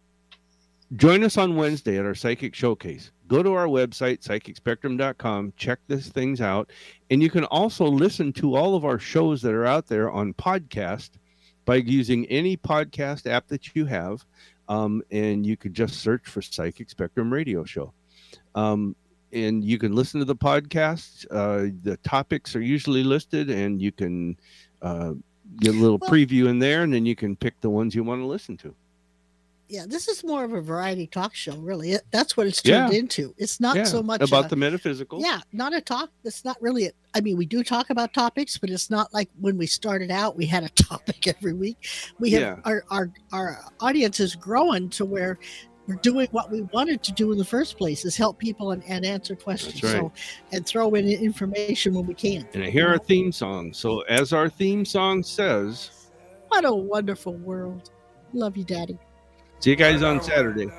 join 0.96 1.24
us 1.24 1.38
on 1.38 1.56
Wednesday 1.58 1.98
at 2.00 2.06
our 2.06 2.16
psychic 2.16 2.56
showcase. 2.56 3.12
Go 3.34 3.42
to 3.42 3.54
our 3.54 3.66
website, 3.66 4.20
psychicspectrum.com, 4.20 5.54
check 5.58 5.80
these 5.88 6.08
things 6.10 6.40
out. 6.40 6.70
And 7.10 7.20
you 7.24 7.32
can 7.32 7.46
also 7.46 7.88
listen 7.88 8.32
to 8.34 8.56
all 8.56 8.76
of 8.76 8.86
our 8.86 9.00
shows 9.00 9.42
that 9.42 9.56
are 9.56 9.66
out 9.66 9.88
there 9.88 10.12
on 10.12 10.36
podcast 10.36 11.10
by 11.66 11.78
using 11.78 12.28
any 12.28 12.56
podcast 12.56 13.26
app 13.26 13.48
that 13.48 13.76
you 13.76 13.88
have. 13.88 14.24
Um, 14.70 15.02
and 15.10 15.48
you 15.48 15.58
could 15.58 15.74
just 15.74 16.02
search 16.02 16.28
for 16.28 16.44
Psychic 16.44 16.92
Spectrum 16.92 17.34
Radio 17.34 17.64
Show. 17.64 17.92
Um, 18.54 18.96
and 19.32 19.64
you 19.64 19.80
can 19.80 19.96
listen 19.96 20.20
to 20.20 20.26
the 20.26 20.36
podcast. 20.36 21.26
Uh, 21.32 21.74
the 21.82 21.98
topics 22.04 22.56
are 22.56 22.62
usually 22.62 23.04
listed, 23.04 23.50
and 23.50 23.82
you 23.82 23.92
can 23.92 24.38
uh, 24.84 25.14
get 25.60 25.74
a 25.74 25.80
little 25.80 25.98
Well- 25.98 26.12
preview 26.12 26.50
in 26.50 26.60
there, 26.60 26.84
and 26.84 26.94
then 26.94 27.08
you 27.08 27.16
can 27.16 27.36
pick 27.36 27.60
the 27.62 27.70
ones 27.72 27.96
you 27.96 28.04
want 28.04 28.22
to 28.22 28.28
listen 28.28 28.58
to. 28.58 28.76
Yeah, 29.74 29.86
this 29.88 30.08
is 30.08 30.24
more 30.24 30.44
of 30.44 30.54
a 30.54 30.62
variety 30.62 31.08
talk 31.08 31.34
show, 31.34 31.56
really. 31.58 31.94
It, 31.94 32.04
that's 32.12 32.38
what 32.38 32.46
it's 32.46 32.62
turned 32.62 32.94
Yeah. 32.94 33.00
into. 33.00 33.34
It's 33.40 33.60
not 33.60 33.76
Yeah, 33.76 33.86
so 33.86 34.04
much 34.04 34.22
about 34.22 34.46
a- 34.46 34.50
the 34.50 34.56
metaphysical. 34.56 35.20
yeah, 35.20 35.42
not 35.52 35.74
a 35.74 35.82
talk. 35.82 36.12
It's 36.24 36.46
not 36.46 36.62
really. 36.62 36.86
A, 36.86 36.92
I 37.16 37.22
mean, 37.22 37.38
we 37.38 37.48
do 37.48 37.64
talk 37.64 37.90
about 37.90 38.14
topics, 38.14 38.56
but 38.60 38.70
it's 38.70 38.92
not 38.92 39.12
like 39.16 39.32
when 39.42 39.58
we 39.58 39.66
started 39.66 40.12
out. 40.12 40.38
We 40.38 40.46
had 40.46 40.64
a 40.64 40.70
topic 40.76 41.26
every 41.28 41.54
week. 41.54 41.88
We 42.20 42.30
have 42.34 42.42
Yeah. 42.42 42.56
our 42.66 42.84
our 42.92 43.12
our 43.32 43.66
audience 43.80 44.20
is 44.20 44.36
growing 44.36 44.90
to 44.92 45.06
where 45.06 45.40
we're 45.88 45.96
doing 45.96 46.28
what 46.30 46.52
we 46.52 46.62
wanted 46.72 47.02
to 47.06 47.12
do 47.12 47.32
in 47.32 47.40
the 47.40 47.44
first 47.44 47.76
place: 47.80 48.06
is 48.06 48.16
help 48.16 48.38
people 48.38 48.74
and, 48.74 48.84
and 48.88 49.04
answer 49.04 49.36
questions. 49.36 49.82
right. 49.82 49.92
So 49.94 50.12
and 50.52 50.64
throw 50.68 50.94
in 50.94 51.10
information 51.10 51.96
when 51.96 52.06
we 52.06 52.14
can. 52.14 52.48
And 52.54 52.64
I 52.64 52.70
hear 52.70 52.88
our 52.90 53.00
theme 53.00 53.32
song. 53.32 53.74
So 53.74 54.02
as 54.02 54.34
our 54.34 54.50
theme 54.50 54.86
song 54.86 55.24
says, 55.24 55.90
What 56.50 56.64
a 56.64 56.72
wonderful 56.76 57.34
world! 57.34 57.90
Love 58.34 58.56
you, 58.56 58.66
Daddy. 58.66 59.00
See 59.64 59.70
you 59.70 59.78
guys 59.78 60.04
on 60.04 60.22
Saturday. 60.22 60.70